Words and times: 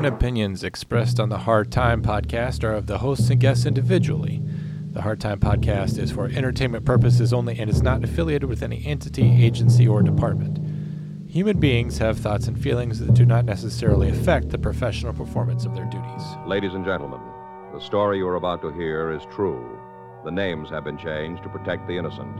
and 0.00 0.14
opinions 0.14 0.64
expressed 0.64 1.20
on 1.20 1.28
the 1.28 1.36
Hard 1.36 1.70
Time 1.70 2.00
podcast 2.00 2.64
are 2.64 2.72
of 2.72 2.86
the 2.86 2.96
hosts 2.96 3.28
and 3.28 3.38
guests 3.38 3.66
individually. 3.66 4.42
The 4.92 5.02
Hard 5.02 5.20
Time 5.20 5.38
podcast 5.38 5.98
is 5.98 6.10
for 6.10 6.24
entertainment 6.24 6.86
purposes 6.86 7.34
only 7.34 7.58
and 7.58 7.68
is 7.68 7.82
not 7.82 8.02
affiliated 8.02 8.48
with 8.48 8.62
any 8.62 8.82
entity, 8.86 9.44
agency, 9.44 9.86
or 9.86 10.00
department. 10.00 10.58
Human 11.28 11.60
beings 11.60 11.98
have 11.98 12.18
thoughts 12.18 12.48
and 12.48 12.58
feelings 12.58 12.98
that 13.00 13.12
do 13.12 13.26
not 13.26 13.44
necessarily 13.44 14.08
affect 14.08 14.48
the 14.48 14.56
professional 14.56 15.12
performance 15.12 15.66
of 15.66 15.74
their 15.74 15.84
duties. 15.84 16.22
Ladies 16.46 16.72
and 16.72 16.86
gentlemen, 16.86 17.20
the 17.74 17.80
story 17.80 18.16
you 18.16 18.26
are 18.26 18.36
about 18.36 18.62
to 18.62 18.72
hear 18.72 19.12
is 19.12 19.26
true. 19.30 19.78
The 20.24 20.30
names 20.30 20.70
have 20.70 20.84
been 20.84 20.96
changed 20.96 21.42
to 21.42 21.50
protect 21.50 21.86
the 21.86 21.98
innocent. 21.98 22.34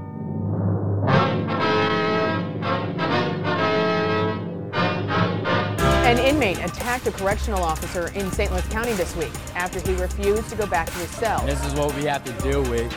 Attacked 6.61 7.07
a 7.07 7.13
correctional 7.13 7.63
officer 7.63 8.09
in 8.15 8.31
St. 8.33 8.51
Louis 8.51 8.67
County 8.69 8.93
this 8.93 9.15
week 9.17 9.33
after 9.55 9.81
he 9.81 9.95
refused 9.97 10.49
to 10.51 10.57
go 10.57 10.67
back 10.67 10.87
to 10.89 10.99
his 10.99 11.11
cell. 11.11 11.45
This 11.47 11.65
is 11.65 11.75
what 11.75 11.95
we 11.97 12.05
have 12.05 12.25
to 12.25 12.33
deal 12.43 12.63
with 12.63 12.93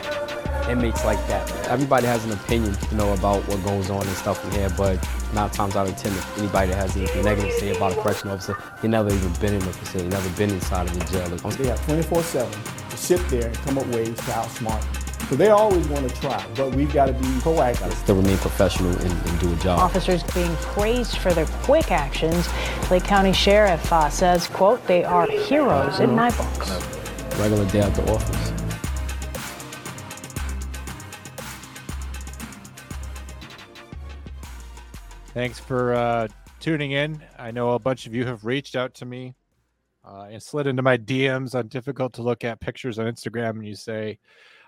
inmates 0.68 1.04
like 1.04 1.18
that. 1.26 1.50
Everybody 1.68 2.06
has 2.06 2.24
an 2.24 2.32
opinion, 2.32 2.76
you 2.90 2.96
know, 2.96 3.12
about 3.12 3.46
what 3.48 3.62
goes 3.64 3.90
on 3.90 4.06
and 4.06 4.16
stuff 4.16 4.42
in 4.46 4.50
here, 4.52 4.70
but 4.76 5.06
nine 5.34 5.50
times 5.50 5.76
out 5.76 5.88
of 5.88 5.96
ten, 5.96 6.12
if 6.12 6.38
anybody 6.38 6.70
that 6.70 6.76
has 6.76 6.96
anything 6.96 7.24
negative 7.24 7.50
to 7.50 7.60
say 7.60 7.76
about 7.76 7.92
a 7.92 8.00
correctional 8.00 8.34
officer, 8.34 8.56
they 8.80 8.88
never 8.88 9.12
even 9.12 9.32
been 9.34 9.54
in 9.54 9.60
the 9.60 9.72
facility, 9.72 10.08
never 10.08 10.30
been 10.30 10.50
inside 10.50 10.86
of 10.88 10.98
the 10.98 11.04
jail. 11.06 11.28
They 11.28 11.68
have 11.68 11.80
24-7 11.80 12.90
to 12.90 12.96
sit 12.96 13.28
there 13.28 13.48
and 13.48 13.56
come 13.58 13.78
up 13.78 13.86
ways 13.88 14.16
to 14.16 14.22
outsmart. 14.22 15.03
So 15.28 15.36
they 15.36 15.48
always 15.48 15.86
want 15.88 16.08
to 16.08 16.20
try, 16.20 16.44
but 16.54 16.74
we've 16.74 16.92
got 16.92 17.06
to 17.06 17.12
be 17.14 17.26
proactive. 17.40 17.92
Still 17.94 18.16
remain 18.16 18.36
professional 18.36 18.90
and, 18.90 19.26
and 19.26 19.40
do 19.40 19.52
a 19.52 19.56
job. 19.56 19.78
Officers 19.80 20.22
being 20.34 20.54
praised 20.56 21.16
for 21.16 21.32
their 21.32 21.46
quick 21.62 21.90
actions. 21.90 22.48
Lake 22.90 23.04
County 23.04 23.32
Sheriff 23.32 23.90
uh, 23.90 24.10
says, 24.10 24.46
quote, 24.48 24.86
they 24.86 25.02
are 25.02 25.26
heroes 25.26 26.00
in 26.00 26.14
my 26.14 26.30
books. 26.36 26.70
Regular 27.38 27.68
day 27.70 27.80
at 27.80 27.94
the 27.94 28.12
office. 28.12 28.52
Thanks 35.32 35.58
for 35.58 35.94
uh, 35.94 36.28
tuning 36.60 36.92
in. 36.92 37.24
I 37.38 37.50
know 37.50 37.70
a 37.70 37.78
bunch 37.78 38.06
of 38.06 38.14
you 38.14 38.24
have 38.26 38.44
reached 38.44 38.76
out 38.76 38.94
to 38.94 39.04
me 39.04 39.34
uh, 40.04 40.28
and 40.30 40.40
slid 40.40 40.66
into 40.66 40.82
my 40.82 40.96
DMs 40.96 41.54
on 41.54 41.66
difficult 41.68 42.12
to 42.14 42.22
look 42.22 42.44
at 42.44 42.60
pictures 42.60 42.98
on 42.98 43.06
Instagram, 43.06 43.50
and 43.50 43.66
you 43.66 43.74
say, 43.74 44.18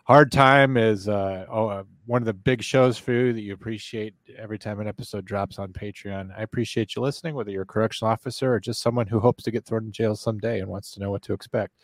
Hard 0.06 0.30
Time 0.30 0.76
is 0.76 1.08
uh, 1.08 1.46
oh, 1.50 1.66
uh, 1.66 1.82
one 2.04 2.22
of 2.22 2.26
the 2.26 2.32
big 2.32 2.62
shows 2.62 2.96
for 2.96 3.10
you 3.10 3.32
that 3.32 3.40
you 3.40 3.52
appreciate 3.52 4.14
every 4.38 4.56
time 4.56 4.78
an 4.78 4.86
episode 4.86 5.24
drops 5.24 5.58
on 5.58 5.72
Patreon. 5.72 6.30
I 6.38 6.42
appreciate 6.42 6.94
you 6.94 7.02
listening, 7.02 7.34
whether 7.34 7.50
you're 7.50 7.62
a 7.62 7.66
correctional 7.66 8.12
officer 8.12 8.54
or 8.54 8.60
just 8.60 8.80
someone 8.80 9.08
who 9.08 9.18
hopes 9.18 9.42
to 9.42 9.50
get 9.50 9.64
thrown 9.64 9.86
in 9.86 9.90
jail 9.90 10.14
someday 10.14 10.60
and 10.60 10.68
wants 10.68 10.92
to 10.92 11.00
know 11.00 11.10
what 11.10 11.22
to 11.22 11.32
expect. 11.32 11.74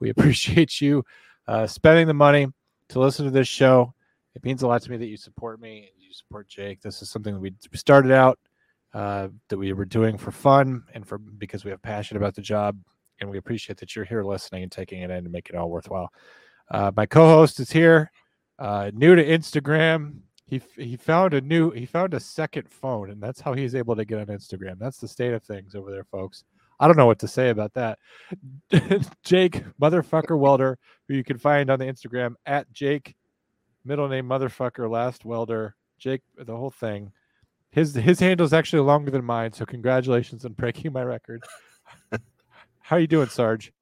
We 0.00 0.08
appreciate 0.16 0.80
you 0.80 1.04
uh, 1.48 1.66
spending 1.66 2.06
the 2.06 2.14
money 2.14 2.46
to 2.88 2.98
listen 2.98 3.26
to 3.26 3.30
this 3.30 3.46
show. 3.46 3.92
It 4.34 4.42
means 4.42 4.62
a 4.62 4.66
lot 4.66 4.80
to 4.80 4.90
me 4.90 4.96
that 4.96 5.08
you 5.08 5.18
support 5.18 5.60
me 5.60 5.90
and 5.94 6.02
you 6.02 6.14
support 6.14 6.48
Jake. 6.48 6.80
This 6.80 7.02
is 7.02 7.10
something 7.10 7.34
that 7.34 7.40
we 7.40 7.52
started 7.74 8.10
out 8.10 8.38
uh, 8.94 9.28
that 9.50 9.58
we 9.58 9.74
were 9.74 9.84
doing 9.84 10.16
for 10.16 10.30
fun 10.30 10.82
and 10.94 11.06
for 11.06 11.18
because 11.18 11.66
we 11.66 11.72
have 11.72 11.82
passion 11.82 12.16
about 12.16 12.36
the 12.36 12.40
job, 12.40 12.78
and 13.20 13.28
we 13.28 13.36
appreciate 13.36 13.76
that 13.80 13.94
you're 13.94 14.06
here 14.06 14.24
listening 14.24 14.62
and 14.62 14.72
taking 14.72 15.02
it 15.02 15.10
in 15.10 15.24
to 15.24 15.28
make 15.28 15.50
it 15.50 15.56
all 15.56 15.68
worthwhile. 15.68 16.10
Uh, 16.70 16.90
my 16.96 17.06
co-host 17.06 17.60
is 17.60 17.70
here, 17.70 18.10
uh, 18.58 18.90
new 18.92 19.14
to 19.14 19.24
Instagram. 19.24 20.20
He 20.46 20.60
he 20.76 20.96
found 20.96 21.34
a 21.34 21.40
new 21.40 21.70
he 21.70 21.86
found 21.86 22.14
a 22.14 22.20
second 22.20 22.68
phone, 22.70 23.10
and 23.10 23.20
that's 23.20 23.40
how 23.40 23.52
he's 23.52 23.74
able 23.74 23.96
to 23.96 24.04
get 24.04 24.18
on 24.18 24.26
Instagram. 24.26 24.78
That's 24.78 24.98
the 24.98 25.08
state 25.08 25.32
of 25.32 25.42
things 25.42 25.74
over 25.74 25.90
there, 25.90 26.04
folks. 26.04 26.44
I 26.78 26.86
don't 26.86 26.96
know 26.96 27.06
what 27.06 27.18
to 27.20 27.28
say 27.28 27.48
about 27.48 27.72
that. 27.74 27.98
Jake 29.24 29.64
motherfucker 29.80 30.38
welder, 30.38 30.78
who 31.08 31.14
you 31.14 31.24
can 31.24 31.38
find 31.38 31.70
on 31.70 31.78
the 31.78 31.86
Instagram 31.86 32.34
at 32.44 32.70
Jake, 32.72 33.16
middle 33.84 34.08
name 34.08 34.28
motherfucker 34.28 34.90
last 34.90 35.24
welder. 35.24 35.74
Jake, 35.98 36.22
the 36.36 36.56
whole 36.56 36.70
thing. 36.70 37.12
His 37.70 37.94
his 37.94 38.20
handle 38.20 38.46
is 38.46 38.52
actually 38.52 38.82
longer 38.82 39.10
than 39.10 39.24
mine, 39.24 39.52
so 39.52 39.64
congratulations 39.64 40.44
on 40.44 40.52
breaking 40.52 40.92
my 40.92 41.02
record. 41.02 41.42
How 42.80 42.96
you 42.96 43.06
doing, 43.06 43.28
Sarge? 43.28 43.72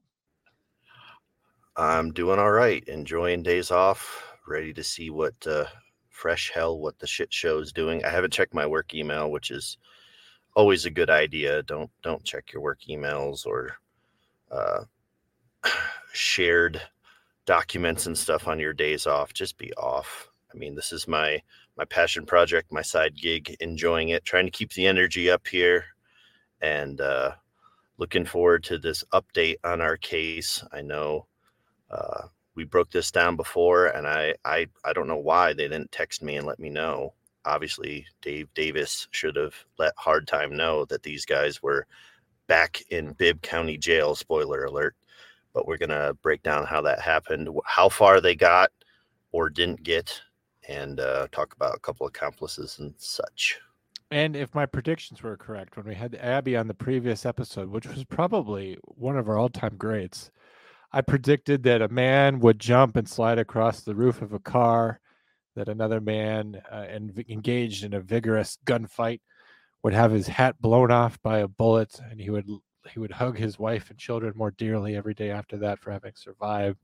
I'm 1.76 2.12
doing 2.12 2.38
all 2.38 2.52
right. 2.52 2.84
Enjoying 2.86 3.42
days 3.42 3.70
off. 3.70 4.22
Ready 4.46 4.72
to 4.74 4.84
see 4.84 5.10
what 5.10 5.34
uh, 5.46 5.64
fresh 6.08 6.52
hell 6.54 6.78
what 6.78 6.98
the 6.98 7.06
shit 7.06 7.32
show 7.32 7.58
is 7.58 7.72
doing. 7.72 8.04
I 8.04 8.10
haven't 8.10 8.32
checked 8.32 8.54
my 8.54 8.66
work 8.66 8.94
email, 8.94 9.30
which 9.30 9.50
is 9.50 9.78
always 10.54 10.84
a 10.84 10.90
good 10.90 11.10
idea. 11.10 11.62
Don't 11.64 11.90
don't 12.02 12.24
check 12.24 12.52
your 12.52 12.62
work 12.62 12.80
emails 12.88 13.44
or 13.44 13.76
uh, 14.52 14.84
shared 16.12 16.80
documents 17.44 18.06
and 18.06 18.16
stuff 18.16 18.46
on 18.46 18.60
your 18.60 18.72
days 18.72 19.06
off. 19.06 19.32
Just 19.32 19.58
be 19.58 19.72
off. 19.74 20.28
I 20.54 20.56
mean, 20.56 20.76
this 20.76 20.92
is 20.92 21.08
my 21.08 21.42
my 21.76 21.84
passion 21.84 22.24
project, 22.24 22.72
my 22.72 22.82
side 22.82 23.16
gig. 23.16 23.56
Enjoying 23.58 24.10
it, 24.10 24.24
trying 24.24 24.46
to 24.46 24.52
keep 24.52 24.72
the 24.74 24.86
energy 24.86 25.28
up 25.28 25.48
here, 25.48 25.86
and 26.60 27.00
uh, 27.00 27.32
looking 27.98 28.24
forward 28.24 28.62
to 28.64 28.78
this 28.78 29.02
update 29.12 29.56
on 29.64 29.80
our 29.80 29.96
case. 29.96 30.62
I 30.72 30.80
know 30.82 31.26
uh, 31.90 32.28
we 32.54 32.64
broke 32.64 32.90
this 32.90 33.10
down 33.10 33.36
before, 33.36 33.86
and 33.86 34.06
I, 34.06 34.34
I 34.44 34.66
I 34.84 34.92
don't 34.92 35.08
know 35.08 35.16
why 35.16 35.52
they 35.52 35.68
didn't 35.68 35.92
text 35.92 36.22
me 36.22 36.36
and 36.36 36.46
let 36.46 36.58
me 36.58 36.70
know. 36.70 37.14
Obviously, 37.44 38.06
Dave 38.22 38.48
Davis 38.54 39.08
should 39.10 39.36
have 39.36 39.54
let 39.78 39.92
Hard 39.96 40.26
Time 40.26 40.56
know 40.56 40.84
that 40.86 41.02
these 41.02 41.24
guys 41.24 41.62
were 41.62 41.86
back 42.46 42.82
in 42.90 43.12
Bibb 43.12 43.42
County 43.42 43.76
Jail. 43.76 44.14
Spoiler 44.14 44.64
alert. 44.64 44.94
But 45.52 45.66
we're 45.66 45.78
gonna 45.78 46.14
break 46.14 46.42
down 46.42 46.66
how 46.66 46.80
that 46.82 47.00
happened, 47.00 47.48
how 47.64 47.88
far 47.88 48.20
they 48.20 48.34
got 48.34 48.70
or 49.30 49.48
didn't 49.48 49.82
get, 49.82 50.20
and 50.68 51.00
uh, 51.00 51.28
talk 51.32 51.54
about 51.54 51.76
a 51.76 51.80
couple 51.80 52.06
accomplices 52.06 52.78
and 52.78 52.94
such. 52.96 53.60
And 54.10 54.36
if 54.36 54.54
my 54.54 54.66
predictions 54.66 55.22
were 55.22 55.36
correct, 55.36 55.76
when 55.76 55.86
we 55.86 55.94
had 55.94 56.14
Abby 56.16 56.56
on 56.56 56.68
the 56.68 56.74
previous 56.74 57.26
episode, 57.26 57.68
which 57.70 57.86
was 57.86 58.04
probably 58.04 58.78
one 58.84 59.16
of 59.16 59.28
our 59.28 59.36
all-time 59.38 59.76
greats, 59.76 60.30
I 60.94 61.00
predicted 61.00 61.65
that 61.65 61.82
a 61.82 61.88
man 61.88 62.38
would 62.38 62.60
jump 62.60 62.94
and 62.94 63.09
slide 63.09 63.41
across 63.41 63.81
the 63.81 63.97
roof 63.97 64.22
of 64.22 64.32
a 64.32 64.38
car, 64.38 65.00
that 65.56 65.69
another 65.69 66.00
man 66.00 66.62
uh, 66.71 66.87
engaged 67.28 67.82
in 67.82 67.94
a 67.94 68.00
vigorous 68.00 68.59
gunfight 68.65 69.21
would 69.82 69.93
have 69.93 70.12
his 70.12 70.28
hat 70.28 70.55
blown 70.60 70.93
off 70.93 71.21
by 71.21 71.38
a 71.38 71.49
bullet, 71.49 71.99
and 72.09 72.21
he 72.21 72.31
would 72.31 72.49
he 72.93 73.00
would 73.00 73.10
hug 73.10 73.37
his 73.37 73.59
wife 73.59 73.91
and 73.91 73.99
children 73.99 74.34
more 74.37 74.53
dearly 74.53 74.94
every 74.94 75.15
day 75.15 75.32
after 75.32 75.56
that 75.56 75.81
for 75.81 75.91
having 75.91 76.12
survived. 76.15 76.78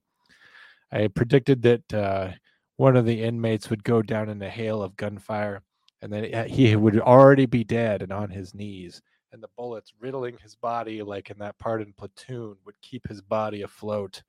I 0.91 1.07
predicted 1.07 1.63
that 1.63 1.95
uh, 1.95 2.31
one 2.79 2.97
of 2.97 3.07
the 3.07 3.23
inmates 3.23 3.71
would 3.71 3.85
go 3.85 4.03
down 4.03 4.29
in 4.29 4.43
a 4.43 4.51
hail 4.51 4.83
of 4.83 4.97
gunfire, 4.97 5.63
and 6.03 6.13
then 6.13 6.49
he 6.49 6.75
would 6.75 6.99
already 6.99 7.47
be 7.47 7.63
dead 7.63 8.03
and 8.03 8.13
on 8.13 8.31
his 8.31 8.55
knees 8.55 9.03
and 9.33 9.43
the 9.43 9.49
bullets 9.57 9.93
riddling 10.01 10.37
his 10.43 10.55
body 10.55 11.03
like 11.03 11.31
in 11.31 11.39
that 11.39 11.59
part 11.59 11.83
in 11.83 11.93
platoon 11.93 12.57
would 12.65 12.81
keep 12.83 13.07
his 13.09 13.21
body 13.21 13.63
afloat 13.63 14.23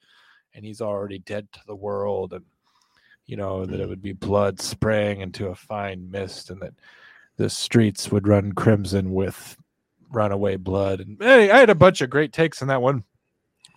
and 0.53 0.65
he's 0.65 0.81
already 0.81 1.19
dead 1.19 1.47
to 1.51 1.59
the 1.67 1.75
world 1.75 2.33
and 2.33 2.45
you 3.25 3.37
know 3.37 3.65
that 3.65 3.79
it 3.79 3.85
mm. 3.85 3.89
would 3.89 4.01
be 4.01 4.13
blood 4.13 4.59
spraying 4.59 5.21
into 5.21 5.47
a 5.47 5.55
fine 5.55 6.09
mist 6.09 6.49
and 6.49 6.61
that 6.61 6.73
the 7.37 7.49
streets 7.49 8.11
would 8.11 8.27
run 8.27 8.51
crimson 8.51 9.11
with 9.11 9.57
runaway 10.11 10.55
blood 10.55 10.99
and 10.99 11.17
hey 11.19 11.49
i 11.49 11.57
had 11.57 11.69
a 11.69 11.75
bunch 11.75 12.01
of 12.01 12.09
great 12.09 12.33
takes 12.33 12.61
on 12.61 12.67
that 12.67 12.81
one. 12.81 13.03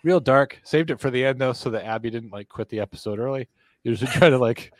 Real 0.05 0.19
dark. 0.19 0.61
Saved 0.63 0.91
it 0.91 0.99
for 0.99 1.09
the 1.09 1.25
end 1.25 1.41
though 1.41 1.51
so 1.51 1.71
that 1.71 1.83
abby 1.83 2.11
didn't 2.11 2.31
like 2.31 2.47
quit 2.47 2.69
the 2.69 2.79
episode 2.79 3.17
early. 3.17 3.49
Usually 3.83 4.11
try 4.11 4.29
to 4.29 4.37
like 4.37 4.71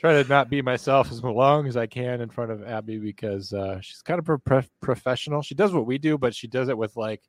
try 0.00 0.22
to 0.22 0.28
not 0.28 0.48
be 0.48 0.62
myself 0.62 1.12
as 1.12 1.22
long 1.22 1.66
as 1.66 1.76
I 1.76 1.86
can 1.86 2.22
in 2.22 2.30
front 2.30 2.50
of 2.50 2.66
Abby 2.66 2.98
because 2.98 3.52
uh, 3.52 3.80
she's 3.82 4.00
kind 4.00 4.18
of 4.18 4.42
pro- 4.44 4.62
professional. 4.80 5.42
She 5.42 5.54
does 5.54 5.72
what 5.72 5.86
we 5.86 5.98
do, 5.98 6.16
but 6.16 6.34
she 6.34 6.48
does 6.48 6.70
it 6.70 6.78
with 6.78 6.96
like 6.96 7.22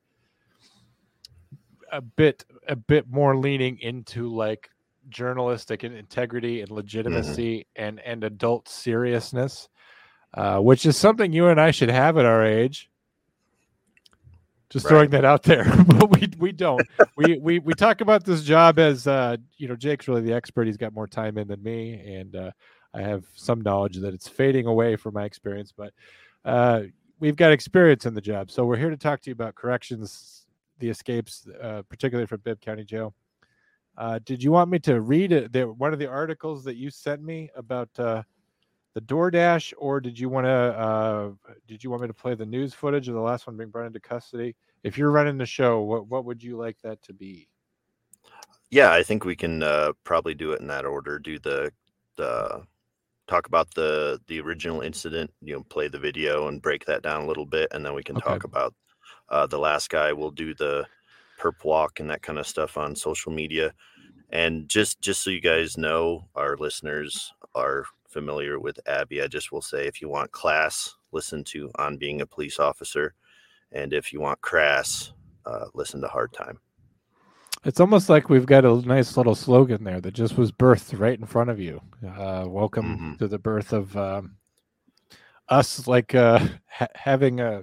a 1.92 2.00
bit 2.00 2.44
a 2.66 2.74
bit 2.74 3.06
more 3.10 3.36
leaning 3.36 3.78
into 3.80 4.34
like 4.34 4.70
journalistic 5.10 5.82
and 5.82 5.94
integrity 5.94 6.62
and 6.62 6.70
legitimacy 6.70 7.58
mm-hmm. 7.58 7.84
and 7.84 8.00
and 8.00 8.24
adult 8.24 8.68
seriousness, 8.68 9.68
uh, 10.32 10.58
which 10.58 10.86
is 10.86 10.96
something 10.96 11.30
you 11.30 11.48
and 11.48 11.60
I 11.60 11.72
should 11.72 11.90
have 11.90 12.16
at 12.16 12.24
our 12.24 12.44
age. 12.44 12.88
Just 14.72 14.86
right. 14.86 14.90
throwing 14.90 15.10
that 15.10 15.24
out 15.26 15.42
there, 15.42 15.64
but 15.86 16.10
we 16.10 16.30
we 16.38 16.50
don't. 16.50 16.80
we 17.14 17.36
we 17.42 17.58
we 17.58 17.74
talk 17.74 18.00
about 18.00 18.24
this 18.24 18.42
job 18.42 18.78
as 18.78 19.06
uh, 19.06 19.36
you 19.58 19.68
know, 19.68 19.76
Jake's 19.76 20.08
really 20.08 20.22
the 20.22 20.32
expert. 20.32 20.66
He's 20.66 20.78
got 20.78 20.94
more 20.94 21.06
time 21.06 21.36
in 21.36 21.46
than 21.46 21.62
me, 21.62 22.00
and 22.16 22.34
uh, 22.34 22.50
I 22.94 23.02
have 23.02 23.24
some 23.34 23.60
knowledge 23.60 23.96
that 23.98 24.14
it's 24.14 24.28
fading 24.28 24.66
away 24.66 24.96
from 24.96 25.12
my 25.12 25.24
experience. 25.24 25.74
But 25.76 25.92
uh, 26.46 26.84
we've 27.20 27.36
got 27.36 27.52
experience 27.52 28.06
in 28.06 28.14
the 28.14 28.22
job, 28.22 28.50
so 28.50 28.64
we're 28.64 28.78
here 28.78 28.88
to 28.88 28.96
talk 28.96 29.20
to 29.20 29.30
you 29.30 29.34
about 29.34 29.56
corrections, 29.56 30.46
the 30.78 30.88
escapes, 30.88 31.46
uh, 31.60 31.82
particularly 31.90 32.26
from 32.26 32.40
Bibb 32.40 32.58
County 32.62 32.84
Jail. 32.84 33.14
Uh, 33.98 34.20
did 34.24 34.42
you 34.42 34.52
want 34.52 34.70
me 34.70 34.78
to 34.78 35.02
read 35.02 35.32
it? 35.32 35.52
The, 35.52 35.64
one 35.64 35.92
of 35.92 35.98
the 35.98 36.08
articles 36.08 36.64
that 36.64 36.76
you 36.76 36.88
sent 36.88 37.22
me 37.22 37.50
about 37.54 37.90
uh, 37.98 38.22
the 38.94 39.00
DoorDash, 39.00 39.72
or 39.78 40.00
did 40.00 40.18
you 40.18 40.28
want 40.28 40.46
to? 40.46 40.50
Uh, 40.50 41.32
did 41.66 41.82
you 41.82 41.90
want 41.90 42.02
me 42.02 42.08
to 42.08 42.14
play 42.14 42.34
the 42.34 42.46
news 42.46 42.74
footage 42.74 43.08
of 43.08 43.14
the 43.14 43.20
last 43.20 43.46
one 43.46 43.56
being 43.56 43.70
brought 43.70 43.86
into 43.86 44.00
custody? 44.00 44.54
If 44.82 44.98
you're 44.98 45.10
running 45.10 45.38
the 45.38 45.46
show, 45.46 45.80
what 45.82 46.06
what 46.08 46.24
would 46.26 46.42
you 46.42 46.56
like 46.56 46.78
that 46.82 47.02
to 47.04 47.14
be? 47.14 47.48
Yeah, 48.70 48.92
I 48.92 49.02
think 49.02 49.24
we 49.24 49.36
can 49.36 49.62
uh, 49.62 49.92
probably 50.04 50.34
do 50.34 50.52
it 50.52 50.60
in 50.60 50.66
that 50.68 50.86
order. 50.86 51.18
Do 51.18 51.38
the 51.38 51.72
the 52.16 52.66
talk 53.28 53.46
about 53.46 53.74
the 53.74 54.20
the 54.28 54.40
original 54.40 54.82
incident. 54.82 55.32
You 55.42 55.54
know, 55.56 55.64
play 55.64 55.88
the 55.88 55.98
video 55.98 56.48
and 56.48 56.62
break 56.62 56.86
that 56.86 57.02
down 57.02 57.22
a 57.22 57.26
little 57.26 57.46
bit, 57.46 57.68
and 57.72 57.84
then 57.84 57.94
we 57.94 58.02
can 58.04 58.16
Okay. 58.16 58.18
talk 58.18 58.44
about 58.44 58.74
uh, 59.30 59.46
the 59.46 59.58
last 59.58 59.90
guy. 59.90 60.12
We'll 60.12 60.30
do 60.32 60.54
the 60.54 60.86
perp 61.40 61.64
walk 61.64 62.00
and 62.00 62.10
that 62.10 62.22
kind 62.22 62.38
of 62.38 62.46
stuff 62.46 62.78
on 62.78 62.96
social 62.96 63.32
media. 63.32 63.74
And 64.30 64.68
just 64.68 65.00
just 65.02 65.22
so 65.22 65.30
you 65.30 65.40
guys 65.40 65.78
know, 65.78 66.28
our 66.36 66.56
listeners 66.56 67.32
are 67.54 67.86
familiar 68.16 68.60
with 68.60 68.78
Abby. 68.86 69.22
I 69.22 69.26
just 69.26 69.50
will 69.52 69.62
say, 69.62 69.86
if 69.86 70.00
you 70.02 70.08
want 70.08 70.30
class, 70.32 70.94
listen 71.12 71.42
to 71.44 71.70
On 71.78 71.96
Being 71.96 72.20
a 72.20 72.26
Police 72.26 72.58
Officer, 72.60 73.14
and 73.72 73.92
if 73.92 74.12
you 74.12 74.20
want 74.20 74.40
crass, 74.42 75.12
uh, 75.46 75.66
listen 75.74 76.00
to 76.02 76.08
Hard 76.08 76.32
Time. 76.32 76.58
It's 77.64 77.80
almost 77.80 78.08
like 78.08 78.28
we've 78.28 78.46
got 78.46 78.64
a 78.64 78.74
nice 78.86 79.16
little 79.16 79.34
slogan 79.36 79.84
there 79.84 80.00
that 80.00 80.14
just 80.14 80.36
was 80.36 80.50
birthed 80.52 80.98
right 80.98 81.18
in 81.18 81.26
front 81.26 81.48
of 81.48 81.60
you. 81.60 81.80
Uh, 82.06 82.44
welcome 82.48 82.98
Mhm. 82.98 83.18
to 83.18 83.28
the 83.28 83.38
birth 83.38 83.72
of 83.72 83.96
um, 83.96 84.36
us, 85.48 85.86
like 85.86 86.14
uh, 86.14 86.38
ha- 86.68 86.88
having 86.94 87.40
a, 87.40 87.62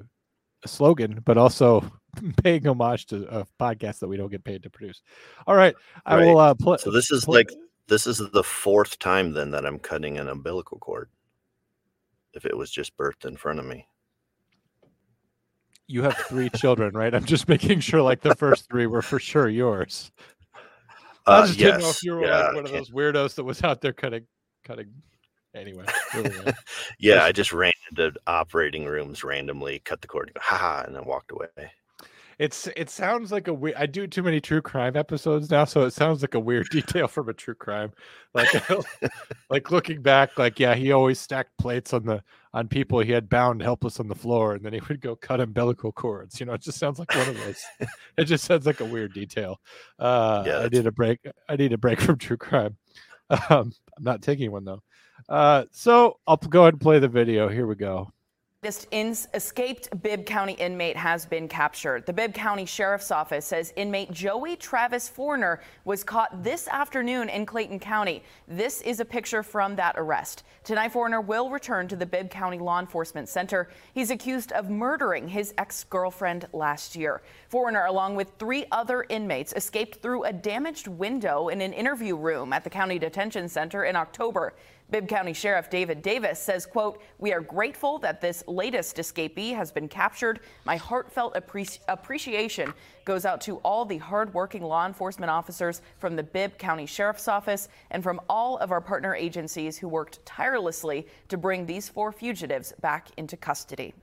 a 0.63 0.67
slogan, 0.67 1.21
but 1.25 1.37
also 1.37 1.83
paying 2.43 2.65
homage 2.65 3.07
to 3.07 3.25
a 3.39 3.45
podcast 3.59 3.99
that 3.99 4.07
we 4.07 4.17
don't 4.17 4.31
get 4.31 4.43
paid 4.43 4.63
to 4.63 4.69
produce. 4.69 5.01
All 5.47 5.55
right, 5.55 5.75
I 6.05 6.15
Right. 6.15 6.25
will 6.25 6.37
uh, 6.39 6.53
play. 6.55 6.77
So 6.77 6.91
this 6.91 7.11
is 7.11 7.27
like 7.27 7.51
this 7.89 8.07
is 8.07 8.19
the 8.31 8.43
fourth 8.43 8.97
time 8.99 9.33
then 9.33 9.51
that 9.51 9.65
I'm 9.65 9.79
cutting 9.79 10.17
an 10.17 10.29
umbilical 10.29 10.77
cord. 10.77 11.09
If 12.33 12.45
it 12.45 12.55
was 12.55 12.71
just 12.71 12.95
birthed 12.95 13.25
in 13.25 13.35
front 13.35 13.59
of 13.59 13.65
me. 13.65 13.87
you 15.87 16.03
have 16.03 16.15
three 16.27 16.49
children, 16.51 16.93
right? 16.93 17.13
I'm 17.15 17.25
just 17.25 17.49
making 17.49 17.79
sure, 17.79 18.01
like 18.01 18.21
the 18.21 18.35
first 18.35 18.69
three 18.69 18.85
were 18.85 19.01
for 19.01 19.19
sure 19.19 19.49
yours. 19.49 20.11
I 21.25 21.39
Uh, 21.39 21.47
just 21.47 21.59
didn't 21.59 21.81
know 21.81 21.89
if 21.89 22.03
you 22.03 22.13
were 22.13 22.25
yeah, 22.25 22.43
like 22.45 22.55
one 22.55 22.65
of 22.65 22.71
those 22.71 22.91
weirdos 22.91 23.33
that 23.35 23.43
was 23.43 23.63
out 23.63 23.81
there 23.81 23.93
cutting, 23.93 24.25
cutting. 24.63 24.93
Anyway. 25.55 25.85
Yeah, 26.99 27.23
I 27.23 27.31
just 27.31 27.51
ran 27.51 27.73
into 27.89 28.13
operating 28.27 28.85
rooms 28.85 29.23
randomly, 29.23 29.79
cut 29.79 30.01
the 30.01 30.07
cord, 30.07 30.27
and 30.27 30.35
go, 30.35 30.41
ha 30.43 30.57
ha, 30.57 30.83
and 30.85 30.95
then 30.95 31.05
walked 31.05 31.31
away. 31.31 31.47
It's 32.39 32.67
it 32.77 32.89
sounds 32.89 33.33
like 33.33 33.49
a 33.49 33.53
weird. 33.53 33.75
I 33.75 33.85
do 33.85 34.07
too 34.07 34.23
many 34.23 34.39
true 34.39 34.61
crime 34.61 34.95
episodes 34.95 35.51
now, 35.51 35.65
so 35.65 35.83
it 35.83 35.91
sounds 35.91 36.21
like 36.21 36.35
a 36.35 36.39
weird 36.39 36.67
detail 36.71 37.07
from 37.09 37.27
a 37.27 37.33
true 37.33 37.53
crime. 37.53 37.91
Like 38.33 38.47
like 39.49 39.71
looking 39.71 40.01
back, 40.01 40.37
like 40.37 40.57
yeah, 40.57 40.73
he 40.73 40.93
always 40.93 41.19
stacked 41.19 41.57
plates 41.57 41.93
on 41.93 42.05
the 42.05 42.23
on 42.53 42.69
people 42.69 42.99
he 43.01 43.11
had 43.11 43.27
bound 43.29 43.61
helpless 43.61 43.99
on 43.99 44.07
the 44.07 44.15
floor, 44.15 44.53
and 44.55 44.63
then 44.63 44.71
he 44.71 44.79
would 44.87 45.01
go 45.01 45.17
cut 45.17 45.41
umbilical 45.41 45.91
cords. 45.91 46.39
You 46.39 46.45
know, 46.45 46.53
it 46.53 46.61
just 46.61 46.79
sounds 46.79 46.97
like 46.97 47.13
one 47.13 47.27
of 47.27 47.37
those. 47.37 47.61
it 48.17 48.23
just 48.25 48.45
sounds 48.45 48.65
like 48.65 48.79
a 48.79 48.85
weird 48.85 49.13
detail. 49.13 49.59
Uh, 49.99 50.43
Yeah, 50.47 50.59
I 50.59 50.69
need 50.69 50.87
a 50.87 50.91
break. 50.93 51.19
I 51.49 51.57
need 51.57 51.73
a 51.73 51.77
break 51.77 51.99
from 51.99 52.17
true 52.17 52.37
crime. 52.37 52.77
Um, 53.29 53.73
I'm 53.97 54.03
not 54.03 54.21
taking 54.21 54.51
one 54.51 54.63
though. 54.63 54.81
Uh, 55.27 55.65
so 55.71 56.19
I'll 56.25 56.37
go 56.37 56.61
ahead 56.61 56.75
and 56.75 56.81
play 56.81 56.99
the 56.99 57.09
video. 57.09 57.49
Here 57.49 57.67
we 57.67 57.75
go. 57.75 58.11
This 58.61 58.85
escaped 58.91 60.03
Bibb 60.03 60.25
County 60.25 60.51
inmate 60.51 60.97
has 60.97 61.25
been 61.25 61.47
captured. 61.47 62.05
The 62.05 62.11
Bibb 62.11 62.33
County 62.33 62.65
Sheriff's 62.65 63.09
Office 63.09 63.45
says 63.45 63.71
inmate 63.77 64.11
Joey 64.11 64.57
Travis 64.57 65.07
Forner 65.07 65.61
was 65.85 66.03
caught 66.03 66.43
this 66.43 66.67
afternoon 66.67 67.29
in 67.29 67.45
Clayton 67.45 67.79
County. 67.79 68.21
This 68.49 68.81
is 68.81 68.99
a 68.99 69.05
picture 69.05 69.43
from 69.43 69.77
that 69.77 69.95
arrest. 69.97 70.43
Tonight, 70.65 70.91
Forner 70.91 71.21
will 71.21 71.49
return 71.49 71.87
to 71.87 71.95
the 71.95 72.05
Bibb 72.05 72.29
County 72.29 72.59
Law 72.59 72.81
Enforcement 72.81 73.29
Center. 73.29 73.69
He's 73.93 74.11
accused 74.11 74.51
of 74.51 74.69
murdering 74.69 75.29
his 75.29 75.53
ex 75.57 75.85
girlfriend 75.85 76.45
last 76.51 76.97
year. 76.97 77.21
Forner, 77.47 77.85
along 77.85 78.17
with 78.17 78.33
three 78.39 78.65
other 78.73 79.05
inmates, 79.07 79.53
escaped 79.53 80.01
through 80.01 80.25
a 80.25 80.33
damaged 80.33 80.89
window 80.89 81.47
in 81.47 81.61
an 81.61 81.71
interview 81.71 82.17
room 82.17 82.51
at 82.51 82.65
the 82.65 82.69
County 82.69 82.99
Detention 82.99 83.47
Center 83.47 83.85
in 83.85 83.95
October. 83.95 84.53
Bibb 84.91 85.07
County 85.07 85.33
Sheriff 85.33 85.69
David 85.69 86.01
Davis 86.01 86.39
says, 86.39 86.65
quote, 86.65 87.01
we 87.19 87.31
are 87.31 87.41
grateful 87.41 87.99
that 87.99 88.21
this 88.21 88.43
latest 88.47 88.97
escapee 88.97 89.55
has 89.55 89.71
been 89.71 89.87
captured. 89.87 90.39
My 90.65 90.77
heartfelt 90.77 91.35
appreci- 91.35 91.79
appreciation 91.87 92.73
goes 93.05 93.25
out 93.25 93.39
to 93.41 93.57
all 93.57 93.85
the 93.85 93.97
hardworking 93.97 94.63
law 94.63 94.87
enforcement 94.87 95.29
officers 95.29 95.81
from 95.99 96.15
the 96.15 96.23
Bibb 96.23 96.57
County 96.57 96.85
Sheriff's 96.85 97.27
Office 97.27 97.69
and 97.91 98.01
from 98.01 98.19
all 98.27 98.57
of 98.57 98.71
our 98.71 98.81
partner 98.81 99.13
agencies 99.13 99.77
who 99.77 99.87
worked 99.87 100.25
tirelessly 100.25 101.05
to 101.27 101.37
bring 101.37 101.65
these 101.65 101.87
four 101.87 102.11
fugitives 102.11 102.73
back 102.81 103.09
into 103.17 103.37
custody. 103.37 103.93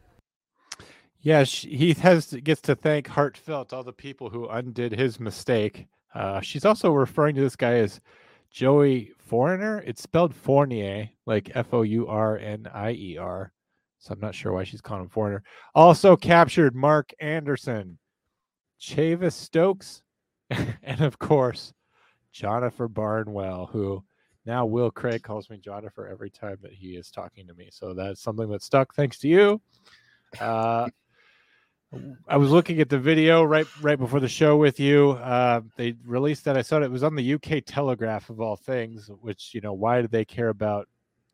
Yeah, 1.21 1.43
sh- 1.43 1.67
he 1.69 1.93
has 1.95 2.33
gets 2.33 2.61
to 2.63 2.77
thank 2.77 3.09
heartfelt 3.09 3.73
all 3.73 3.83
the 3.83 3.93
people 3.93 4.31
who 4.31 4.47
undid 4.47 4.93
his 4.93 5.19
mistake. 5.19 5.87
Uh, 6.15 6.41
she's 6.41 6.65
also 6.65 6.93
referring 6.93 7.35
to 7.35 7.41
this 7.41 7.57
guy 7.57 7.75
as 7.75 8.01
Joey 8.51 9.13
Foreigner. 9.27 9.83
It's 9.87 10.03
spelled 10.03 10.35
Fournier, 10.35 11.11
like 11.27 11.51
F 11.55 11.73
O 11.73 11.83
U 11.83 12.07
R 12.07 12.39
N 12.39 12.69
I 12.73 12.93
E 12.93 13.19
R. 13.19 13.53
So 13.99 14.13
I'm 14.13 14.21
not 14.21 14.35
sure 14.35 14.53
why 14.53 14.65
she's 14.65 14.81
calling 14.81 15.05
him 15.05 15.09
Foreigner. 15.09 15.43
Also 15.75 16.17
captured 16.17 16.75
Mark 16.75 17.13
Anderson, 17.21 17.99
Chavis 18.81 19.33
Stokes, 19.33 20.03
and 20.51 21.01
of 21.01 21.19
course, 21.19 21.73
Jonathan 22.33 22.89
Barnwell, 22.89 23.67
who 23.67 24.05
now 24.45 24.65
Will 24.65 24.91
Craig 24.91 25.23
calls 25.23 25.51
me 25.51 25.59
Jonathan 25.59 26.07
every 26.11 26.31
time 26.31 26.59
that 26.63 26.73
he 26.73 26.97
is 26.97 27.11
talking 27.11 27.47
to 27.49 27.55
me. 27.55 27.69
So 27.73 27.95
that's 27.95 28.23
something 28.23 28.49
that 28.51 28.63
stuck 28.63 28.95
thanks 28.95 29.19
to 29.21 29.29
you. 29.29 29.61
Uh, 30.39 30.89
I 32.29 32.37
was 32.37 32.51
looking 32.51 32.81
at 32.81 32.89
the 32.89 32.99
video 32.99 33.43
right 33.43 33.67
right 33.83 33.99
before 33.99 34.21
the 34.21 34.29
show 34.29 34.57
with 34.57 34.81
you. 34.81 35.13
Uh, 35.13 35.61
they 35.77 35.95
released 36.05 36.45
that. 36.45 36.57
I 36.57 36.63
saw 36.63 36.79
it. 36.79 36.85
It 36.85 36.91
was 36.91 37.03
on 37.03 37.15
the 37.15 37.35
UK 37.35 37.63
Telegraph 37.65 38.31
of 38.31 38.41
all 38.41 38.57
things. 38.57 39.11
Which 39.21 39.55
you 39.55 39.61
know, 39.61 39.73
why 39.73 40.03
do 40.03 40.09
they 40.09 40.25
care 40.25 40.49
about 40.49 40.89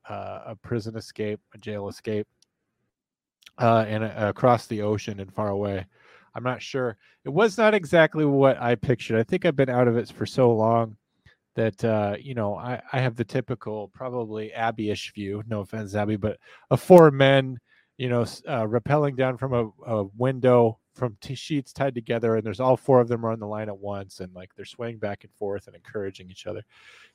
uh, 0.09 0.41
a 0.47 0.57
prison 0.57 0.97
escape, 0.97 1.41
a 1.55 1.59
jail 1.59 1.89
escape, 1.89 2.27
uh, 3.59 3.85
and 3.89 4.05
uh, 4.05 4.13
across 4.17 4.67
the 4.67 4.83
ocean 4.83 5.21
and 5.21 5.33
far 5.33 5.49
away? 5.49 5.87
I'm 6.35 6.45
not 6.45 6.63
sure. 6.63 6.97
It 7.25 7.31
was 7.31 7.59
not 7.59 7.75
exactly 7.75 8.25
what 8.25 8.61
I 8.61 8.75
pictured. 8.75 9.19
I 9.19 9.23
think 9.23 9.45
I've 9.45 9.57
been 9.57 9.69
out 9.69 9.89
of 9.89 9.97
it 9.97 10.09
for 10.09 10.27
so 10.27 10.53
long 10.53 10.97
that 11.55 11.85
uh, 11.85 12.17
you 12.19 12.35
know 12.35 12.57
I, 12.57 12.81
I 12.93 13.01
have 13.01 13.17
the 13.17 13.25
typical 13.25 13.89
probably 13.89 14.53
Abby-ish 14.53 15.13
view. 15.15 15.43
No 15.47 15.61
offense, 15.61 15.95
Abby, 15.95 16.17
but 16.17 16.39
a 16.71 16.77
four 16.77 17.11
men 17.11 17.59
you 18.03 18.09
know, 18.09 18.23
uh, 18.23 18.67
rappelling 18.67 19.17
down 19.17 19.37
from 19.37 19.55
a, 19.55 19.71
a 19.87 20.03
window 20.17 20.77
from 20.93 21.17
t- 21.21 21.37
sheets 21.37 21.73
tied 21.73 21.95
together, 21.95 22.35
and 22.35 22.45
there's 22.45 22.59
all 22.59 22.77
four 22.77 23.01
of 23.01 23.07
them 23.07 23.25
are 23.25 23.31
on 23.31 23.39
the 23.39 23.47
line 23.47 23.69
at 23.69 23.79
once, 23.79 24.19
and 24.19 24.35
like 24.35 24.51
they're 24.57 24.65
swaying 24.65 24.99
back 24.99 25.23
and 25.23 25.33
forth 25.35 25.69
and 25.69 25.77
encouraging 25.77 26.29
each 26.29 26.49
other. 26.49 26.65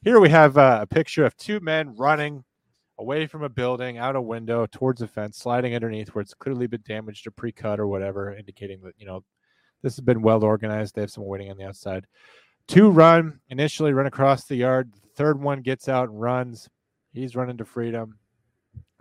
Here 0.02 0.22
we 0.22 0.30
have 0.30 0.58
uh, 0.58 0.80
a 0.82 0.88
picture 0.88 1.26
of 1.26 1.36
two 1.36 1.60
men 1.60 1.94
running 1.98 2.46
away 2.98 3.28
from 3.28 3.44
a 3.44 3.50
building, 3.50 3.98
out 3.98 4.16
a 4.16 4.22
window, 4.22 4.66
towards 4.66 5.02
a 5.02 5.08
fence, 5.08 5.38
sliding 5.38 5.76
underneath 5.76 6.16
where 6.16 6.22
it's 6.22 6.34
clearly 6.34 6.68
been 6.68 6.84
damaged 6.88 7.28
or 7.28 7.32
pre-cut 7.32 7.82
or 7.82 7.88
whatever, 7.88 8.34
indicating 8.34 8.80
that 8.84 8.94
you 8.98 9.06
know 9.06 9.26
this 9.84 9.98
has 9.98 10.06
been 10.06 10.22
well 10.22 10.42
organized. 10.42 10.96
They 10.96 11.02
have 11.02 11.12
someone 11.12 11.32
waiting 11.32 11.52
on 11.52 11.58
the 11.58 11.68
outside. 11.68 12.08
Two 12.70 12.92
run 12.92 13.42
initially, 13.50 13.92
run 13.92 14.08
across 14.08 14.46
the 14.46 14.56
yard. 14.56 14.94
The 14.94 15.10
third 15.18 15.42
one 15.42 15.64
gets 15.64 15.90
out 15.90 16.08
and 16.08 16.22
runs. 16.22 16.70
He's 17.12 17.36
running 17.36 17.58
to 17.58 17.66
freedom. 17.66 18.20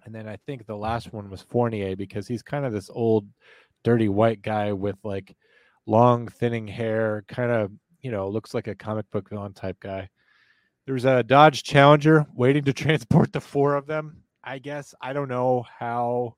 And 0.06 0.14
then 0.14 0.28
I 0.28 0.36
think 0.46 0.64
the 0.64 0.76
last 0.76 1.12
one 1.12 1.28
was 1.28 1.42
Fournier 1.42 1.96
because 1.96 2.28
he's 2.28 2.42
kind 2.42 2.64
of 2.64 2.72
this 2.72 2.88
old, 2.88 3.28
dirty 3.82 4.08
white 4.08 4.40
guy 4.40 4.72
with 4.72 4.96
like 5.02 5.36
long, 5.84 6.28
thinning 6.28 6.68
hair, 6.68 7.24
kind 7.26 7.50
of, 7.50 7.72
you 8.00 8.12
know, 8.12 8.28
looks 8.28 8.54
like 8.54 8.68
a 8.68 8.74
comic 8.74 9.10
book 9.10 9.28
villain 9.28 9.52
type 9.52 9.78
guy. 9.80 10.08
There's 10.86 11.04
a 11.04 11.24
Dodge 11.24 11.64
Challenger 11.64 12.24
waiting 12.34 12.64
to 12.64 12.72
transport 12.72 13.32
the 13.32 13.40
four 13.40 13.74
of 13.74 13.86
them. 13.86 14.22
I 14.44 14.58
guess 14.58 14.94
I 15.02 15.12
don't 15.12 15.28
know 15.28 15.66
how 15.76 16.36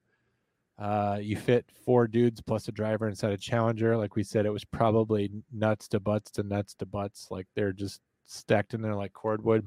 uh, 0.78 1.18
you 1.20 1.36
fit 1.36 1.66
four 1.84 2.08
dudes 2.08 2.40
plus 2.40 2.68
a 2.68 2.72
driver 2.72 3.06
inside 3.06 3.32
a 3.32 3.36
Challenger. 3.36 3.98
Like 3.98 4.16
we 4.16 4.24
said, 4.24 4.46
it 4.46 4.52
was 4.52 4.64
probably 4.64 5.30
nuts 5.52 5.88
to 5.88 6.00
butts 6.00 6.30
to 6.32 6.42
nuts 6.42 6.72
to 6.76 6.86
butts. 6.86 7.28
Like 7.30 7.46
they're 7.54 7.74
just 7.74 8.00
stacked 8.24 8.72
in 8.72 8.80
there 8.80 8.94
like 8.94 9.12
cordwood. 9.12 9.66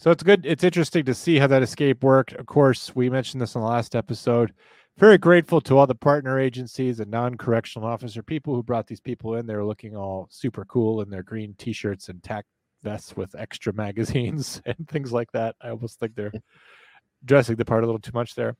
So 0.00 0.10
it's 0.10 0.22
good. 0.22 0.46
It's 0.46 0.64
interesting 0.64 1.04
to 1.04 1.12
see 1.12 1.38
how 1.38 1.46
that 1.48 1.62
escape 1.62 2.02
worked. 2.02 2.32
Of 2.32 2.46
course, 2.46 2.96
we 2.96 3.10
mentioned 3.10 3.42
this 3.42 3.54
in 3.54 3.60
the 3.60 3.66
last 3.66 3.94
episode. 3.94 4.54
Very 4.96 5.18
grateful 5.18 5.60
to 5.60 5.76
all 5.76 5.86
the 5.86 5.94
partner 5.94 6.40
agencies 6.40 7.00
and 7.00 7.10
non-correctional 7.10 7.86
officer 7.86 8.22
people 8.22 8.54
who 8.54 8.62
brought 8.62 8.86
these 8.86 9.00
people 9.00 9.34
in. 9.34 9.44
They 9.44 9.54
were 9.54 9.64
looking 9.64 9.94
all 9.94 10.26
super 10.30 10.64
cool 10.64 11.02
in 11.02 11.10
their 11.10 11.22
green 11.22 11.54
t-shirts 11.58 12.08
and 12.08 12.22
tac 12.22 12.46
vests 12.82 13.14
with 13.14 13.34
extra 13.34 13.72
magazines 13.74 14.62
and 14.64 14.88
things 14.88 15.12
like 15.12 15.30
that. 15.32 15.54
I 15.60 15.68
almost 15.68 16.00
think 16.00 16.14
they're 16.14 16.32
dressing 17.26 17.56
the 17.56 17.66
part 17.66 17.84
a 17.84 17.86
little 17.86 18.00
too 18.00 18.12
much 18.14 18.34
there. 18.34 18.56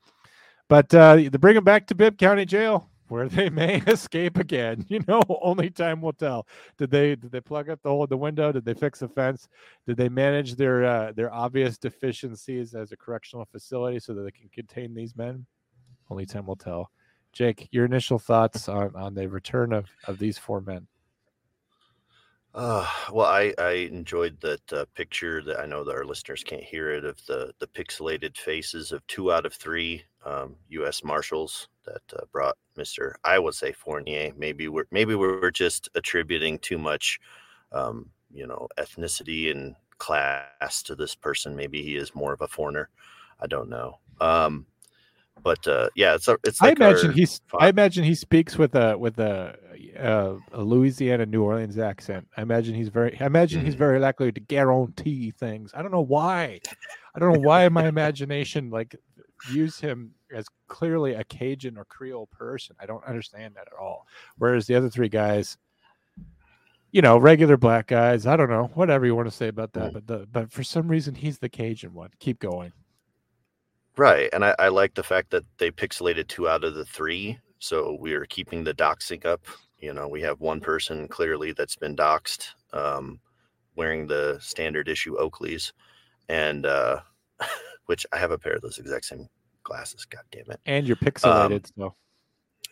But 0.69 0.93
uh, 0.93 1.15
the 1.15 1.39
bring 1.39 1.55
them 1.55 1.63
back 1.63 1.87
to 1.87 1.95
Bibb 1.95 2.19
County 2.19 2.45
Jail 2.45 2.87
where 3.11 3.27
they 3.27 3.49
may 3.61 3.77
escape 3.87 4.37
again. 4.37 4.85
You 4.87 5.01
know, 5.07 5.21
only 5.41 5.69
time 5.69 6.01
will 6.01 6.13
tell. 6.13 6.47
Did 6.77 6.91
they 6.91 7.15
did 7.15 7.31
they 7.31 7.41
plug 7.41 7.69
up 7.69 7.81
the 7.81 7.89
hole 7.89 8.03
in 8.03 8.09
the 8.09 8.17
window? 8.17 8.51
Did 8.51 8.65
they 8.65 8.73
fix 8.73 8.99
the 8.99 9.07
fence? 9.07 9.47
Did 9.85 9.97
they 9.97 10.09
manage 10.09 10.55
their 10.55 10.85
uh, 10.85 11.11
their 11.11 11.31
obvious 11.33 11.77
deficiencies 11.77 12.73
as 12.73 12.91
a 12.91 12.97
correctional 12.97 13.45
facility 13.45 13.99
so 13.99 14.13
that 14.13 14.23
they 14.23 14.31
can 14.31 14.49
contain 14.49 14.93
these 14.93 15.15
men? 15.15 15.45
Only 16.09 16.25
time 16.25 16.45
will 16.45 16.55
tell. 16.55 16.91
Jake, 17.33 17.69
your 17.71 17.85
initial 17.85 18.19
thoughts 18.19 18.67
on, 18.67 18.93
on 18.95 19.13
the 19.13 19.27
return 19.27 19.71
of, 19.71 19.87
of 20.07 20.19
these 20.19 20.37
four 20.37 20.59
men. 20.59 20.87
Uh, 22.53 22.85
well, 23.13 23.27
I, 23.27 23.53
I 23.57 23.71
enjoyed 23.91 24.39
that 24.41 24.73
uh, 24.73 24.85
picture 24.93 25.41
that 25.43 25.59
I 25.59 25.65
know 25.65 25.85
that 25.85 25.95
our 25.95 26.03
listeners 26.03 26.43
can't 26.43 26.63
hear 26.63 26.91
it 26.91 27.05
of 27.05 27.25
the, 27.25 27.53
the 27.59 27.67
pixelated 27.67 28.37
faces 28.37 28.91
of 28.91 29.05
two 29.07 29.31
out 29.31 29.45
of 29.45 29.53
three 29.53 30.03
um, 30.25 30.57
U.S. 30.69 31.01
Marshals 31.03 31.69
that 31.85 32.01
uh, 32.13 32.25
brought 32.33 32.57
Mr. 32.77 33.13
I 33.23 33.39
would 33.39 33.55
say 33.55 33.71
Fournier. 33.71 34.33
Maybe 34.35 34.67
we're 34.67 34.85
maybe 34.91 35.15
we're 35.15 35.49
just 35.51 35.87
attributing 35.95 36.59
too 36.59 36.77
much, 36.77 37.19
um, 37.71 38.09
you 38.33 38.45
know, 38.45 38.67
ethnicity 38.77 39.49
and 39.49 39.75
class 39.97 40.83
to 40.83 40.95
this 40.95 41.15
person. 41.15 41.55
Maybe 41.55 41.81
he 41.81 41.95
is 41.95 42.13
more 42.13 42.33
of 42.33 42.41
a 42.41 42.47
foreigner. 42.49 42.89
I 43.39 43.47
don't 43.47 43.69
know. 43.69 43.99
Um, 44.19 44.65
but 45.43 45.67
uh, 45.67 45.89
yeah, 45.95 46.15
it's 46.15 46.27
a, 46.27 46.37
it's. 46.43 46.61
Like 46.61 46.81
I 46.81 46.85
imagine 46.85 47.13
he's. 47.13 47.41
I 47.59 47.69
imagine 47.69 48.03
he 48.03 48.15
speaks 48.15 48.57
with 48.57 48.75
a 48.75 48.97
with 48.97 49.19
a, 49.19 49.57
uh, 49.99 50.35
a 50.53 50.61
Louisiana 50.61 51.25
New 51.25 51.43
Orleans 51.43 51.77
accent. 51.77 52.27
I 52.37 52.41
imagine 52.41 52.75
he's 52.75 52.89
very. 52.89 53.19
I 53.19 53.25
imagine 53.25 53.61
mm. 53.61 53.65
he's 53.65 53.75
very 53.75 53.99
likely 53.99 54.31
to 54.31 54.39
guarantee 54.39 55.31
things. 55.31 55.71
I 55.73 55.81
don't 55.81 55.91
know 55.91 56.01
why. 56.01 56.59
I 57.15 57.19
don't 57.19 57.33
know 57.33 57.39
why 57.39 57.67
my 57.69 57.87
imagination 57.87 58.69
like 58.69 58.95
views 59.47 59.79
him 59.79 60.11
as 60.33 60.45
clearly 60.67 61.13
a 61.13 61.23
Cajun 61.23 61.77
or 61.77 61.85
Creole 61.85 62.27
person. 62.27 62.75
I 62.79 62.85
don't 62.85 63.05
understand 63.05 63.55
that 63.55 63.67
at 63.67 63.79
all. 63.79 64.07
Whereas 64.37 64.67
the 64.67 64.75
other 64.75 64.89
three 64.89 65.09
guys, 65.09 65.57
you 66.91 67.01
know, 67.01 67.17
regular 67.17 67.57
black 67.57 67.87
guys. 67.87 68.25
I 68.25 68.35
don't 68.37 68.49
know, 68.49 68.69
whatever 68.73 69.05
you 69.05 69.15
want 69.15 69.29
to 69.29 69.35
say 69.35 69.47
about 69.47 69.73
that, 69.73 69.91
mm. 69.91 69.93
but 69.93 70.07
the 70.07 70.27
but 70.31 70.51
for 70.51 70.63
some 70.63 70.87
reason 70.87 71.15
he's 71.15 71.39
the 71.39 71.49
Cajun 71.49 71.93
one. 71.93 72.11
Keep 72.19 72.39
going. 72.39 72.73
Right. 73.97 74.29
And 74.33 74.45
I, 74.45 74.55
I 74.57 74.67
like 74.69 74.93
the 74.93 75.03
fact 75.03 75.31
that 75.31 75.43
they 75.57 75.71
pixelated 75.71 76.27
two 76.27 76.47
out 76.47 76.63
of 76.63 76.75
the 76.75 76.85
three. 76.85 77.39
So 77.59 77.97
we 77.99 78.13
are 78.13 78.25
keeping 78.25 78.63
the 78.63 78.73
doxing 78.73 79.25
up. 79.25 79.41
You 79.79 79.93
know, 79.93 80.07
we 80.07 80.21
have 80.21 80.39
one 80.39 80.61
person 80.61 81.07
clearly 81.07 81.53
that's 81.53 81.75
been 81.75 81.95
doxed, 81.95 82.49
um, 82.73 83.19
wearing 83.75 84.07
the 84.07 84.37
standard 84.39 84.87
issue 84.87 85.17
Oakleys. 85.17 85.71
And 86.29 86.65
uh 86.65 87.01
which 87.87 88.05
I 88.13 88.17
have 88.17 88.31
a 88.31 88.37
pair 88.37 88.53
of 88.53 88.61
those 88.61 88.77
exact 88.77 89.05
same 89.05 89.27
glasses. 89.63 90.05
God 90.05 90.23
damn 90.31 90.49
it. 90.49 90.59
And 90.65 90.87
you're 90.87 90.95
pixelated, 90.95 91.51
um, 91.51 91.61
so 91.77 91.95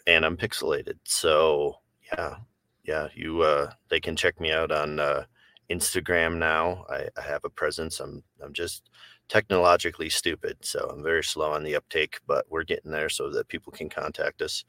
and 0.08 0.26
I'm 0.26 0.38
pixelated. 0.38 0.98
So 1.04 1.76
yeah. 2.14 2.36
Yeah. 2.84 3.08
You 3.14 3.42
uh 3.42 3.72
they 3.90 4.00
can 4.00 4.16
check 4.16 4.40
me 4.40 4.52
out 4.52 4.72
on 4.72 5.00
uh 5.00 5.26
Instagram 5.70 6.38
now. 6.38 6.86
I, 6.90 7.10
I 7.18 7.22
have 7.22 7.44
a 7.44 7.50
presence. 7.50 8.00
I'm 8.00 8.24
I'm 8.44 8.54
just 8.54 8.90
technologically 9.30 10.10
stupid. 10.10 10.58
So 10.62 10.90
I'm 10.92 11.04
very 11.04 11.24
slow 11.24 11.52
on 11.52 11.64
the 11.64 11.76
uptake, 11.76 12.20
but 12.28 12.46
we're 12.50 12.64
getting 12.64 12.92
there 12.92 13.10
so 13.10 13.30
that 13.30 13.48
people 13.48 13.72
can 13.72 13.90
contact 13.90 14.42
us. 14.42 14.66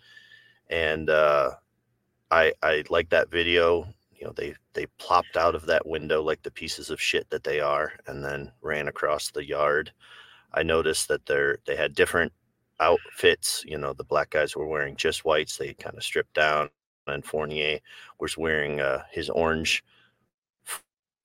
And 0.68 1.10
uh, 1.10 1.52
I 2.30 2.52
I 2.62 2.84
like 2.90 3.08
that 3.10 3.30
video. 3.30 3.86
You 4.12 4.26
know, 4.26 4.32
they 4.36 4.54
they 4.74 4.86
plopped 4.98 5.36
out 5.36 5.54
of 5.54 5.66
that 5.66 5.86
window 5.86 6.22
like 6.22 6.42
the 6.42 6.50
pieces 6.50 6.90
of 6.90 7.00
shit 7.00 7.28
that 7.30 7.44
they 7.44 7.60
are, 7.60 7.92
and 8.06 8.24
then 8.24 8.52
ran 8.62 8.88
across 8.88 9.30
the 9.30 9.46
yard. 9.46 9.92
I 10.54 10.62
noticed 10.62 11.08
that 11.08 11.26
they're 11.26 11.58
they 11.66 11.76
had 11.76 11.94
different 11.94 12.32
outfits. 12.80 13.64
You 13.66 13.78
know, 13.78 13.92
the 13.94 14.04
black 14.04 14.30
guys 14.30 14.56
were 14.56 14.66
wearing 14.66 14.96
just 14.96 15.24
whites. 15.24 15.56
They 15.56 15.74
kind 15.74 15.96
of 15.96 16.04
stripped 16.04 16.34
down, 16.34 16.70
and 17.06 17.24
Fournier 17.24 17.80
was 18.20 18.38
wearing 18.38 18.80
uh, 18.80 19.04
his 19.10 19.30
orange 19.30 19.82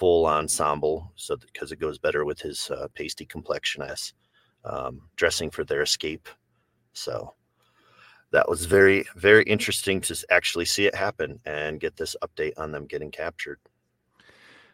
full 0.05 0.27
ensemble 0.27 1.12
so 1.15 1.35
because 1.35 1.71
it 1.71 1.79
goes 1.79 1.97
better 1.97 2.25
with 2.25 2.39
his 2.39 2.69
uh, 2.69 2.88
pasty 2.93 3.25
complexion 3.25 3.81
as 3.81 4.13
um, 4.63 5.01
dressing 5.15 5.50
for 5.50 5.63
their 5.63 5.81
escape. 5.81 6.29
So 6.93 7.33
that 8.29 8.47
was 8.47 8.67
very 8.67 9.03
very 9.15 9.41
interesting 9.45 10.00
to 10.01 10.15
actually 10.29 10.65
see 10.65 10.85
it 10.85 10.93
happen 10.93 11.39
and 11.47 11.79
get 11.79 11.97
this 11.97 12.15
update 12.24 12.53
on 12.55 12.71
them 12.71 12.85
getting 12.85 13.09
captured. 13.09 13.57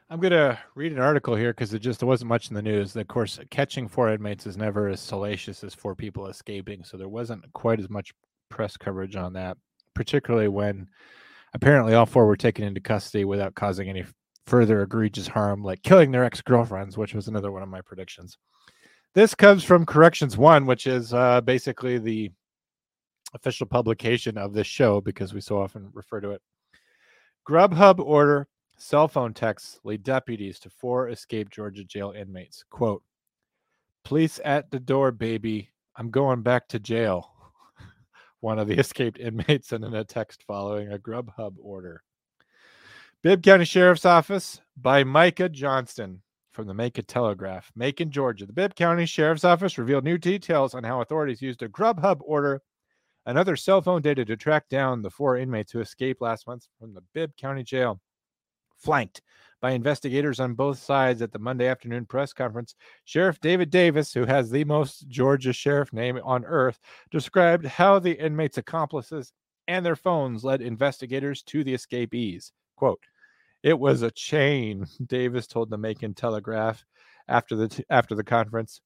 I'm 0.10 0.20
going 0.20 0.32
to 0.32 0.60
read 0.76 0.92
an 0.92 1.00
article 1.00 1.38
here 1.38 1.54
because 1.54 1.74
it 1.74 1.80
just 1.80 2.04
wasn't 2.04 2.28
much 2.28 2.50
in 2.50 2.56
the 2.56 2.62
news. 2.62 2.94
Of 2.98 3.08
course 3.08 3.40
catching 3.52 3.88
four 3.88 4.10
inmates 4.10 4.46
is 4.46 4.58
never 4.58 4.90
as 4.90 5.00
salacious 5.00 5.64
as 5.64 5.74
four 5.74 5.96
people 5.96 6.28
escaping 6.28 6.84
so 6.84 6.98
there 6.98 7.08
wasn't 7.08 7.46
quite 7.54 7.80
as 7.80 7.90
much 7.90 8.12
press 8.50 8.76
coverage 8.76 9.16
on 9.16 9.32
that 9.32 9.56
particularly 9.94 10.50
when 10.50 10.90
apparently 11.54 11.94
all 11.94 12.06
four 12.06 12.26
were 12.26 12.36
taken 12.36 12.66
into 12.66 12.82
custody 12.82 13.24
without 13.24 13.56
causing 13.56 13.88
any 13.88 14.04
further 14.46 14.82
egregious 14.82 15.28
harm, 15.28 15.64
like 15.64 15.84
killing 15.84 16.12
their 16.12 16.24
ex 16.24 16.42
girlfriends, 16.42 16.98
which 16.98 17.14
was 17.14 17.28
another 17.28 17.52
one 17.52 17.64
of 17.64 17.70
my 17.70 17.82
predictions. 17.82 18.38
This 19.14 19.36
comes 19.36 19.64
from 19.64 19.86
Corrections 19.86 20.38
One, 20.38 20.66
which 20.66 20.88
is 20.88 21.14
uh, 21.14 21.42
basically 21.42 21.98
the 21.98 22.32
official 23.34 23.66
publication 23.66 24.38
of 24.38 24.54
this 24.54 24.68
show 24.68 25.02
because 25.02 25.34
we 25.34 25.42
so 25.42 25.62
often 25.62 25.90
refer 25.94 26.22
to 26.22 26.32
it. 26.32 26.42
Grubhub 27.48 28.00
order 28.00 28.48
cell 28.78 29.08
phone 29.08 29.34
texts 29.34 29.80
lead 29.84 30.04
deputies 30.04 30.60
to 30.60 30.70
four 30.70 31.10
escaped 31.10 31.54
Georgia 31.54 31.84
jail 31.84 32.14
inmates. 32.16 32.64
Quote, 32.70 33.04
Police 34.04 34.40
at 34.44 34.72
the 34.72 34.80
door, 34.80 35.12
baby. 35.12 35.70
I'm 35.96 36.10
going 36.10 36.42
back 36.42 36.68
to 36.70 36.80
jail. 36.80 37.32
One 38.40 38.60
of 38.60 38.68
the 38.68 38.76
escaped 38.80 39.20
inmates 39.20 39.70
sent 39.70 39.84
in 39.84 39.94
a 39.94 40.04
text 40.04 40.44
following 40.48 40.92
a 40.92 40.98
Grubhub 40.98 41.56
order. 41.60 42.04
Bibb 43.24 43.44
County 43.44 43.66
Sheriff's 43.66 44.04
Office 44.04 44.62
by 44.76 45.04
Micah 45.04 45.48
Johnston 45.48 46.24
from 46.54 46.66
the 46.66 46.74
Macon 46.74 47.06
Telegraph, 47.06 47.72
Macon, 47.76 48.10
Georgia. 48.10 48.48
The 48.48 48.54
Bibb 48.54 48.74
County 48.74 49.06
Sheriff's 49.06 49.44
Office 49.44 49.78
revealed 49.78 50.04
new 50.04 50.18
details 50.18 50.74
on 50.74 50.84
how 50.84 51.02
authorities 51.02 51.40
used 51.40 51.62
a 51.62 51.70
Grubhub 51.70 52.18
order 52.22 52.64
and 53.28 53.38
other 53.38 53.56
cell 53.56 53.80
phone 53.80 54.02
data 54.02 54.26
to 54.26 54.36
track 54.36 54.70
down 54.70 55.04
the 55.04 55.12
four 55.12 55.38
inmates 55.38 55.72
who 55.72 55.82
escaped 55.82 56.20
last 56.20 56.48
month 56.48 56.66
from 56.80 56.96
the 56.96 57.04
Bibb 57.14 57.38
County 57.38 57.62
Jail. 57.62 58.02
Flanked 58.76 59.22
by 59.62 59.70
investigators 59.70 60.40
on 60.40 60.56
both 60.56 60.80
sides 60.80 61.22
at 61.22 61.32
the 61.32 61.38
Monday 61.38 61.68
afternoon 61.68 62.08
press 62.08 62.34
conference, 62.34 62.74
Sheriff 63.06 63.40
David 63.40 63.70
Davis, 63.70 64.12
who 64.12 64.26
has 64.26 64.50
the 64.50 64.64
most 64.64 65.08
Georgia 65.10 65.54
sheriff 65.54 65.94
name 65.94 66.20
on 66.24 66.44
earth, 66.44 66.80
described 67.12 67.68
how 67.68 68.00
the 68.00 68.14
inmates' 68.14 68.58
accomplices 68.58 69.32
and 69.68 69.86
their 69.86 69.96
phones 69.96 70.44
led 70.44 70.64
investigators 70.64 71.44
to 71.44 71.64
the 71.64 71.76
escapees. 71.76 72.52
Quote, 72.82 73.04
it 73.62 73.78
was 73.78 74.02
a 74.02 74.10
chain, 74.10 74.88
Davis 75.06 75.46
told 75.46 75.70
the 75.70 75.78
Macon 75.78 76.16
Telegraph 76.16 76.84
after 77.28 77.56
the 77.56 77.68
t- 77.68 77.86
after 77.92 78.16
the 78.16 78.24
conference. 78.24 78.82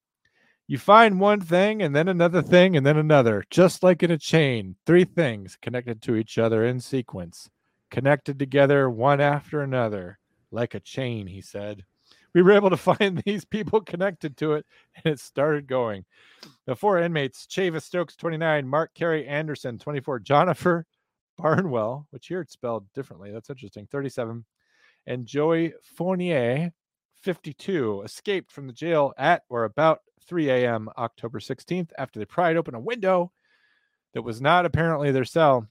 You 0.68 0.78
find 0.78 1.18
one 1.18 1.40
thing 1.40 1.82
and 1.82 1.96
then 1.96 2.10
another 2.10 2.42
thing 2.42 2.76
and 2.76 2.86
then 2.86 2.98
another, 2.98 3.46
just 3.50 3.84
like 3.84 4.04
in 4.04 4.12
a 4.12 4.18
chain, 4.18 4.76
three 4.86 5.06
things 5.06 5.58
connected 5.62 6.02
to 6.02 6.18
each 6.18 6.38
other 6.38 6.66
in 6.66 6.82
sequence, 6.82 7.50
connected 7.90 8.38
together 8.38 8.90
one 8.90 9.22
after 9.22 9.62
another, 9.62 10.20
like 10.52 10.76
a 10.76 10.82
chain, 10.82 11.28
he 11.28 11.40
said. 11.40 11.86
We 12.34 12.42
were 12.42 12.52
able 12.52 12.72
to 12.72 12.78
find 12.98 13.24
these 13.26 13.46
people 13.46 13.80
connected 13.80 14.36
to 14.40 14.56
it, 14.56 14.66
and 14.98 15.14
it 15.14 15.22
started 15.22 15.68
going. 15.68 16.04
The 16.66 16.76
four 16.76 17.00
inmates, 17.00 17.48
Chavis 17.48 17.84
Stokes, 17.84 18.18
29, 18.18 18.68
Mark 18.68 18.94
Carey 18.94 19.26
Anderson, 19.26 19.80
24, 19.80 20.20
Jonifer 20.20 20.84
Barnwell, 21.38 22.08
which 22.12 22.28
here 22.28 22.42
it's 22.42 22.54
spelled 22.54 22.92
differently. 22.94 23.32
That's 23.32 23.50
interesting, 23.50 23.88
37, 23.92 24.46
and 25.08 25.26
Joey 25.26 25.74
Fournier, 25.84 26.72
52, 27.22 28.02
escaped 28.04 28.52
from 28.52 28.68
the 28.68 28.74
jail 28.74 29.14
at 29.18 29.44
or 29.50 29.64
about 29.64 30.00
3 30.28 30.50
a.m. 30.50 30.90
October 30.98 31.40
16th 31.40 31.92
after 31.98 32.20
they 32.20 32.26
pried 32.26 32.58
open 32.58 32.76
a 32.76 32.80
window 32.80 33.32
that 34.14 34.22
was 34.22 34.42
not 34.42 34.66
apparently 34.66 35.12
their 35.12 35.26
cell 35.26 35.68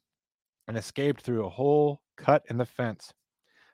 and 0.69 0.77
escaped 0.77 1.21
through 1.23 1.45
a 1.45 1.51
hole 1.51 2.01
cut 2.17 2.45
in 2.49 2.57
the 2.57 2.67
fence. 2.67 3.13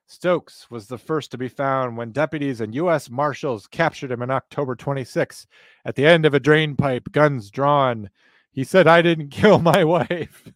Stokes 0.06 0.68
was 0.70 0.88
the 0.88 0.98
first 0.98 1.30
to 1.30 1.38
be 1.38 1.48
found 1.48 1.96
when 1.96 2.10
deputies 2.10 2.60
and 2.60 2.74
U.S. 2.74 3.08
Marshals 3.08 3.68
captured 3.68 4.10
him 4.10 4.22
on 4.22 4.30
October 4.30 4.74
26 4.74 5.46
at 5.84 5.94
the 5.94 6.04
end 6.04 6.26
of 6.26 6.34
a 6.34 6.40
drain 6.40 6.74
pipe, 6.74 7.12
guns 7.12 7.48
drawn. 7.48 8.10
He 8.50 8.64
said, 8.64 8.88
I 8.88 9.02
didn't 9.02 9.28
kill 9.30 9.60
my 9.60 9.84
wife. 9.84 10.50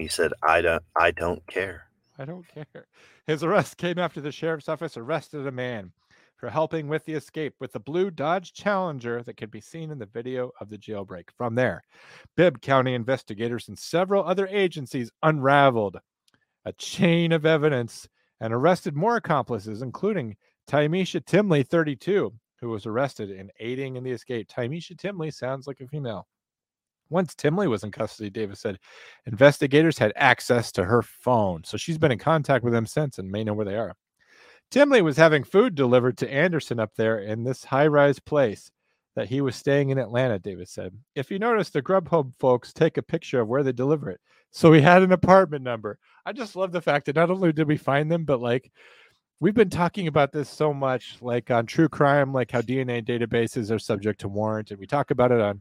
He 0.00 0.08
said, 0.08 0.32
I 0.42 0.62
don't, 0.62 0.82
I 0.96 1.10
don't 1.10 1.46
care. 1.46 1.84
I 2.18 2.24
don't 2.24 2.46
care. 2.48 2.86
His 3.26 3.44
arrest 3.44 3.76
came 3.76 3.98
after 3.98 4.22
the 4.22 4.32
sheriff's 4.32 4.68
office 4.68 4.96
arrested 4.96 5.46
a 5.46 5.52
man 5.52 5.92
for 6.38 6.48
helping 6.48 6.88
with 6.88 7.04
the 7.04 7.12
escape 7.12 7.54
with 7.60 7.72
the 7.72 7.80
blue 7.80 8.10
Dodge 8.10 8.54
Challenger 8.54 9.22
that 9.22 9.36
can 9.36 9.50
be 9.50 9.60
seen 9.60 9.90
in 9.90 9.98
the 9.98 10.06
video 10.06 10.52
of 10.58 10.70
the 10.70 10.78
jailbreak. 10.78 11.24
From 11.36 11.54
there, 11.54 11.82
Bibb 12.34 12.62
County 12.62 12.94
investigators 12.94 13.68
and 13.68 13.78
several 13.78 14.24
other 14.24 14.46
agencies 14.46 15.10
unraveled 15.22 15.98
a 16.64 16.72
chain 16.72 17.30
of 17.30 17.44
evidence 17.44 18.08
and 18.40 18.54
arrested 18.54 18.96
more 18.96 19.16
accomplices, 19.16 19.82
including 19.82 20.34
Tymisha 20.66 21.22
Timley, 21.22 21.62
32, 21.62 22.32
who 22.58 22.68
was 22.70 22.86
arrested 22.86 23.30
in 23.30 23.50
aiding 23.60 23.96
in 23.96 24.04
the 24.04 24.12
escape. 24.12 24.48
Tymisha 24.48 24.96
Timley 24.96 25.30
sounds 25.30 25.66
like 25.66 25.80
a 25.80 25.88
female. 25.88 26.26
Once 27.10 27.34
Timley 27.34 27.68
was 27.68 27.84
in 27.84 27.90
custody, 27.90 28.30
Davis 28.30 28.60
said 28.60 28.78
investigators 29.26 29.98
had 29.98 30.12
access 30.16 30.72
to 30.72 30.84
her 30.84 31.02
phone. 31.02 31.62
So 31.64 31.76
she's 31.76 31.98
been 31.98 32.12
in 32.12 32.18
contact 32.18 32.64
with 32.64 32.72
them 32.72 32.86
since 32.86 33.18
and 33.18 33.30
may 33.30 33.44
know 33.44 33.52
where 33.52 33.66
they 33.66 33.76
are. 33.76 33.94
Timley 34.70 35.02
was 35.02 35.16
having 35.16 35.42
food 35.42 35.74
delivered 35.74 36.16
to 36.18 36.32
Anderson 36.32 36.78
up 36.78 36.94
there 36.96 37.18
in 37.18 37.42
this 37.42 37.64
high 37.64 37.88
rise 37.88 38.20
place 38.20 38.70
that 39.16 39.28
he 39.28 39.40
was 39.40 39.56
staying 39.56 39.90
in 39.90 39.98
Atlanta, 39.98 40.38
Davis 40.38 40.70
said. 40.70 40.94
If 41.16 41.30
you 41.30 41.40
notice, 41.40 41.70
the 41.70 41.82
Grubhub 41.82 42.32
folks 42.38 42.72
take 42.72 42.96
a 42.96 43.02
picture 43.02 43.40
of 43.40 43.48
where 43.48 43.64
they 43.64 43.72
deliver 43.72 44.08
it. 44.08 44.20
So 44.52 44.72
he 44.72 44.80
had 44.80 45.02
an 45.02 45.12
apartment 45.12 45.64
number. 45.64 45.98
I 46.24 46.32
just 46.32 46.54
love 46.54 46.70
the 46.70 46.80
fact 46.80 47.06
that 47.06 47.16
not 47.16 47.30
only 47.30 47.52
did 47.52 47.66
we 47.66 47.76
find 47.76 48.10
them, 48.10 48.24
but 48.24 48.40
like 48.40 48.70
we've 49.40 49.54
been 49.54 49.70
talking 49.70 50.06
about 50.06 50.32
this 50.32 50.48
so 50.48 50.72
much, 50.72 51.16
like 51.20 51.50
on 51.50 51.66
true 51.66 51.88
crime, 51.88 52.32
like 52.32 52.50
how 52.50 52.60
DNA 52.60 53.04
databases 53.04 53.74
are 53.74 53.78
subject 53.78 54.20
to 54.20 54.28
warrant. 54.28 54.70
And 54.70 54.78
we 54.78 54.86
talk 54.86 55.10
about 55.10 55.32
it 55.32 55.40
on 55.40 55.60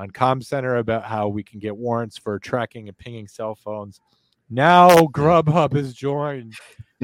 on 0.00 0.10
Com 0.10 0.40
Center 0.40 0.76
about 0.76 1.04
how 1.04 1.28
we 1.28 1.42
can 1.42 1.58
get 1.58 1.76
warrants 1.76 2.16
for 2.16 2.38
tracking 2.38 2.88
and 2.88 2.96
pinging 2.96 3.28
cell 3.28 3.54
phones. 3.54 4.00
Now 4.48 4.96
Grubhub 4.96 5.74
has 5.74 5.92
joined 5.92 6.54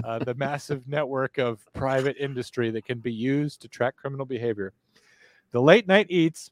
uh, 0.03 0.19
the 0.21 0.35
massive 0.35 0.89
network 0.89 1.37
of 1.37 1.61
private 1.75 2.17
industry 2.19 2.71
that 2.71 2.87
can 2.87 2.99
be 2.99 3.13
used 3.13 3.61
to 3.63 3.69
track 3.69 3.97
criminal 3.97 4.25
behavior. 4.25 4.73
The 5.53 5.61
late 5.61 5.87
night 5.87 6.07
eats 6.09 6.51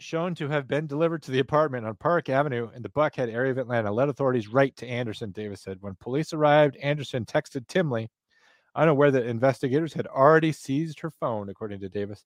shown 0.00 0.34
to 0.36 0.48
have 0.48 0.66
been 0.66 0.86
delivered 0.86 1.22
to 1.24 1.30
the 1.30 1.38
apartment 1.40 1.86
on 1.86 1.94
Park 1.96 2.30
Avenue 2.30 2.70
in 2.74 2.82
the 2.82 2.88
Buckhead 2.88 3.32
area 3.32 3.52
of 3.52 3.58
Atlanta 3.58 3.92
led 3.92 4.08
authorities 4.08 4.48
right 4.48 4.74
to 4.76 4.86
Anderson, 4.86 5.30
Davis 5.30 5.60
said. 5.60 5.76
When 5.80 5.94
police 6.00 6.32
arrived, 6.32 6.76
Anderson 6.78 7.24
texted 7.26 7.66
Timley, 7.68 8.08
unaware 8.74 9.10
that 9.10 9.26
investigators 9.26 9.92
had 9.92 10.06
already 10.06 10.52
seized 10.52 11.00
her 11.00 11.10
phone, 11.10 11.48
according 11.48 11.80
to 11.80 11.88
Davis. 11.88 12.24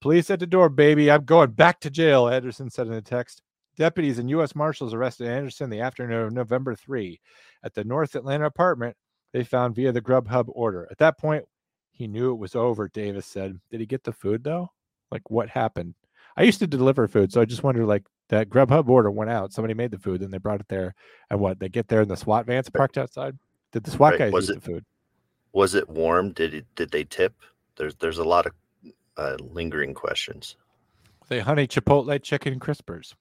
Police 0.00 0.30
at 0.30 0.40
the 0.40 0.46
door, 0.46 0.68
baby. 0.68 1.10
I'm 1.10 1.24
going 1.24 1.50
back 1.50 1.80
to 1.80 1.90
jail, 1.90 2.28
Anderson 2.28 2.70
said 2.70 2.86
in 2.86 2.94
a 2.94 3.02
text. 3.02 3.42
Deputies 3.76 4.18
and 4.18 4.30
U.S. 4.30 4.54
Marshals 4.54 4.94
arrested 4.94 5.28
Anderson 5.28 5.70
the 5.70 5.80
afternoon 5.80 6.26
of 6.26 6.32
November 6.32 6.74
3 6.74 7.20
at 7.62 7.74
the 7.74 7.84
North 7.84 8.14
Atlanta 8.14 8.46
apartment 8.46 8.96
they 9.32 9.44
found 9.44 9.74
via 9.74 9.92
the 9.92 10.00
Grubhub 10.00 10.46
order. 10.48 10.88
At 10.90 10.98
that 10.98 11.18
point, 11.18 11.44
he 11.92 12.08
knew 12.08 12.32
it 12.32 12.38
was 12.38 12.56
over, 12.56 12.88
Davis 12.88 13.26
said. 13.26 13.60
Did 13.70 13.80
he 13.80 13.86
get 13.86 14.04
the 14.04 14.12
food, 14.12 14.42
though? 14.42 14.70
Like, 15.10 15.30
what 15.30 15.48
happened? 15.48 15.94
I 16.36 16.42
used 16.42 16.58
to 16.60 16.66
deliver 16.66 17.06
food, 17.06 17.32
so 17.32 17.40
I 17.40 17.44
just 17.44 17.62
wonder, 17.62 17.84
like, 17.84 18.04
that 18.28 18.48
Grubhub 18.48 18.88
order 18.88 19.10
went 19.10 19.30
out. 19.30 19.52
Somebody 19.52 19.74
made 19.74 19.90
the 19.90 19.98
food, 19.98 20.20
then 20.20 20.30
they 20.30 20.38
brought 20.38 20.60
it 20.60 20.68
there. 20.68 20.94
And 21.30 21.40
what? 21.40 21.60
They 21.60 21.68
get 21.68 21.88
there 21.88 22.00
and 22.00 22.10
the 22.10 22.16
SWAT 22.16 22.46
vans 22.46 22.70
parked 22.70 22.96
outside? 22.96 23.36
Did 23.72 23.84
the 23.84 23.90
SWAT 23.90 24.12
right. 24.12 24.18
guys 24.18 24.32
was 24.32 24.50
eat 24.50 24.56
it, 24.56 24.62
the 24.62 24.70
food? 24.72 24.84
Was 25.52 25.74
it 25.74 25.88
warm? 25.88 26.32
Did 26.32 26.54
it, 26.54 26.66
did 26.74 26.90
they 26.90 27.04
tip? 27.04 27.34
There's 27.76 27.94
there's 27.96 28.18
a 28.18 28.24
lot 28.24 28.46
of 28.46 28.52
uh, 29.20 29.36
lingering 29.40 29.92
questions. 29.94 30.56
They 31.28 31.40
honey 31.40 31.68
chipotle 31.68 32.20
chicken 32.22 32.58
crispers. 32.58 33.14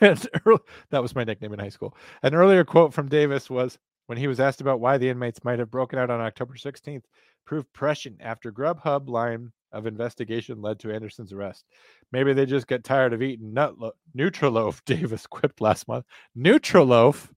early, 0.00 0.60
that 0.90 1.02
was 1.02 1.14
my 1.14 1.24
nickname 1.24 1.52
in 1.52 1.58
high 1.58 1.68
school. 1.68 1.96
An 2.22 2.34
earlier 2.34 2.64
quote 2.64 2.94
from 2.94 3.08
Davis 3.08 3.50
was 3.50 3.76
when 4.06 4.16
he 4.16 4.28
was 4.28 4.40
asked 4.40 4.60
about 4.60 4.80
why 4.80 4.96
the 4.96 5.08
inmates 5.08 5.44
might 5.44 5.58
have 5.58 5.70
broken 5.70 5.98
out 5.98 6.10
on 6.10 6.20
October 6.20 6.54
16th, 6.54 7.02
proved 7.44 7.70
prescient 7.72 8.18
after 8.20 8.52
Grubhub 8.52 9.08
line 9.08 9.52
of 9.72 9.86
investigation 9.86 10.62
led 10.62 10.78
to 10.78 10.94
Anderson's 10.94 11.32
arrest. 11.32 11.64
Maybe 12.12 12.32
they 12.32 12.46
just 12.46 12.68
get 12.68 12.84
tired 12.84 13.12
of 13.12 13.22
eating 13.22 13.52
nut 13.52 13.78
lo- 13.78 13.92
Nutriloaf, 14.16 14.80
Davis 14.86 15.26
quipped 15.26 15.60
last 15.60 15.88
month. 15.88 16.06
Nutriloaf? 16.38 17.30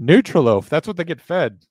Nutriloaf. 0.00 0.68
That's 0.68 0.86
what 0.86 0.96
they 0.96 1.04
get 1.04 1.20
fed. 1.20 1.66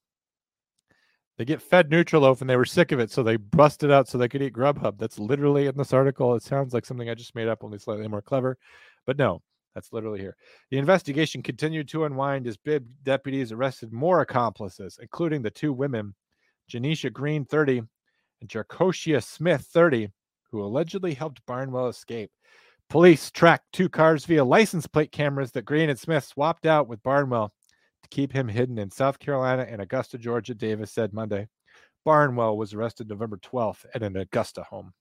They 1.41 1.45
get 1.45 1.59
fed 1.59 1.89
Nutriloaf 1.89 2.41
and 2.41 2.47
they 2.47 2.55
were 2.55 2.65
sick 2.65 2.91
of 2.91 2.99
it, 2.99 3.09
so 3.09 3.23
they 3.23 3.35
busted 3.35 3.89
out 3.89 4.07
so 4.07 4.19
they 4.19 4.29
could 4.29 4.43
eat 4.43 4.53
Grubhub. 4.53 4.99
That's 4.99 5.17
literally 5.17 5.65
in 5.65 5.75
this 5.75 5.91
article. 5.91 6.35
It 6.35 6.43
sounds 6.43 6.71
like 6.71 6.85
something 6.85 7.09
I 7.09 7.15
just 7.15 7.33
made 7.33 7.47
up, 7.47 7.63
only 7.63 7.79
slightly 7.79 8.07
more 8.07 8.21
clever. 8.21 8.59
But 9.07 9.17
no, 9.17 9.41
that's 9.73 9.91
literally 9.91 10.19
here. 10.19 10.35
The 10.69 10.77
investigation 10.77 11.41
continued 11.41 11.87
to 11.87 12.05
unwind 12.05 12.45
as 12.45 12.57
Bibb 12.57 12.85
deputies 13.01 13.51
arrested 13.51 13.91
more 13.91 14.21
accomplices, 14.21 14.99
including 15.01 15.41
the 15.41 15.49
two 15.49 15.73
women, 15.73 16.13
Janisha 16.71 17.11
Green, 17.11 17.43
30, 17.43 17.81
and 18.41 18.47
Jarkoshia 18.47 19.23
Smith, 19.23 19.61
30, 19.73 20.09
who 20.51 20.61
allegedly 20.61 21.15
helped 21.15 21.43
Barnwell 21.47 21.87
escape. 21.87 22.29
Police 22.87 23.31
tracked 23.31 23.65
two 23.73 23.89
cars 23.89 24.25
via 24.25 24.45
license 24.45 24.85
plate 24.85 25.11
cameras 25.11 25.53
that 25.53 25.65
Green 25.65 25.89
and 25.89 25.97
Smith 25.97 26.23
swapped 26.23 26.67
out 26.67 26.87
with 26.87 27.01
Barnwell 27.01 27.51
keep 28.11 28.31
him 28.31 28.47
hidden 28.47 28.77
in 28.77 28.91
South 28.91 29.17
Carolina 29.17 29.65
and 29.67 29.81
Augusta, 29.81 30.17
Georgia, 30.17 30.53
Davis 30.53 30.91
said 30.91 31.13
Monday. 31.13 31.47
Barnwell 32.05 32.57
was 32.57 32.73
arrested 32.73 33.09
November 33.09 33.37
12th 33.37 33.85
at 33.95 34.03
an 34.03 34.17
Augusta 34.17 34.63
home. 34.63 34.93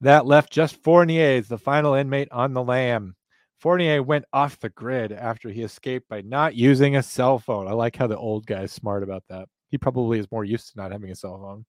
That 0.00 0.26
left 0.26 0.52
just 0.52 0.82
Fournier 0.82 1.38
as 1.38 1.48
the 1.48 1.58
final 1.58 1.94
inmate 1.94 2.32
on 2.32 2.54
the 2.54 2.62
lam. 2.62 3.14
Fournier 3.58 4.02
went 4.02 4.24
off 4.32 4.58
the 4.58 4.70
grid 4.70 5.12
after 5.12 5.50
he 5.50 5.62
escaped 5.62 6.08
by 6.08 6.22
not 6.22 6.54
using 6.54 6.96
a 6.96 7.02
cell 7.02 7.38
phone. 7.38 7.68
I 7.68 7.72
like 7.72 7.96
how 7.96 8.06
the 8.06 8.16
old 8.16 8.46
guy 8.46 8.62
is 8.62 8.72
smart 8.72 9.02
about 9.02 9.24
that. 9.28 9.48
He 9.68 9.76
probably 9.76 10.18
is 10.18 10.30
more 10.32 10.44
used 10.44 10.72
to 10.72 10.78
not 10.78 10.92
having 10.92 11.10
a 11.10 11.14
cell 11.14 11.38
phone. 11.38 11.66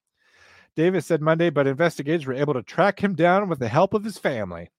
Davis 0.78 1.06
said 1.06 1.22
Monday, 1.22 1.50
but 1.50 1.68
investigators 1.68 2.26
were 2.26 2.34
able 2.34 2.54
to 2.54 2.64
track 2.64 3.04
him 3.04 3.14
down 3.14 3.50
with 3.50 3.60
the 3.60 3.68
help 3.68 3.94
of 3.94 4.06
his 4.06 4.18
family. 4.18 4.70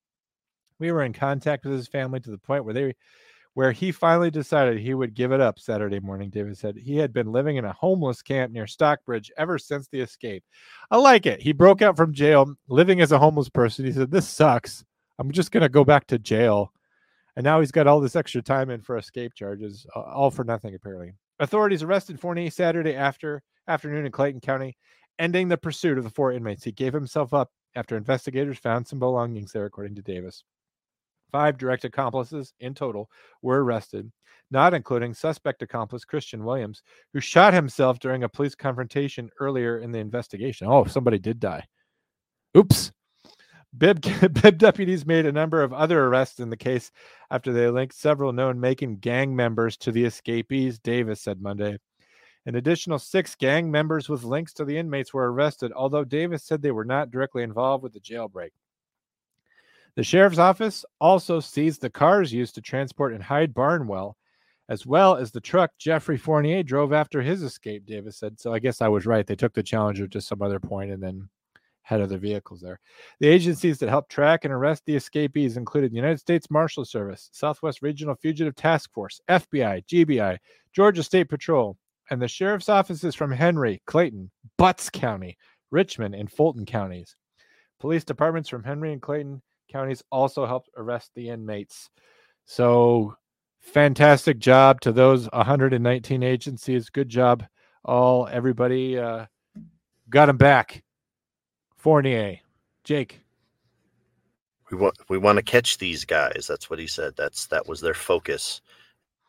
We 0.78 0.90
were 0.90 1.02
in 1.02 1.12
contact 1.12 1.66
with 1.66 1.74
his 1.74 1.88
family 1.88 2.20
to 2.20 2.30
the 2.30 2.38
point 2.38 2.64
where 2.64 2.72
they 2.72 2.94
where 3.54 3.72
he 3.72 3.92
finally 3.92 4.30
decided 4.30 4.78
he 4.78 4.94
would 4.94 5.14
give 5.14 5.32
it 5.32 5.40
up 5.40 5.58
Saturday 5.58 6.00
morning. 6.00 6.30
Davis 6.30 6.58
said 6.58 6.76
he 6.76 6.96
had 6.96 7.12
been 7.12 7.32
living 7.32 7.56
in 7.56 7.64
a 7.64 7.72
homeless 7.72 8.22
camp 8.22 8.52
near 8.52 8.66
Stockbridge 8.66 9.30
ever 9.36 9.58
since 9.58 9.88
the 9.88 10.00
escape. 10.00 10.42
I 10.90 10.96
like 10.96 11.26
it. 11.26 11.42
He 11.42 11.52
broke 11.52 11.82
out 11.82 11.96
from 11.96 12.14
jail 12.14 12.54
living 12.68 13.00
as 13.00 13.12
a 13.12 13.18
homeless 13.18 13.48
person. 13.48 13.84
He 13.84 13.92
said, 13.92 14.10
This 14.10 14.28
sucks. 14.28 14.84
I'm 15.18 15.30
just 15.30 15.52
going 15.52 15.62
to 15.62 15.68
go 15.68 15.84
back 15.84 16.06
to 16.08 16.18
jail. 16.18 16.72
And 17.36 17.44
now 17.44 17.60
he's 17.60 17.72
got 17.72 17.86
all 17.86 18.00
this 18.00 18.16
extra 18.16 18.42
time 18.42 18.70
in 18.70 18.80
for 18.80 18.96
escape 18.96 19.34
charges, 19.34 19.86
all 19.94 20.30
for 20.30 20.44
nothing, 20.44 20.74
apparently. 20.74 21.12
Authorities 21.38 21.82
arrested 21.82 22.20
Fournier 22.20 22.50
Saturday 22.50 22.94
after 22.94 23.42
afternoon 23.68 24.06
in 24.06 24.12
Clayton 24.12 24.40
County, 24.40 24.76
ending 25.18 25.48
the 25.48 25.56
pursuit 25.56 25.98
of 25.98 26.04
the 26.04 26.10
four 26.10 26.32
inmates. 26.32 26.64
He 26.64 26.72
gave 26.72 26.92
himself 26.92 27.32
up 27.32 27.50
after 27.74 27.96
investigators 27.96 28.58
found 28.58 28.86
some 28.86 28.98
belongings 28.98 29.52
there, 29.52 29.64
according 29.64 29.94
to 29.94 30.02
Davis. 30.02 30.44
Five 31.32 31.58
direct 31.58 31.84
accomplices 31.84 32.52
in 32.60 32.74
total 32.74 33.10
were 33.40 33.64
arrested, 33.64 34.12
not 34.50 34.74
including 34.74 35.14
suspect 35.14 35.62
accomplice 35.62 36.04
Christian 36.04 36.44
Williams, 36.44 36.82
who 37.12 37.20
shot 37.20 37.54
himself 37.54 37.98
during 37.98 38.22
a 38.22 38.28
police 38.28 38.54
confrontation 38.54 39.30
earlier 39.40 39.78
in 39.78 39.90
the 39.90 39.98
investigation. 39.98 40.68
Oh, 40.70 40.84
somebody 40.84 41.18
did 41.18 41.40
die. 41.40 41.64
Oops. 42.56 42.92
Bibb, 43.76 44.02
Bibb 44.42 44.58
deputies 44.58 45.06
made 45.06 45.24
a 45.24 45.32
number 45.32 45.62
of 45.62 45.72
other 45.72 46.04
arrests 46.04 46.38
in 46.38 46.50
the 46.50 46.56
case 46.56 46.90
after 47.30 47.52
they 47.52 47.68
linked 47.68 47.94
several 47.94 48.32
known 48.32 48.60
Macon 48.60 48.96
gang 48.96 49.34
members 49.34 49.78
to 49.78 49.90
the 49.90 50.04
escapees, 50.04 50.78
Davis 50.78 51.22
said 51.22 51.40
Monday. 51.40 51.78
An 52.44 52.56
additional 52.56 52.98
six 52.98 53.34
gang 53.36 53.70
members 53.70 54.08
with 54.08 54.24
links 54.24 54.52
to 54.54 54.64
the 54.64 54.76
inmates 54.76 55.14
were 55.14 55.32
arrested, 55.32 55.72
although 55.72 56.04
Davis 56.04 56.44
said 56.44 56.60
they 56.60 56.72
were 56.72 56.84
not 56.84 57.10
directly 57.10 57.42
involved 57.42 57.82
with 57.82 57.92
the 57.92 58.00
jailbreak. 58.00 58.50
The 59.96 60.02
sheriff's 60.02 60.38
office 60.38 60.84
also 61.00 61.40
seized 61.40 61.82
the 61.82 61.90
cars 61.90 62.32
used 62.32 62.54
to 62.54 62.62
transport 62.62 63.12
and 63.12 63.22
hide 63.22 63.52
Barnwell, 63.52 64.16
as 64.68 64.86
well 64.86 65.16
as 65.16 65.30
the 65.30 65.40
truck 65.40 65.70
Jeffrey 65.78 66.16
Fournier 66.16 66.62
drove 66.62 66.92
after 66.92 67.20
his 67.20 67.42
escape, 67.42 67.84
Davis 67.84 68.18
said. 68.18 68.40
So 68.40 68.54
I 68.54 68.58
guess 68.58 68.80
I 68.80 68.88
was 68.88 69.04
right. 69.04 69.26
They 69.26 69.36
took 69.36 69.52
the 69.52 69.62
Challenger 69.62 70.08
to 70.08 70.20
some 70.20 70.40
other 70.40 70.58
point 70.58 70.92
and 70.92 71.02
then 71.02 71.28
had 71.82 72.00
other 72.00 72.16
vehicles 72.16 72.60
there. 72.60 72.80
The 73.20 73.28
agencies 73.28 73.78
that 73.78 73.88
helped 73.88 74.10
track 74.10 74.44
and 74.44 74.54
arrest 74.54 74.84
the 74.86 74.96
escapees 74.96 75.56
included 75.56 75.90
the 75.90 75.96
United 75.96 76.20
States 76.20 76.50
Marshal 76.50 76.84
Service, 76.84 77.28
Southwest 77.32 77.82
Regional 77.82 78.14
Fugitive 78.14 78.54
Task 78.54 78.90
Force, 78.94 79.20
FBI, 79.28 79.84
GBI, 79.86 80.38
Georgia 80.72 81.02
State 81.02 81.28
Patrol, 81.28 81.76
and 82.08 82.22
the 82.22 82.28
sheriff's 82.28 82.68
offices 82.68 83.14
from 83.14 83.30
Henry, 83.30 83.82
Clayton, 83.86 84.30
Butts 84.56 84.88
County, 84.88 85.36
Richmond, 85.70 86.14
and 86.14 86.30
Fulton 86.30 86.64
counties. 86.64 87.16
Police 87.80 88.04
departments 88.04 88.48
from 88.48 88.62
Henry 88.62 88.92
and 88.92 89.02
Clayton 89.02 89.42
counties 89.72 90.02
also 90.10 90.46
helped 90.46 90.70
arrest 90.76 91.10
the 91.14 91.30
inmates. 91.30 91.90
So 92.44 93.16
fantastic 93.60 94.38
job 94.38 94.80
to 94.82 94.92
those 94.92 95.28
119 95.32 96.22
agencies. 96.22 96.90
Good 96.90 97.08
job, 97.08 97.44
all 97.84 98.28
everybody. 98.30 98.98
Uh, 98.98 99.26
got 100.10 100.28
him 100.28 100.36
back. 100.36 100.82
Fournier, 101.76 102.38
Jake. 102.84 103.20
We 104.70 104.78
want 104.78 104.96
we 105.08 105.18
want 105.18 105.36
to 105.36 105.42
catch 105.42 105.78
these 105.78 106.04
guys. 106.04 106.46
That's 106.48 106.70
what 106.70 106.78
he 106.78 106.86
said. 106.86 107.14
That's 107.16 107.46
that 107.48 107.66
was 107.66 107.80
their 107.80 107.94
focus, 107.94 108.62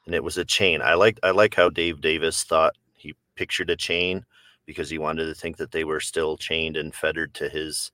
and 0.06 0.16
it 0.16 0.24
was 0.24 0.38
a 0.38 0.46
chain. 0.46 0.82
I 0.82 0.94
like 0.94 1.20
I 1.24 1.32
like 1.32 1.56
how 1.56 1.70
Dave 1.70 2.00
Davis 2.00 2.44
thought 2.44 2.76
he 2.96 3.16
pictured 3.36 3.70
a 3.70 3.76
chain 3.76 4.24
because 4.66 4.90
he 4.90 4.98
wanted 4.98 5.26
to 5.26 5.34
think 5.34 5.58
that 5.58 5.72
they 5.72 5.84
were 5.84 6.00
still 6.00 6.38
chained 6.38 6.78
and 6.78 6.96
fettered 6.96 7.34
to 7.34 7.50
his 7.50 7.92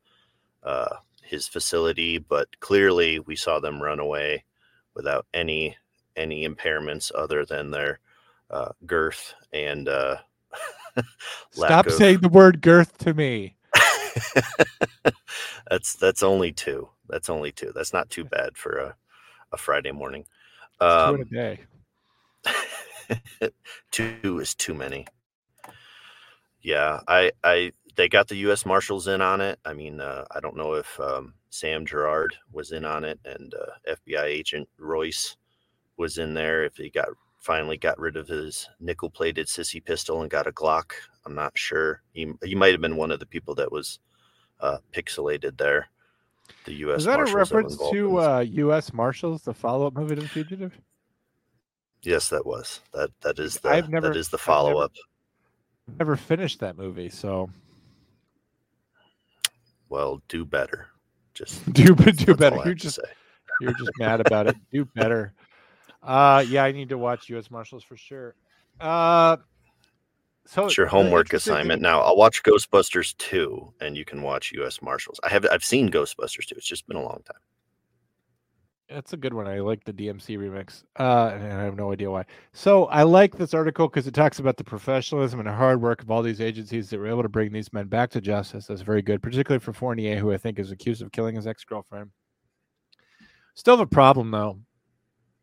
uh, 0.64 0.98
his 1.30 1.48
facility, 1.48 2.18
but 2.18 2.60
clearly 2.60 3.20
we 3.20 3.36
saw 3.36 3.60
them 3.60 3.82
run 3.82 4.00
away 4.00 4.44
without 4.96 5.26
any 5.34 5.78
any 6.16 6.48
impairments 6.48 7.12
other 7.16 7.46
than 7.46 7.72
their 7.72 8.00
uh, 8.50 8.72
girth 8.86 9.36
and 9.54 9.88
uh, 9.88 10.18
stop 11.52 11.88
of... 11.88 11.94
saying 11.94 12.20
the 12.20 12.30
word 12.30 12.62
girth 12.62 12.98
to 12.98 13.14
me. 13.14 13.56
that's 15.70 15.94
that's 15.94 16.24
only 16.24 16.52
two. 16.52 16.90
That's 17.08 17.30
only 17.30 17.52
two. 17.52 17.72
That's 17.74 17.94
not 17.94 18.10
too 18.10 18.26
bad 18.26 18.58
for 18.58 18.78
a 18.78 18.96
a 19.52 19.58
Friday 19.58 19.92
morning. 19.92 20.26
It's 20.82 21.06
two 21.06 21.16
in 21.16 21.22
a 21.22 21.24
Um, 21.24 21.24
day. 21.32 21.60
two 23.92 24.40
is 24.40 24.56
too 24.56 24.74
many. 24.74 25.08
Yeah, 26.62 27.00
I, 27.08 27.32
I, 27.44 27.72
they 27.96 28.08
got 28.08 28.28
the 28.28 28.36
U.S. 28.38 28.66
Marshals 28.66 29.08
in 29.08 29.22
on 29.22 29.42
it. 29.42 29.60
I 29.66 29.74
mean, 29.74 30.00
uh, 30.00 30.26
I 30.32 30.40
don't 30.40 30.56
know 30.58 30.74
if 30.74 31.00
um, 31.00 31.34
Sam 31.50 31.86
Gerard 31.86 32.36
was 32.52 32.72
in 32.72 32.86
on 32.86 33.04
it 33.04 33.20
and 33.26 33.54
uh, 33.54 33.96
FBI 33.96 34.24
agent 34.24 34.68
Royce 34.78 35.36
was 35.98 36.18
in 36.18 36.34
there. 36.34 36.64
If 36.64 36.78
he 36.78 36.90
got 36.90 37.10
finally 37.40 37.78
got 37.78 37.98
rid 38.00 38.18
of 38.18 38.28
his 38.28 38.68
nickel-plated 38.80 39.48
sissy 39.48 39.84
pistol 39.84 40.22
and 40.22 40.30
got 40.32 40.48
a 40.48 40.52
Glock, 40.52 40.92
I'm 41.26 41.36
not 41.36 41.58
sure. 41.58 42.02
He 42.14 42.32
he 42.44 42.56
might 42.56 42.72
have 42.72 42.82
been 42.82 42.96
one 42.98 43.12
of 43.12 43.20
the 43.20 43.26
people 43.26 43.56
that 43.56 43.72
was 43.72 44.00
uh, 44.60 44.78
pixelated 44.94 45.58
there. 45.58 45.88
The 46.66 46.74
U.S. 46.76 47.00
Is 47.00 47.06
that 47.06 47.16
a 47.16 47.18
Marshals 47.26 47.34
were 47.52 47.60
reference 47.62 47.82
in 47.82 47.92
to 47.94 48.20
uh, 48.20 48.40
U.S. 48.40 48.92
Marshals, 48.94 49.44
the 49.44 49.54
follow-up 49.54 49.94
movie 49.94 50.16
to 50.16 50.22
The 50.22 50.28
Fugitive? 50.28 50.80
yes, 52.02 52.30
that 52.30 52.46
was 52.46 52.82
that. 52.94 53.10
That 53.22 53.40
is 53.40 53.60
the 53.60 53.70
I've 53.70 53.90
never- 53.90 54.08
that 54.10 54.18
is 54.18 54.30
the 54.30 54.36
never- 54.38 54.44
follow-up. 54.46 54.92
Never 55.98 56.16
finished 56.16 56.60
that 56.60 56.78
movie, 56.78 57.10
so 57.10 57.50
Well, 59.90 60.22
do 60.28 60.46
better. 60.46 60.88
Just 61.34 61.72
do 61.74 61.96
do 61.96 62.36
better. 62.36 62.62
You're 62.66 62.74
just 62.74 63.00
you're 63.62 63.74
just 63.74 63.92
mad 63.98 64.22
about 64.22 64.48
it. 64.48 64.56
Do 64.72 64.86
better. 64.86 65.34
Uh, 66.02 66.46
yeah, 66.48 66.64
I 66.64 66.72
need 66.72 66.90
to 66.90 66.98
watch 66.98 67.30
U.S. 67.30 67.52
Marshals 67.52 67.84
for 67.84 67.98
sure. 67.98 68.36
Uh, 68.80 69.38
so 70.46 70.66
It's 70.66 70.78
your 70.78 70.88
homework 70.88 71.34
assignment. 71.34 71.82
Now 71.82 72.02
I'll 72.02 72.16
watch 72.16 72.42
Ghostbusters 72.42 73.16
2 73.18 73.74
and 73.82 73.96
you 73.96 74.04
can 74.04 74.24
watch 74.24 74.52
US 74.54 74.82
Marshals. 74.82 75.20
I 75.24 75.30
have 75.30 75.46
I've 75.52 75.64
seen 75.64 75.92
Ghostbusters 75.92 76.48
2. 76.48 76.56
It's 76.58 76.66
just 76.66 76.88
been 76.88 76.98
a 76.98 77.04
long 77.04 77.22
time. 77.26 77.42
It's 78.92 79.14
a 79.14 79.18
good 79.18 79.36
one. 79.36 79.48
I 79.48 79.60
like 79.60 79.84
the 79.84 79.94
DMC 79.94 80.36
remix, 80.40 80.84
uh, 81.00 81.32
and 81.36 81.54
I 81.54 81.64
have 81.64 81.76
no 81.76 81.92
idea 81.92 82.10
why. 82.10 82.26
So 82.54 82.86
I 82.86 83.04
like 83.04 83.38
this 83.38 83.54
article 83.54 83.88
because 83.88 84.08
it 84.08 84.16
talks 84.16 84.40
about 84.40 84.58
the 84.58 84.64
professionalism 84.64 85.40
and 85.40 85.48
hard 85.48 85.80
work 85.80 86.02
of 86.02 86.10
all 86.10 86.24
these 86.24 86.42
agencies 86.42 86.90
that 86.90 87.00
were 87.00 87.06
able 87.06 87.22
to 87.22 87.30
bring 87.30 87.52
these 87.52 87.72
men 87.72 87.86
back 87.86 88.10
to 88.12 88.22
justice. 88.22 88.66
That's 88.66 88.82
very 88.82 89.04
good, 89.04 89.22
particularly 89.22 89.60
for 89.60 89.74
Fournier, 89.74 90.18
who 90.18 90.32
I 90.34 90.38
think 90.38 90.58
is 90.58 90.72
accused 90.72 91.04
of 91.04 91.12
killing 91.12 91.36
his 91.36 91.46
ex-girlfriend. 91.46 92.10
Still 93.54 93.78
have 93.78 93.86
a 93.86 93.90
problem 93.90 94.32
though. 94.32 94.60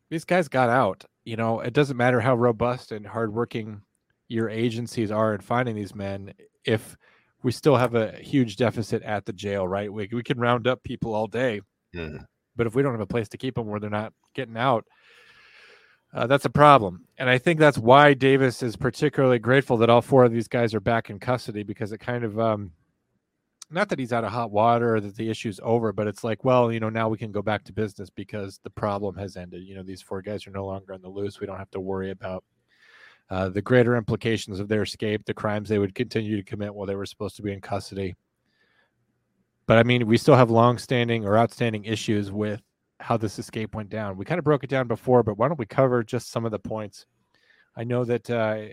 These 0.09 0.25
guys 0.25 0.49
got 0.49 0.69
out. 0.69 1.05
You 1.23 1.37
know, 1.37 1.61
it 1.61 1.71
doesn't 1.73 1.97
matter 1.97 2.19
how 2.19 2.35
robust 2.35 2.91
and 2.91 3.05
hardworking 3.05 3.81
your 4.27 4.49
agencies 4.49 5.09
are 5.09 5.33
in 5.33 5.39
finding 5.39 5.75
these 5.75 5.95
men 5.95 6.33
if 6.65 6.97
we 7.43 7.53
still 7.53 7.77
have 7.77 7.95
a 7.95 8.11
huge 8.17 8.57
deficit 8.57 9.03
at 9.03 9.25
the 9.25 9.31
jail, 9.33 9.65
right? 9.65 9.91
We, 9.91 10.09
we 10.11 10.23
can 10.23 10.37
round 10.37 10.67
up 10.67 10.83
people 10.83 11.13
all 11.13 11.27
day, 11.27 11.61
Mhm. 11.95 12.25
But 12.57 12.67
if 12.67 12.75
we 12.75 12.81
don't 12.81 12.93
have 12.93 13.01
a 13.01 13.05
place 13.05 13.29
to 13.29 13.37
keep 13.37 13.55
them 13.55 13.67
where 13.67 13.79
they're 13.79 13.89
not 13.89 14.13
getting 14.33 14.57
out, 14.57 14.85
uh, 16.13 16.27
that's 16.27 16.45
a 16.45 16.49
problem. 16.49 17.05
And 17.17 17.29
I 17.29 17.37
think 17.37 17.59
that's 17.59 17.77
why 17.77 18.13
Davis 18.13 18.63
is 18.63 18.75
particularly 18.75 19.39
grateful 19.39 19.77
that 19.77 19.89
all 19.89 20.01
four 20.01 20.23
of 20.25 20.31
these 20.31 20.47
guys 20.47 20.73
are 20.73 20.79
back 20.79 21.09
in 21.09 21.19
custody 21.19 21.63
because 21.63 21.91
it 21.91 21.99
kind 21.99 22.23
of, 22.23 22.39
um, 22.39 22.71
not 23.69 23.89
that 23.89 23.99
he's 23.99 24.13
out 24.13 24.23
of 24.23 24.31
hot 24.31 24.49
water 24.49 24.95
or 24.95 25.01
that 25.01 25.15
the 25.17 25.29
issue's 25.29 25.59
over, 25.61 25.91
but 25.91 26.07
it's 26.07 26.23
like, 26.23 26.45
well, 26.45 26.71
you 26.71 26.79
know, 26.79 26.89
now 26.89 27.09
we 27.09 27.17
can 27.17 27.33
go 27.33 27.41
back 27.41 27.65
to 27.65 27.73
business 27.73 28.09
because 28.09 28.59
the 28.63 28.69
problem 28.69 29.15
has 29.17 29.35
ended. 29.35 29.63
You 29.63 29.75
know, 29.75 29.83
these 29.83 30.01
four 30.01 30.21
guys 30.21 30.47
are 30.47 30.51
no 30.51 30.65
longer 30.65 30.93
on 30.93 31.01
the 31.01 31.09
loose. 31.09 31.39
We 31.39 31.47
don't 31.47 31.57
have 31.57 31.71
to 31.71 31.79
worry 31.81 32.11
about 32.11 32.45
uh, 33.29 33.49
the 33.49 33.61
greater 33.61 33.97
implications 33.97 34.61
of 34.61 34.69
their 34.69 34.83
escape, 34.83 35.25
the 35.25 35.33
crimes 35.33 35.67
they 35.67 35.79
would 35.79 35.93
continue 35.93 36.37
to 36.37 36.43
commit 36.43 36.73
while 36.73 36.87
they 36.87 36.95
were 36.95 37.05
supposed 37.05 37.35
to 37.35 37.41
be 37.41 37.51
in 37.51 37.59
custody. 37.59 38.15
But 39.67 39.77
I 39.77 39.83
mean, 39.83 40.07
we 40.07 40.17
still 40.17 40.35
have 40.35 40.49
long-standing 40.49 41.25
or 41.25 41.37
outstanding 41.37 41.85
issues 41.85 42.31
with 42.31 42.61
how 42.99 43.17
this 43.17 43.37
escape 43.37 43.75
went 43.75 43.89
down. 43.89 44.17
We 44.17 44.25
kind 44.25 44.39
of 44.39 44.45
broke 44.45 44.63
it 44.63 44.69
down 44.69 44.87
before, 44.87 45.21
but 45.23 45.37
why 45.37 45.47
don't 45.47 45.59
we 45.59 45.65
cover 45.65 46.03
just 46.03 46.31
some 46.31 46.45
of 46.45 46.51
the 46.51 46.59
points? 46.59 47.05
I 47.75 47.83
know 47.83 48.05
that 48.05 48.29
uh, 48.29 48.69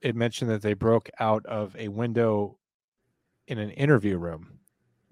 it 0.00 0.16
mentioned 0.16 0.50
that 0.50 0.62
they 0.62 0.74
broke 0.74 1.10
out 1.20 1.44
of 1.46 1.76
a 1.76 1.88
window 1.88 2.58
in 3.46 3.58
an 3.58 3.70
interview 3.70 4.16
room. 4.18 4.58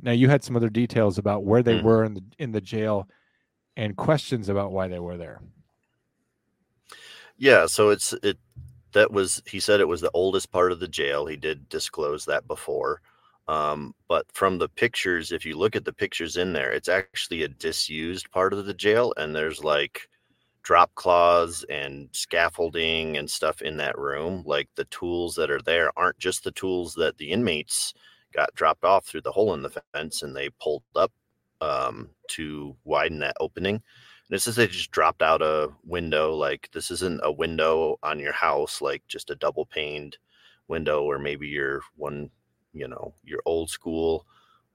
Now 0.00 0.12
you 0.12 0.28
had 0.28 0.42
some 0.42 0.56
other 0.56 0.70
details 0.70 1.18
about 1.18 1.44
where 1.44 1.62
they 1.62 1.76
Mhm. 1.76 1.82
were 1.82 2.04
in 2.04 2.14
the 2.14 2.24
in 2.38 2.52
the 2.52 2.60
jail 2.60 3.08
and 3.76 3.96
questions 3.96 4.48
about 4.48 4.72
why 4.72 4.88
they 4.88 4.98
were 4.98 5.16
there. 5.16 5.40
Yeah, 7.36 7.66
so 7.66 7.90
it's 7.90 8.12
it 8.22 8.38
that 8.92 9.10
was 9.10 9.42
he 9.46 9.60
said 9.60 9.80
it 9.80 9.88
was 9.88 10.00
the 10.00 10.10
oldest 10.12 10.50
part 10.50 10.72
of 10.72 10.80
the 10.80 10.88
jail. 10.88 11.26
He 11.26 11.36
did 11.36 11.68
disclose 11.68 12.24
that 12.26 12.46
before. 12.46 13.00
Um, 13.48 13.94
but 14.08 14.26
from 14.32 14.58
the 14.58 14.68
pictures, 14.68 15.32
if 15.32 15.44
you 15.44 15.56
look 15.56 15.74
at 15.76 15.84
the 15.84 15.92
pictures 15.92 16.36
in 16.36 16.52
there, 16.52 16.72
it's 16.72 16.88
actually 16.88 17.42
a 17.42 17.48
disused 17.48 18.30
part 18.30 18.52
of 18.52 18.66
the 18.66 18.74
jail, 18.74 19.12
and 19.16 19.34
there's 19.34 19.64
like 19.64 20.08
drop 20.62 20.94
claws 20.94 21.64
and 21.68 22.08
scaffolding 22.12 23.16
and 23.16 23.28
stuff 23.28 23.62
in 23.62 23.76
that 23.78 23.98
room. 23.98 24.42
Like 24.46 24.68
the 24.76 24.84
tools 24.86 25.34
that 25.34 25.50
are 25.50 25.62
there 25.62 25.90
aren't 25.96 26.18
just 26.18 26.44
the 26.44 26.52
tools 26.52 26.94
that 26.94 27.18
the 27.18 27.30
inmates 27.30 27.94
got 28.32 28.54
dropped 28.54 28.84
off 28.84 29.06
through 29.06 29.22
the 29.22 29.32
hole 29.32 29.54
in 29.54 29.62
the 29.62 29.82
fence 29.92 30.22
and 30.22 30.34
they 30.34 30.50
pulled 30.60 30.84
up 30.96 31.12
um, 31.60 32.10
to 32.28 32.76
widen 32.84 33.18
that 33.20 33.36
opening. 33.40 33.82
It 34.30 34.40
says 34.40 34.56
they 34.56 34.66
just 34.66 34.90
dropped 34.90 35.20
out 35.20 35.42
a 35.42 35.68
window. 35.84 36.34
Like 36.34 36.70
this 36.72 36.90
isn't 36.90 37.20
a 37.22 37.30
window 37.30 37.98
on 38.02 38.18
your 38.18 38.32
house, 38.32 38.80
like 38.80 39.02
just 39.06 39.30
a 39.30 39.36
double 39.36 39.66
paned 39.66 40.16
window, 40.68 41.02
or 41.02 41.18
maybe 41.18 41.48
your 41.48 41.82
one, 41.96 42.30
you 42.72 42.88
know, 42.88 43.14
your 43.24 43.40
old 43.46 43.70
school 43.70 44.26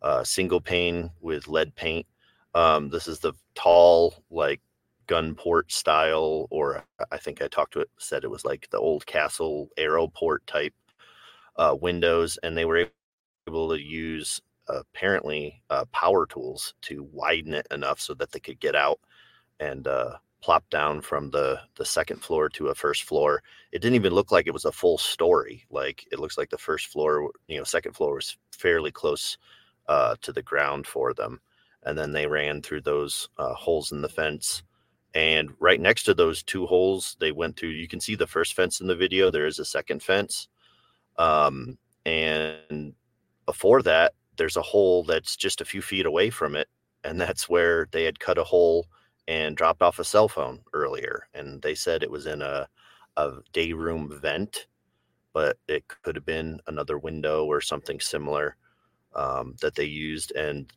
uh, 0.01 0.23
single 0.23 0.61
pane 0.61 1.11
with 1.21 1.47
lead 1.47 1.75
paint. 1.75 2.05
Um, 2.53 2.89
this 2.89 3.07
is 3.07 3.19
the 3.19 3.33
tall, 3.55 4.23
like 4.29 4.61
gun 5.07 5.35
port 5.35 5.71
style, 5.71 6.47
or 6.49 6.83
I 7.11 7.17
think 7.17 7.41
I 7.41 7.47
talked 7.47 7.73
to 7.73 7.81
it, 7.81 7.89
said 7.97 8.23
it 8.23 8.29
was 8.29 8.45
like 8.45 8.69
the 8.69 8.79
old 8.79 9.05
castle 9.05 9.69
arrow 9.77 10.07
port 10.07 10.45
type 10.47 10.73
uh, 11.57 11.75
windows, 11.79 12.37
and 12.43 12.57
they 12.57 12.65
were 12.65 12.89
able 13.47 13.69
to 13.69 13.81
use 13.81 14.41
apparently 14.69 15.61
uh, 15.69 15.85
power 15.93 16.25
tools 16.25 16.73
to 16.81 17.07
widen 17.11 17.53
it 17.53 17.67
enough 17.71 17.99
so 18.01 18.13
that 18.13 18.31
they 18.31 18.39
could 18.39 18.59
get 18.59 18.75
out 18.75 18.99
and 19.59 19.87
uh, 19.87 20.17
plop 20.47 20.69
down 20.69 21.01
from 21.01 21.29
the 21.31 21.59
the 21.75 21.83
second 21.83 22.23
floor 22.23 22.47
to 22.47 22.69
a 22.69 22.73
first 22.73 23.03
floor. 23.03 23.43
It 23.73 23.81
didn't 23.81 23.95
even 23.95 24.13
look 24.13 24.31
like 24.31 24.47
it 24.47 24.53
was 24.53 24.63
a 24.63 24.71
full 24.71 24.97
story. 24.97 25.65
Like 25.69 26.07
it 26.09 26.19
looks 26.19 26.37
like 26.37 26.49
the 26.49 26.57
first 26.57 26.87
floor, 26.87 27.29
you 27.49 27.57
know, 27.57 27.65
second 27.65 27.97
floor 27.97 28.15
was 28.15 28.37
fairly 28.53 28.89
close 28.89 29.37
uh, 29.89 30.15
to 30.21 30.31
the 30.31 30.41
ground 30.41 30.87
for 30.87 31.13
them, 31.13 31.41
and 31.83 31.97
then 31.97 32.13
they 32.13 32.27
ran 32.27 32.61
through 32.61 32.79
those 32.79 33.27
uh, 33.37 33.55
holes 33.55 33.91
in 33.91 34.01
the 34.01 34.07
fence. 34.07 34.63
And 35.13 35.49
right 35.59 35.81
next 35.81 36.03
to 36.03 36.13
those 36.13 36.43
two 36.43 36.65
holes, 36.65 37.17
they 37.19 37.33
went 37.33 37.57
through. 37.57 37.71
You 37.71 37.89
can 37.89 37.99
see 37.99 38.15
the 38.15 38.25
first 38.25 38.53
fence 38.53 38.79
in 38.79 38.87
the 38.87 38.95
video. 38.95 39.29
There 39.29 39.47
is 39.47 39.59
a 39.59 39.65
second 39.65 40.01
fence, 40.01 40.47
um, 41.17 41.77
and 42.05 42.93
before 43.45 43.81
that, 43.81 44.13
there's 44.37 44.55
a 44.55 44.61
hole 44.61 45.03
that's 45.03 45.35
just 45.35 45.59
a 45.59 45.65
few 45.65 45.81
feet 45.81 46.05
away 46.05 46.29
from 46.29 46.55
it, 46.55 46.69
and 47.03 47.19
that's 47.19 47.49
where 47.49 47.89
they 47.91 48.05
had 48.05 48.21
cut 48.21 48.37
a 48.37 48.45
hole 48.45 48.85
and 49.27 49.57
dropped 49.57 49.81
off 49.81 49.99
a 49.99 50.03
cell 50.03 50.27
phone 50.27 50.61
earlier. 50.73 51.27
And 51.33 51.61
they 51.61 51.75
said 51.75 52.03
it 52.03 52.11
was 52.11 52.27
in 52.27 52.41
a 52.41 52.67
a 53.17 53.31
day 53.51 53.73
room 53.73 54.19
vent, 54.21 54.67
but 55.33 55.57
it 55.67 55.87
could 55.87 56.15
have 56.15 56.25
been 56.25 56.59
another 56.67 56.99
window 56.99 57.45
or 57.45 57.61
something 57.61 57.99
similar 57.99 58.55
um, 59.15 59.55
that 59.61 59.75
they 59.75 59.85
used. 59.85 60.31
And 60.33 60.71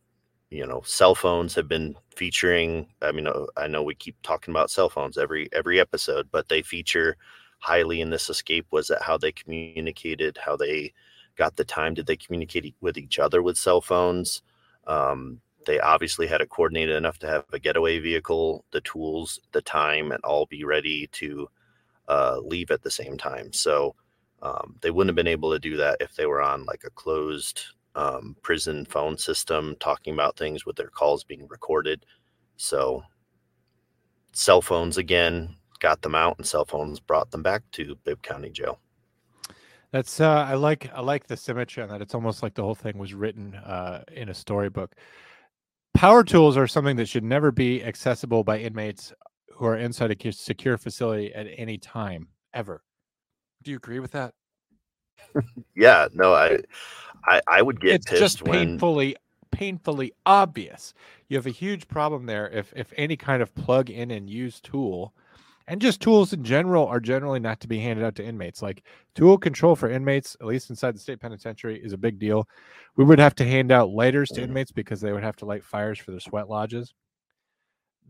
you 0.51 0.67
know, 0.67 0.83
cell 0.85 1.15
phones 1.15 1.55
have 1.55 1.69
been 1.69 1.97
featuring. 2.17 2.89
I 3.03 3.13
mean, 3.13 3.27
uh, 3.29 3.47
I 3.57 3.69
know 3.69 3.83
we 3.83 3.95
keep 3.95 4.17
talking 4.23 4.53
about 4.53 4.71
cell 4.71 4.89
phones 4.89 5.17
every 5.19 5.49
every 5.53 5.81
episode, 5.81 6.29
but 6.33 6.49
they 6.49 6.63
feature 6.63 7.17
highly 7.61 8.01
in 8.01 8.11
this 8.11 8.29
escape. 8.31 8.67
Was 8.71 8.89
that 8.89 9.03
how 9.03 9.17
they 9.19 9.33
communicated? 9.33 10.39
How 10.39 10.57
they 10.57 10.93
got 11.37 11.57
the 11.57 11.65
time? 11.65 11.95
Did 11.95 12.07
they 12.07 12.17
communicate 12.17 12.75
with 12.81 12.99
each 12.99 13.19
other 13.19 13.43
with 13.43 13.57
cell 13.59 13.81
phones? 13.81 14.43
Um, 14.87 15.41
they 15.71 15.79
obviously 15.79 16.27
had 16.27 16.41
it 16.41 16.49
coordinated 16.49 16.97
enough 16.97 17.17
to 17.21 17.29
have 17.29 17.45
a 17.53 17.59
getaway 17.61 18.01
vehicle, 18.01 18.65
the 18.73 18.81
tools, 18.81 19.39
the 19.53 19.63
time, 19.63 20.11
and 20.11 20.21
all 20.25 20.45
be 20.47 20.65
ready 20.65 21.07
to 21.13 21.49
uh, 22.09 22.39
leave 22.43 22.73
at 22.73 22.83
the 22.83 22.91
same 22.91 23.17
time. 23.17 23.53
So 23.53 23.95
um, 24.43 24.75
they 24.81 24.91
wouldn't 24.91 25.11
have 25.11 25.15
been 25.15 25.29
able 25.29 25.53
to 25.53 25.61
do 25.61 25.77
that 25.77 25.99
if 26.01 26.17
they 26.17 26.27
were 26.27 26.43
on 26.43 26.65
like 26.65 26.83
a 26.85 26.91
closed 26.91 27.63
um, 27.95 28.35
prison 28.43 28.85
phone 28.85 29.17
system 29.17 29.77
talking 29.79 30.13
about 30.13 30.37
things 30.37 30.67
with 30.67 30.75
their 30.75 30.89
calls 30.89 31.23
being 31.23 31.47
recorded. 31.47 32.05
So 32.57 33.05
cell 34.33 34.61
phones 34.61 34.99
again 34.99 35.55
got 35.79 36.03
them 36.03 36.17
out, 36.17 36.37
and 36.39 36.45
cell 36.45 36.65
phones 36.65 36.99
brought 36.99 37.31
them 37.31 37.45
back 37.45 37.63
to 37.73 37.95
Bibb 38.03 38.23
County 38.23 38.51
Jail. 38.51 38.81
That's 39.93 40.21
uh, 40.21 40.47
I 40.49 40.55
like 40.55 40.91
I 40.93 41.01
like 41.01 41.29
the 41.29 41.37
symmetry 41.37 41.81
on 41.81 41.91
that. 41.91 42.03
It's 42.03 42.17
almost 42.17 42.43
like 42.43 42.55
the 42.55 42.65
whole 42.65 42.75
thing 42.75 42.99
was 42.99 43.15
written 43.15 43.55
uh, 43.55 44.03
in 44.11 44.31
a 44.31 44.35
storybook. 44.35 44.97
Power 46.01 46.25
tools 46.25 46.57
are 46.57 46.67
something 46.67 46.97
that 46.97 47.11
should 47.11 47.25
never 47.25 47.53
be 47.53 47.85
accessible 47.85 48.43
by 48.43 48.59
inmates 48.59 49.13
who 49.53 49.67
are 49.67 49.77
inside 49.77 50.11
a 50.11 50.33
secure 50.33 50.79
facility 50.79 51.31
at 51.35 51.47
any 51.59 51.77
time 51.77 52.29
ever. 52.55 52.83
Do 53.63 53.71
you 53.71 53.77
agree 53.77 54.01
with 54.01 54.13
that? 54.13 54.33
Yeah, 55.77 56.09
no, 56.15 56.33
I, 56.33 56.61
I, 57.27 57.43
I 57.47 57.61
would 57.61 57.83
get 57.83 57.97
it's 57.97 58.07
pissed 58.07 58.19
just 58.19 58.43
when 58.43 58.53
painfully 58.53 59.17
painfully 59.51 60.15
obvious. 60.25 60.95
You 61.29 61.37
have 61.37 61.47
a 61.47 61.51
huge 61.51 61.87
problem 61.87 62.25
there 62.25 62.49
if 62.49 62.73
if 62.75 62.95
any 62.97 63.19
kind 63.19 63.43
of 63.43 63.55
plug 63.55 63.91
in 63.91 64.11
and 64.11 64.31
use 64.31 64.59
tool 64.59 65.13
and 65.71 65.81
just 65.81 66.01
tools 66.01 66.33
in 66.33 66.43
general 66.43 66.89
are 66.89 66.99
generally 66.99 67.39
not 67.39 67.61
to 67.61 67.69
be 67.69 67.79
handed 67.79 68.05
out 68.05 68.17
to 68.17 68.25
inmates. 68.25 68.61
Like 68.61 68.83
tool 69.15 69.39
control 69.39 69.77
for 69.77 69.89
inmates, 69.89 70.37
at 70.41 70.49
least 70.49 70.69
inside 70.69 70.97
the 70.97 70.99
state 70.99 71.21
penitentiary, 71.21 71.81
is 71.81 71.93
a 71.93 71.97
big 71.97 72.19
deal. 72.19 72.49
We 72.97 73.05
would 73.05 73.21
have 73.21 73.37
to 73.37 73.45
hand 73.45 73.71
out 73.71 73.91
lighters 73.91 74.31
to 74.31 74.43
inmates 74.43 74.73
because 74.73 75.01
they 75.01 75.13
would 75.13 75.23
have 75.23 75.37
to 75.37 75.45
light 75.45 75.63
fires 75.65 76.01
for 76.01 76.11
their 76.11 76.19
sweat 76.19 76.49
lodges. 76.49 76.93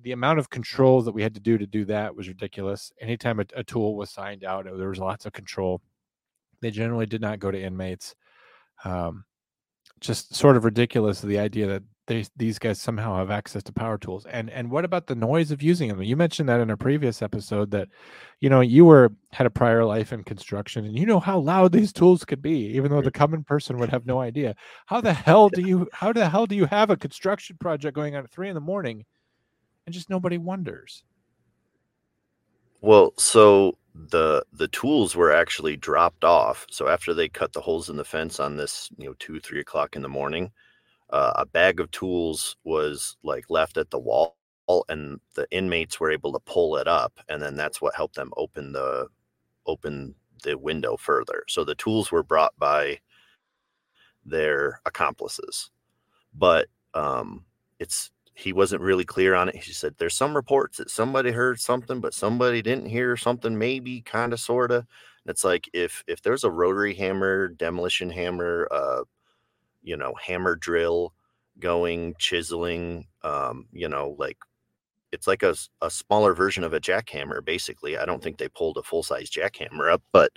The 0.01 0.13
amount 0.13 0.39
of 0.39 0.49
controls 0.49 1.05
that 1.05 1.13
we 1.13 1.23
had 1.23 1.35
to 1.35 1.41
do 1.41 1.59
to 1.59 1.67
do 1.67 1.85
that 1.85 2.17
was 2.17 2.29
ridiculous. 2.29 2.93
Anytime 2.99 3.41
a, 3.41 3.45
a 3.55 3.63
tool 3.63 3.95
was 3.95 4.09
signed 4.09 4.43
out, 4.43 4.65
there 4.65 4.89
was 4.89 4.99
lots 4.99 5.27
of 5.27 5.35
control. 5.35 5.83
They 6.63 6.71
generally 6.71 7.05
did 7.05 7.21
not 7.21 7.41
go 7.41 7.51
to 7.51 7.63
inmates. 7.63 8.15
Um, 8.87 9.27
just 10.01 10.35
sort 10.35 10.57
of 10.57 10.65
ridiculous 10.65 11.21
the 11.21 11.39
idea 11.39 11.67
that 11.67 11.83
they, 12.11 12.25
these 12.37 12.59
guys 12.59 12.81
somehow 12.81 13.17
have 13.19 13.31
access 13.31 13.63
to 13.63 13.73
power 13.73 13.97
tools. 13.97 14.27
And 14.27 14.51
and 14.51 14.69
what 14.69 14.85
about 14.85 15.07
the 15.07 15.15
noise 15.15 15.53
of 15.53 15.63
using 15.63 15.89
them? 15.89 16.03
You 16.03 16.17
mentioned 16.17 16.49
that 16.49 16.59
in 16.59 16.69
a 16.69 16.77
previous 16.77 17.23
episode 17.23 17.71
that, 17.71 17.87
you 18.41 18.51
know, 18.51 18.61
you 18.61 18.85
were 18.85 19.13
had 19.31 19.47
a 19.47 19.51
prior 19.51 19.85
life 19.85 20.13
in 20.13 20.25
construction 20.25 20.85
and 20.85 20.99
you 20.99 21.07
know 21.07 21.21
how 21.21 21.39
loud 21.39 21.71
these 21.71 21.93
tools 21.93 22.25
could 22.25 22.43
be, 22.43 22.67
even 22.75 22.91
though 22.91 22.97
mm-hmm. 22.97 23.05
the 23.05 23.13
common 23.13 23.45
person 23.45 23.79
would 23.79 23.91
have 23.91 24.07
no 24.07 24.21
idea. 24.21 24.57
How 24.87 25.01
the 25.01 25.13
hell 25.13 25.51
do 25.51 25.63
you 25.63 25.89
how 25.93 26.13
the 26.13 26.29
hell 26.29 26.47
do 26.47 26.57
you 26.57 26.67
have 26.67 26.91
a 26.91 26.97
construction 26.97 27.57
project 27.61 27.95
going 27.95 28.17
on 28.17 28.25
at 28.25 28.31
three 28.33 28.49
in 28.49 28.57
the 28.57 28.61
morning 28.61 29.05
and 29.87 29.95
just 29.95 30.11
nobody 30.11 30.37
wonders? 30.37 31.05
Well, 32.81 33.13
so 33.19 33.79
the 33.95 34.45
the 34.53 34.69
tools 34.69 35.15
were 35.15 35.31
actually 35.31 35.77
dropped 35.77 36.25
off. 36.25 36.67
So 36.73 36.89
after 36.89 37.15
they 37.15 37.29
cut 37.29 37.53
the 37.53 37.61
holes 37.61 37.89
in 37.89 37.97
the 37.97 38.05
fence 38.05 38.41
on 38.41 38.57
this, 38.57 38.91
you 38.99 39.05
know, 39.05 39.15
two 39.21 39.39
three 39.39 39.61
o'clock 39.61 39.95
in 39.95 40.03
the 40.03 40.09
morning, 40.09 40.51
uh, 41.13 41.33
a 41.37 41.47
bag 41.47 41.81
of 41.81 41.91
tools 41.91 42.57
was 42.65 43.17
like 43.23 43.45
left 43.51 43.77
at 43.77 43.91
the 43.91 43.99
wall, 43.99 44.37
and 44.89 45.21
the 45.35 45.47
inmates 45.51 45.99
were 46.01 46.11
able 46.11 46.33
to 46.33 46.41
pull 46.41 46.77
it 46.77 46.89
up, 46.89 47.19
and 47.29 47.43
then 47.43 47.57
that's 47.57 47.81
what 47.81 47.95
helped 47.95 48.17
them 48.17 48.33
open 48.37 48.73
the 48.73 49.09
open 49.67 50.15
the 50.45 50.57
window 50.59 50.97
further. 50.97 51.45
So 51.49 51.65
the 51.65 51.75
tools 51.75 52.11
were 52.13 52.23
brought 52.23 52.53
by 52.59 53.01
their 54.25 54.81
accomplices, 54.87 55.71
but 56.35 56.69
um, 56.95 57.45
it's 57.79 58.11
he 58.35 58.53
wasn't 58.53 58.83
really 58.83 59.05
clear 59.05 59.35
on 59.35 59.49
it. 59.51 59.57
He 59.57 59.73
said 59.73 59.95
there's 59.99 60.17
some 60.17 60.35
reports 60.35 60.79
that 60.79 60.91
somebody 60.91 61.31
heard 61.31 61.61
something, 61.61 62.01
but 62.01 62.15
somebody 62.15 62.63
didn't 62.63 62.87
hear 62.87 63.17
something, 63.17 63.59
maybe 63.59 64.01
kind 64.03 64.33
of 64.33 64.41
sorta. 64.41 64.87
It's 65.27 65.45
like 65.45 65.69
if 65.75 66.03
if 66.07 66.23
there's 66.23 66.45
a 66.45 66.51
rotary 66.51 66.95
hammer, 66.95 67.49
demolition 67.49 68.11
hammer, 68.11 68.69
uh, 68.71 69.03
you 69.83 69.97
know, 69.97 70.15
hammer 70.21 70.57
drill 70.57 71.13
going, 71.59 72.15
chiseling, 72.19 73.07
um, 73.23 73.67
you 73.73 73.89
know, 73.89 74.17
like 74.19 74.39
it's 75.13 75.27
like 75.27 75.43
a, 75.43 75.55
a 75.83 75.91
smaller 75.91 76.35
version 76.35 76.65
of 76.65 76.73
a 76.73 76.81
jackhammer, 76.81 77.45
basically. 77.45 77.99
I 77.99 78.05
don't 78.05 78.23
think 78.23 78.39
they 78.39 78.49
pulled 78.49 78.77
a 78.77 78.83
full 78.83 79.03
size 79.03 79.31
jackhammer 79.31 79.93
up, 79.93 80.03
but 80.13 80.33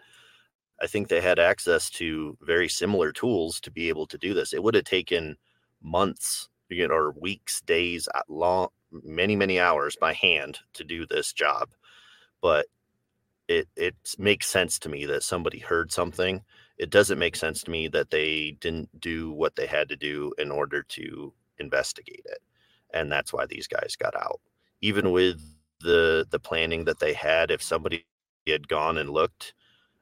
I 0.82 0.88
think 0.88 1.08
they 1.08 1.21
had 1.21 1.39
access 1.39 1.89
to 1.91 2.38
very 2.41 2.67
similar 2.67 3.12
tools 3.12 3.60
to 3.62 3.71
be 3.71 3.89
able 3.89 4.08
to 4.08 4.17
do 4.17 4.34
this. 4.34 4.53
It 4.53 4.63
would 4.63 4.75
have 4.75 4.86
taken 4.86 5.38
months 5.82 6.49
you 6.73 6.88
know, 6.88 6.93
or 6.93 7.12
weeks, 7.12 7.62
days, 7.62 8.08
long, 8.27 8.69
many, 8.91 9.36
many 9.36 9.60
hours 9.60 9.95
by 9.99 10.13
hand 10.13 10.60
to 10.73 10.84
do 10.84 11.06
this 11.06 11.34
job. 11.34 11.69
But 12.41 12.67
it 13.47 13.67
it 13.75 13.95
makes 14.17 14.47
sense 14.47 14.79
to 14.79 14.89
me 14.89 15.06
that 15.06 15.23
somebody 15.23 15.60
heard 15.60 15.91
something. 15.91 16.41
It 16.77 16.89
doesn't 16.89 17.19
make 17.19 17.36
sense 17.36 17.63
to 17.63 17.71
me 17.71 17.88
that 17.89 18.09
they 18.12 18.57
didn't 18.59 18.99
do 18.99 19.31
what 19.31 19.55
they 19.55 19.67
had 19.67 19.89
to 19.89 19.95
do 19.95 20.33
in 20.38 20.51
order 20.51 20.83
to 20.83 21.33
investigate 21.59 22.25
it. 22.25 22.39
And 22.93 23.12
that's 23.12 23.33
why 23.33 23.45
these 23.45 23.67
guys 23.67 23.95
got 23.97 24.15
out. 24.15 24.41
Even 24.81 25.12
with 25.12 25.41
the 25.81 26.25
the 26.29 26.39
planning 26.39 26.86
that 26.86 26.99
they 26.99 27.13
had, 27.13 27.51
if 27.51 27.62
somebody 27.62 28.05
had 28.47 28.67
gone 28.67 28.97
and 28.97 29.09
looked 29.09 29.53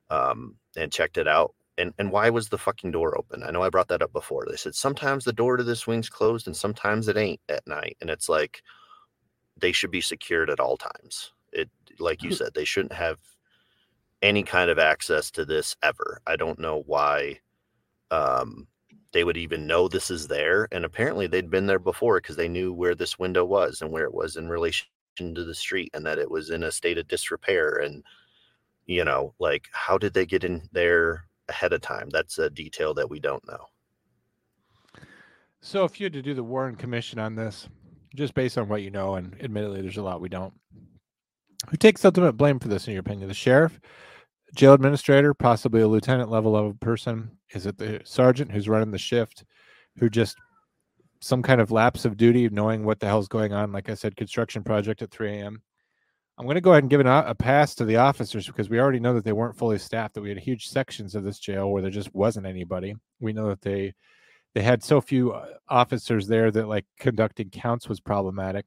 um, 0.10 0.58
and 0.78 0.92
checked 0.92 1.18
it 1.18 1.28
out 1.28 1.56
and 1.78 1.94
and 1.98 2.12
why 2.12 2.30
was 2.30 2.50
the 2.50 2.58
fucking 2.58 2.92
door 2.92 3.18
open? 3.18 3.44
I 3.44 3.52
know 3.52 3.64
I 3.64 3.70
brought 3.70 3.88
that 3.90 4.02
up 4.02 4.14
before. 4.14 4.46
They 4.50 4.56
said 4.58 4.76
sometimes 4.76 5.26
the 5.26 5.34
door 5.34 5.58
to 5.58 5.64
this 5.64 5.88
wing's 5.88 6.10
closed 6.10 6.48
and 6.48 6.56
sometimes 6.56 7.08
it 7.08 7.18
ain't 7.18 7.42
at 7.50 7.68
night, 7.68 7.98
and 8.02 8.10
it's 8.10 8.30
like 8.30 8.62
they 9.58 9.72
should 9.72 9.92
be 9.92 10.02
secured 10.02 10.50
at 10.50 10.60
all 10.60 10.78
times. 10.78 11.34
It 11.52 11.70
like 12.00 12.24
you 12.24 12.32
said, 12.34 12.54
they 12.54 12.66
shouldn't 12.66 12.94
have 12.94 13.20
any 14.22 14.44
kind 14.44 14.70
of 14.70 14.80
access 14.80 15.32
to 15.32 15.46
this 15.46 15.76
ever. 15.84 16.22
I 16.28 16.36
don't 16.36 16.60
know 16.60 16.84
why 16.86 17.40
um, 18.12 18.68
they 19.12 19.24
would 19.24 19.38
even 19.38 19.68
know 19.68 19.88
this 19.88 20.12
is 20.12 20.28
there, 20.28 20.68
and 20.72 20.86
apparently 20.86 21.28
they'd 21.28 21.50
been 21.50 21.68
there 21.68 21.80
before 21.80 22.20
because 22.20 22.36
they 22.36 22.50
knew 22.50 22.74
where 22.74 22.96
this 22.96 23.20
window 23.20 23.46
was 23.46 23.82
and 23.82 23.92
where 23.92 24.06
it 24.06 24.14
was 24.14 24.36
in 24.36 24.50
relation 24.50 24.88
to 25.18 25.44
the 25.44 25.56
street, 25.56 25.92
and 25.94 26.06
that 26.06 26.20
it 26.20 26.30
was 26.30 26.50
in 26.50 26.64
a 26.64 26.72
state 26.72 26.98
of 26.98 27.08
disrepair 27.08 27.76
and 27.78 28.04
you 28.88 29.06
know 29.06 29.34
like 29.38 29.68
how 29.72 29.98
did 29.98 30.14
they 30.14 30.26
get 30.26 30.44
in 30.44 30.68
there 30.72 31.26
ahead 31.52 31.74
of 31.74 31.82
time. 31.82 32.10
That's 32.10 32.40
a 32.40 32.50
detail 32.50 32.94
that 32.96 33.10
we 33.10 33.20
don't 33.20 33.46
know. 33.48 33.68
So, 35.60 35.84
if 35.84 36.00
you 36.00 36.06
had 36.06 36.14
to 36.14 36.24
do 36.24 36.34
the 36.34 36.44
Warren 36.44 36.76
Commission 36.76 37.20
on 37.20 37.36
this, 37.36 37.70
just 38.16 38.34
based 38.34 38.58
on 38.58 38.68
what 38.68 38.82
you 38.82 38.90
know, 38.90 39.16
and 39.16 39.36
admittedly, 39.42 39.82
there's 39.82 39.98
a 39.98 40.02
lot 40.02 40.20
we 40.20 40.30
don't, 40.30 40.54
who 41.70 41.78
takes 41.78 42.04
ultimate 42.04 42.34
blame 42.34 42.58
for 42.58 42.68
this, 42.68 42.88
in 42.88 42.94
your 42.94 43.02
opinion? 43.02 43.28
The 43.28 43.36
sheriff, 43.36 43.80
jail 44.54 44.74
administrator, 44.74 45.34
possibly 45.34 45.82
a 45.82 45.88
lieutenant 45.88 46.30
level 46.30 46.56
of 46.56 46.80
person? 46.80 47.38
Is 47.54 47.66
it 47.66 47.78
the 47.78 48.02
sergeant 48.04 48.52
who's 48.52 48.70
running 48.70 48.92
the 48.92 48.98
shift, 48.98 49.44
who 49.98 50.10
just 50.10 50.38
some 51.20 51.42
kind 51.42 51.62
of 51.62 51.72
lapse 51.72 52.06
of 52.06 52.18
duty, 52.18 52.50
knowing 52.50 52.84
what 52.84 53.00
the 53.00 53.08
hell's 53.08 53.28
going 53.28 53.54
on? 53.54 53.72
Like 53.72 53.90
I 53.90 53.94
said, 53.94 54.16
construction 54.16 54.64
project 54.64 55.02
at 55.02 55.12
3 55.12 55.38
a.m. 55.38 55.62
I'm 56.38 56.46
going 56.46 56.56
to 56.56 56.62
go 56.62 56.72
ahead 56.72 56.84
and 56.84 56.90
give 56.90 57.02
an, 57.02 57.08
a 57.08 57.36
pass 57.36 57.76
to 57.76 57.86
the 57.86 57.98
officers 57.98 58.48
because 58.48 58.70
we 58.70 58.80
already 58.80 59.00
know 59.00 59.14
that 59.14 59.24
they 59.24 59.34
weren't 59.34 59.58
fully 59.58 59.78
staffed. 59.78 60.16
That 60.16 60.22
we 60.22 60.30
had 60.30 60.40
huge 60.40 60.68
sections 60.68 61.14
of 61.14 61.24
this 61.24 61.40
jail 61.40 61.70
where 61.70 61.82
there 61.82 61.92
just 61.92 62.14
wasn't 62.16 62.48
anybody. 62.48 62.96
We 63.20 63.34
know 63.34 63.50
that 63.50 63.62
they 63.62 63.94
they 64.56 64.62
had 64.62 64.84
so 64.84 65.02
few 65.02 65.34
uh, 65.34 65.46
officers 65.70 66.28
there 66.28 66.52
that 66.52 66.68
like 66.68 66.86
conducting 67.00 67.50
counts 67.50 67.88
was 67.88 68.00
problematic. 68.00 68.66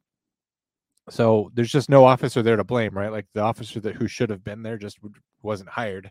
So 1.11 1.51
there's 1.55 1.73
just 1.73 1.90
no 1.90 2.05
officer 2.05 2.43
there 2.43 2.57
to 2.57 2.64
blame, 2.64 2.97
right? 2.97 3.12
Like 3.12 3.27
the 3.35 3.43
officer 3.43 3.81
that 3.81 3.97
who 3.97 4.09
should 4.09 4.31
have 4.31 4.43
been 4.43 4.62
there 4.62 4.79
just 4.79 4.99
wasn't 5.43 5.69
hired. 5.69 6.11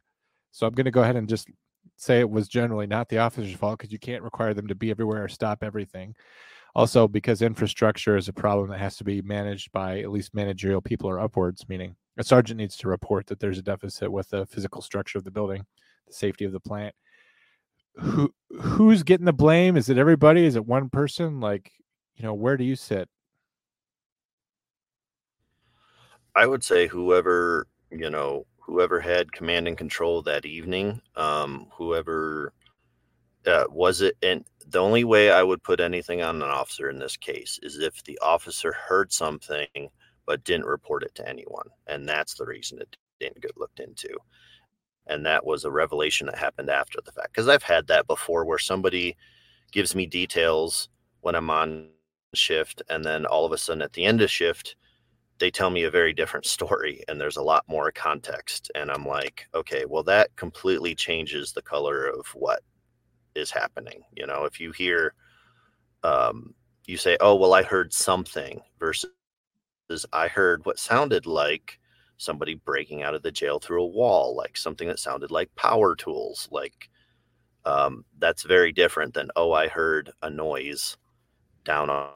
So 0.52 0.68
I'm 0.68 0.74
going 0.74 0.86
to 0.86 0.92
go 0.92 1.02
ahead 1.02 1.16
and 1.16 1.28
just 1.28 1.48
say 1.98 2.20
it 2.20 2.30
was 2.30 2.48
generally 2.48 2.88
not 2.88 3.10
the 3.10 3.18
officer's 3.18 3.56
fault 3.56 3.80
because 3.80 3.92
you 3.92 4.00
can't 4.00 4.24
require 4.24 4.54
them 4.54 4.68
to 4.68 4.76
be 4.76 4.92
everywhere 4.92 5.24
or 5.24 5.28
stop 5.28 5.64
everything. 5.64 6.16
Also, 6.76 7.08
because 7.08 7.42
infrastructure 7.42 8.18
is 8.18 8.28
a 8.28 8.34
problem 8.34 8.70
that 8.70 8.80
has 8.80 8.98
to 8.98 9.04
be 9.04 9.22
managed 9.22 9.72
by 9.72 10.00
at 10.00 10.12
least 10.12 10.34
managerial 10.34 10.82
people 10.82 11.10
or 11.10 11.20
upwards, 11.20 11.68
meaning 11.70 11.96
a 12.18 12.24
sergeant 12.24 12.58
needs 12.58 12.76
to 12.78 12.88
report 12.88 13.28
that 13.28 13.40
there's 13.40 13.60
a 13.60 13.64
deficit 13.64 14.12
with 14.12 14.30
the 14.30 14.46
physical 14.48 14.82
structure 14.82 15.18
of 15.18 15.24
the 15.24 15.32
building, 15.32 15.66
the 16.08 16.14
safety 16.14 16.46
of 16.46 16.52
the 16.52 16.60
plant. 16.60 16.96
Who 17.98 18.34
who's 18.60 19.04
getting 19.04 19.26
the 19.26 19.34
blame? 19.34 19.78
Is 19.78 19.90
it 19.90 20.00
everybody? 20.00 20.46
Is 20.46 20.56
it 20.56 20.66
one 20.66 20.90
person? 20.90 21.40
Like, 21.40 21.72
you 22.16 22.24
know, 22.24 22.34
where 22.34 22.58
do 22.58 22.64
you 22.64 22.76
sit? 22.76 23.08
I 26.36 26.48
would 26.48 26.64
say 26.64 26.88
whoever, 26.88 27.68
you 27.92 28.10
know, 28.10 28.46
whoever 28.60 29.00
had 29.00 29.32
command 29.32 29.68
and 29.68 29.78
control 29.78 30.22
that 30.24 30.46
evening, 30.46 31.02
um, 31.16 31.68
whoever 31.72 32.54
uh, 33.46 33.66
was 33.70 34.02
it 34.02 34.16
and 34.24 34.46
the 34.68 34.80
only 34.80 35.04
way 35.04 35.30
I 35.32 35.44
would 35.44 35.64
put 35.64 35.80
anything 35.80 36.22
on 36.22 36.38
an 36.38 36.44
officer 36.44 36.90
in 36.90 37.00
this 37.00 37.18
case 37.18 37.60
is 37.62 37.80
if 37.80 38.04
the 38.04 38.18
officer 38.22 38.72
heard 38.74 39.12
something 39.12 39.90
but 40.26 40.44
didn't 40.44 40.66
report 40.66 41.04
it 41.04 41.14
to 41.16 41.28
anyone. 41.28 41.68
And 41.88 42.08
that's 42.08 42.36
the 42.36 42.46
reason 42.46 42.80
it 42.80 42.96
didn't 43.20 43.42
get 43.42 43.58
looked 43.58 43.80
into. 43.82 44.10
And 45.08 45.26
that 45.26 45.46
was 45.46 45.66
a 45.66 45.72
revelation 45.72 46.28
that 46.28 46.38
happened 46.38 46.70
after 46.70 47.00
the 47.04 47.12
fact. 47.12 47.34
Because 47.34 47.50
I've 47.50 47.64
had 47.64 47.88
that 47.88 48.08
before 48.08 48.46
where 48.46 48.58
somebody 48.58 49.18
gives 49.72 49.96
me 49.96 50.06
details 50.06 50.90
when 51.22 51.36
I'm 51.36 51.50
on 51.50 51.90
shift, 52.34 52.82
and 52.90 53.04
then 53.04 53.26
all 53.26 53.46
of 53.46 53.52
a 53.52 53.58
sudden 53.58 53.82
at 53.82 53.94
the 53.94 54.06
end 54.06 54.22
of 54.22 54.32
shift, 54.32 54.76
they 55.44 55.52
tell 55.52 55.70
me 55.70 55.84
a 55.84 55.92
very 55.92 56.14
different 56.14 56.46
story 56.46 57.04
and 57.10 57.20
there's 57.20 57.36
a 57.36 57.44
lot 57.44 57.66
more 57.68 57.92
context. 57.92 58.72
And 58.76 58.90
I'm 58.90 59.06
like, 59.06 59.46
okay, 59.54 59.84
well, 59.86 60.04
that 60.04 60.34
completely 60.38 60.96
changes 60.96 61.52
the 61.52 61.62
color 61.62 62.08
of 62.08 62.26
what 62.34 62.62
is 63.36 63.52
happening. 63.52 64.04
You 64.16 64.28
know, 64.28 64.46
if 64.46 64.60
you 64.60 64.72
hear, 64.72 65.16
um, 66.04 66.56
you 66.88 66.98
say, 66.98 67.18
"Oh, 67.22 67.36
well, 67.36 67.54
I 67.54 67.64
heard 67.64 67.94
something," 67.94 68.62
versus 68.80 69.12
I 70.14 70.28
heard 70.28 70.66
what 70.66 70.80
sounded 70.80 71.26
like 71.26 71.80
somebody 72.18 72.56
breaking 72.56 73.04
out 73.04 73.16
of 73.16 73.22
the 73.24 73.32
jail 73.32 73.60
through 73.60 73.84
a 73.84 73.88
wall, 73.88 74.36
like 74.36 74.58
something 74.58 74.88
that 74.88 75.00
sounded 75.00 75.32
like 75.32 75.54
power 75.56 75.96
tools. 75.96 76.48
Like 76.52 76.90
um, 77.66 78.06
that's 78.20 78.44
very 78.44 78.72
different 78.74 79.14
than, 79.16 79.32
"Oh, 79.36 79.54
I 79.54 79.68
heard 79.70 80.12
a 80.24 80.30
noise 80.30 80.98
down 81.66 81.90
on 81.90 82.12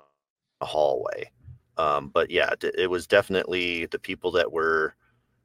a 0.61 0.65
hallway." 0.65 1.31
Um, 1.77 2.09
but 2.09 2.29
yeah, 2.31 2.53
it 2.61 2.89
was 2.89 3.07
definitely 3.07 3.85
the 3.87 3.99
people 3.99 4.31
that 4.31 4.51
were 4.51 4.95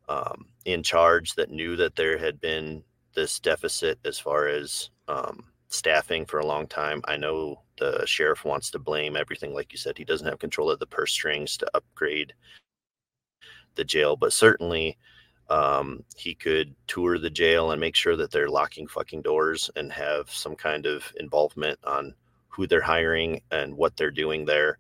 um, 0.09 0.47
in 0.65 0.83
charge 0.83 1.35
that 1.35 1.51
knew 1.51 1.77
that 1.77 1.97
there 1.97 2.19
had 2.19 2.41
been 2.41 2.83
this 3.15 3.39
deficit 3.39 3.99
as 4.05 4.19
far 4.19 4.49
as 4.49 4.91
um, 5.09 5.45
staffing 5.69 6.25
for 6.25 6.41
a 6.41 6.47
long 6.47 6.67
time. 6.67 7.03
I 7.07 7.17
know 7.17 7.63
the 7.79 8.05
sheriff 8.07 8.45
wants 8.45 8.71
to 8.71 8.79
blame 8.79 9.17
everything, 9.17 9.55
like 9.55 9.73
you 9.73 9.79
said. 9.79 9.99
He 9.99 10.05
doesn't 10.05 10.27
have 10.27 10.39
control 10.39 10.71
of 10.71 10.79
the 10.79 10.87
purse 10.87 11.13
strings 11.13 11.57
to 11.59 11.71
upgrade 11.75 12.33
the 13.75 13.85
jail, 13.85 14.17
but 14.17 14.33
certainly 14.33 14.99
um, 15.51 16.05
he 16.17 16.35
could 16.35 16.75
tour 16.87 17.19
the 17.19 17.31
jail 17.31 17.73
and 17.73 17.81
make 17.81 17.95
sure 17.95 18.17
that 18.17 18.31
they're 18.31 18.49
locking 18.49 18.87
fucking 18.87 19.23
doors 19.23 19.71
and 19.77 19.93
have 19.93 20.31
some 20.31 20.55
kind 20.55 20.87
of 20.87 21.13
involvement 21.19 21.79
on 21.85 22.15
who 22.49 22.67
they're 22.67 22.81
hiring 22.81 23.41
and 23.51 23.75
what 23.77 23.97
they're 23.97 24.11
doing 24.11 24.45
there. 24.45 24.79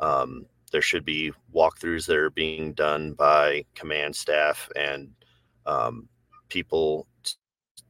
Um, 0.00 0.46
there 0.72 0.82
should 0.82 1.04
be 1.04 1.32
walkthroughs 1.54 2.06
that 2.06 2.16
are 2.16 2.30
being 2.30 2.72
done 2.72 3.12
by 3.12 3.64
command 3.74 4.16
staff 4.16 4.68
and 4.74 5.10
um, 5.66 6.08
people 6.48 7.06
t- 7.22 7.34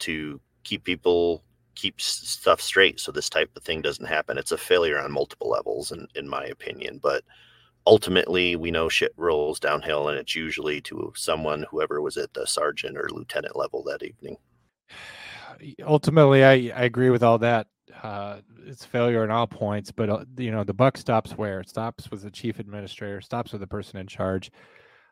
to 0.01 0.41
keep 0.65 0.85
people 0.85 1.43
keep 1.75 2.01
stuff 2.01 2.61
straight. 2.61 3.01
So 3.01 3.11
this 3.11 3.31
type 3.31 3.51
of 3.57 3.63
thing 3.63 3.81
doesn't 3.81 4.07
happen. 4.07 4.37
It's 4.37 4.53
a 4.53 4.59
failure 4.59 4.99
on 5.01 5.11
multiple 5.11 5.49
levels 5.49 5.91
in, 5.91 6.07
in 6.15 6.29
my 6.29 6.45
opinion. 6.45 7.01
But 7.03 7.25
ultimately 7.87 8.57
we 8.57 8.71
know 8.71 8.89
shit 8.89 9.13
rolls 9.17 9.59
downhill 9.59 10.09
and 10.09 10.19
it's 10.19 10.37
usually 10.37 10.81
to 10.83 11.13
someone 11.17 11.65
whoever 11.71 12.01
was 12.01 12.17
at 12.17 12.35
the 12.35 12.47
sergeant 12.47 12.97
or 12.97 13.09
lieutenant 13.11 13.57
level 13.57 13.83
that 13.85 14.03
evening. 14.03 14.37
Ultimately 15.85 16.45
i, 16.45 16.55
I 16.75 16.85
agree 16.85 17.11
with 17.11 17.23
all 17.23 17.39
that 17.39 17.69
uh, 18.03 18.39
it's 18.67 18.85
failure 18.85 19.25
in 19.25 19.31
all 19.31 19.47
points 19.47 19.91
but 19.91 20.11
uh, 20.11 20.25
you 20.37 20.51
know 20.51 20.65
the 20.65 20.75
buck 20.75 20.97
stops 20.97 21.33
where? 21.33 21.61
It 21.61 21.69
stops 21.69 22.11
with 22.11 22.23
the 22.23 22.31
chief 22.31 22.59
administrator 22.59 23.21
stops 23.21 23.53
with 23.53 23.61
the 23.61 23.67
person 23.67 23.99
in 23.99 24.07
charge. 24.07 24.51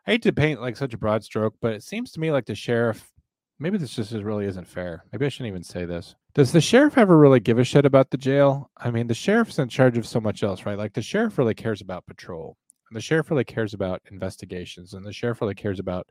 I 0.07 0.11
hate 0.11 0.23
to 0.23 0.33
paint 0.33 0.61
like 0.61 0.77
such 0.77 0.93
a 0.93 0.97
broad 0.97 1.23
stroke 1.23 1.55
but 1.61 1.73
it 1.73 1.83
seems 1.83 2.11
to 2.11 2.19
me 2.19 2.31
like 2.31 2.45
the 2.45 2.55
sheriff 2.55 3.11
maybe 3.59 3.77
this 3.77 3.95
just 3.95 4.11
really 4.11 4.45
isn't 4.45 4.67
fair. 4.67 5.05
Maybe 5.11 5.25
i 5.25 5.29
shouldn't 5.29 5.49
even 5.49 5.63
say 5.63 5.85
this. 5.85 6.15
Does 6.33 6.51
the 6.51 6.61
sheriff 6.61 6.97
ever 6.97 7.17
really 7.17 7.39
give 7.39 7.59
a 7.59 7.63
shit 7.63 7.85
about 7.85 8.09
the 8.09 8.17
jail? 8.17 8.71
I 8.77 8.91
mean 8.91 9.07
the 9.07 9.13
sheriff's 9.13 9.59
in 9.59 9.69
charge 9.69 9.97
of 9.97 10.07
so 10.07 10.19
much 10.19 10.43
else 10.43 10.65
right? 10.65 10.77
Like 10.77 10.93
the 10.93 11.01
sheriff 11.01 11.37
really 11.37 11.55
cares 11.55 11.81
about 11.81 12.05
patrol 12.07 12.57
and 12.89 12.97
the 12.97 13.01
sheriff 13.01 13.29
really 13.29 13.45
cares 13.45 13.73
about 13.73 14.01
investigations 14.11 14.93
and 14.93 15.05
the 15.05 15.13
sheriff 15.13 15.39
really 15.41 15.55
cares 15.55 15.79
about 15.79 16.07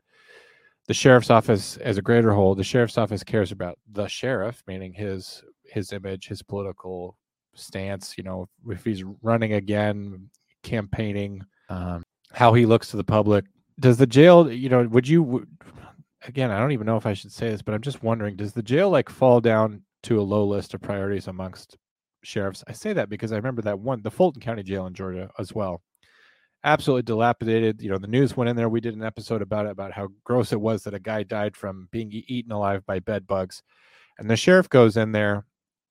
the 0.87 0.93
sheriff's 0.95 1.29
office 1.29 1.77
as 1.77 1.97
a 1.97 2.01
greater 2.01 2.33
whole. 2.33 2.55
The 2.55 2.63
sheriff's 2.63 2.97
office 2.97 3.23
cares 3.23 3.51
about 3.51 3.77
the 3.91 4.07
sheriff 4.07 4.63
meaning 4.65 4.93
his 4.93 5.43
his 5.71 5.93
image 5.93 6.27
his 6.27 6.41
political 6.41 7.17
stance 7.55 8.17
you 8.17 8.23
know 8.23 8.47
if 8.69 8.83
he's 8.83 9.03
running 9.21 9.53
again 9.53 10.29
campaigning 10.63 11.41
um, 11.69 12.03
how 12.33 12.53
he 12.53 12.65
looks 12.65 12.89
to 12.89 12.97
the 12.97 13.03
public 13.03 13.45
does 13.79 13.97
the 13.97 14.07
jail 14.07 14.51
you 14.51 14.69
know 14.69 14.83
would 14.87 15.07
you 15.07 15.45
again 16.27 16.51
i 16.51 16.59
don't 16.59 16.71
even 16.71 16.85
know 16.85 16.97
if 16.97 17.05
i 17.05 17.13
should 17.13 17.31
say 17.31 17.49
this 17.49 17.61
but 17.61 17.73
i'm 17.73 17.81
just 17.81 18.03
wondering 18.03 18.35
does 18.35 18.53
the 18.53 18.63
jail 18.63 18.89
like 18.89 19.09
fall 19.09 19.41
down 19.41 19.81
to 20.03 20.19
a 20.19 20.21
low 20.21 20.45
list 20.45 20.73
of 20.73 20.81
priorities 20.81 21.27
amongst 21.27 21.77
sheriffs 22.23 22.63
i 22.67 22.71
say 22.71 22.93
that 22.93 23.09
because 23.09 23.31
i 23.31 23.35
remember 23.35 23.61
that 23.61 23.79
one 23.79 24.01
the 24.03 24.11
fulton 24.11 24.41
county 24.41 24.63
jail 24.63 24.85
in 24.87 24.93
georgia 24.93 25.29
as 25.39 25.53
well 25.53 25.81
absolutely 26.63 27.03
dilapidated. 27.03 27.81
You 27.81 27.89
know, 27.89 27.97
the 27.97 28.07
news 28.07 28.37
went 28.37 28.49
in 28.49 28.55
there. 28.55 28.69
We 28.69 28.81
did 28.81 28.95
an 28.95 29.03
episode 29.03 29.41
about 29.41 29.65
it, 29.65 29.71
about 29.71 29.91
how 29.91 30.09
gross 30.23 30.51
it 30.51 30.61
was 30.61 30.83
that 30.83 30.93
a 30.93 30.99
guy 30.99 31.23
died 31.23 31.55
from 31.55 31.87
being 31.91 32.11
eaten 32.11 32.51
alive 32.51 32.85
by 32.85 32.99
bed 32.99 33.27
bugs. 33.27 33.63
And 34.19 34.29
the 34.29 34.35
sheriff 34.35 34.69
goes 34.69 34.97
in 34.97 35.11
there 35.11 35.45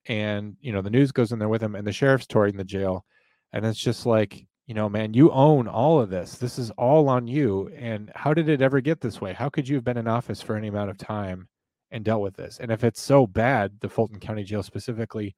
and, 0.06 0.56
you 0.60 0.72
know, 0.72 0.82
the 0.82 0.90
news 0.90 1.12
goes 1.12 1.32
in 1.32 1.38
there 1.38 1.48
with 1.48 1.62
him 1.62 1.74
and 1.74 1.86
the 1.86 1.92
sheriff's 1.92 2.26
touring 2.26 2.56
the 2.56 2.64
jail. 2.64 3.04
And 3.52 3.64
it's 3.64 3.78
just 3.78 4.06
like, 4.06 4.46
you 4.66 4.74
know, 4.74 4.88
man, 4.88 5.14
you 5.14 5.30
own 5.32 5.66
all 5.66 6.00
of 6.00 6.10
this. 6.10 6.36
This 6.36 6.58
is 6.58 6.70
all 6.72 7.08
on 7.08 7.26
you. 7.26 7.70
And 7.76 8.10
how 8.14 8.32
did 8.32 8.48
it 8.48 8.62
ever 8.62 8.80
get 8.80 9.00
this 9.00 9.20
way? 9.20 9.32
How 9.32 9.48
could 9.48 9.68
you 9.68 9.74
have 9.74 9.84
been 9.84 9.96
in 9.96 10.06
office 10.06 10.40
for 10.40 10.56
any 10.56 10.68
amount 10.68 10.90
of 10.90 10.98
time 10.98 11.48
and 11.90 12.04
dealt 12.04 12.22
with 12.22 12.36
this? 12.36 12.58
And 12.60 12.70
if 12.70 12.84
it's 12.84 13.00
so 13.00 13.26
bad, 13.26 13.72
the 13.80 13.88
Fulton 13.88 14.20
County 14.20 14.44
Jail 14.44 14.62
specifically, 14.62 15.34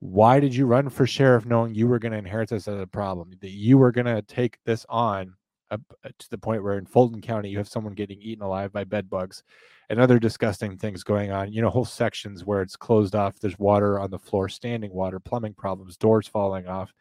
why 0.00 0.38
did 0.38 0.54
you 0.54 0.66
run 0.66 0.90
for 0.90 1.06
sheriff 1.06 1.46
knowing 1.46 1.74
you 1.74 1.88
were 1.88 1.98
going 1.98 2.12
to 2.12 2.18
inherit 2.18 2.50
this 2.50 2.68
as 2.68 2.78
a 2.78 2.86
problem 2.86 3.30
that 3.40 3.52
you 3.52 3.78
were 3.78 3.90
going 3.90 4.04
to 4.04 4.20
take 4.20 4.58
this 4.66 4.84
on 4.90 5.32
uh, 5.70 5.78
to 6.18 6.30
the 6.30 6.36
point 6.36 6.62
where 6.62 6.76
in 6.76 6.84
fulton 6.84 7.22
county 7.22 7.48
you 7.48 7.56
have 7.56 7.68
someone 7.68 7.94
getting 7.94 8.20
eaten 8.20 8.44
alive 8.44 8.70
by 8.70 8.84
bed 8.84 9.08
bugs 9.08 9.42
and 9.90 10.00
other 10.00 10.18
disgusting 10.18 10.76
things 10.76 11.02
going 11.02 11.30
on 11.30 11.52
you 11.52 11.60
know 11.60 11.70
whole 11.70 11.84
sections 11.84 12.44
where 12.44 12.62
it's 12.62 12.76
closed 12.76 13.14
off 13.14 13.38
there's 13.38 13.58
water 13.58 13.98
on 13.98 14.10
the 14.10 14.18
floor 14.18 14.48
standing 14.48 14.92
water 14.92 15.20
plumbing 15.20 15.54
problems 15.54 15.96
doors 15.96 16.28
falling 16.28 16.66
off. 16.66 16.92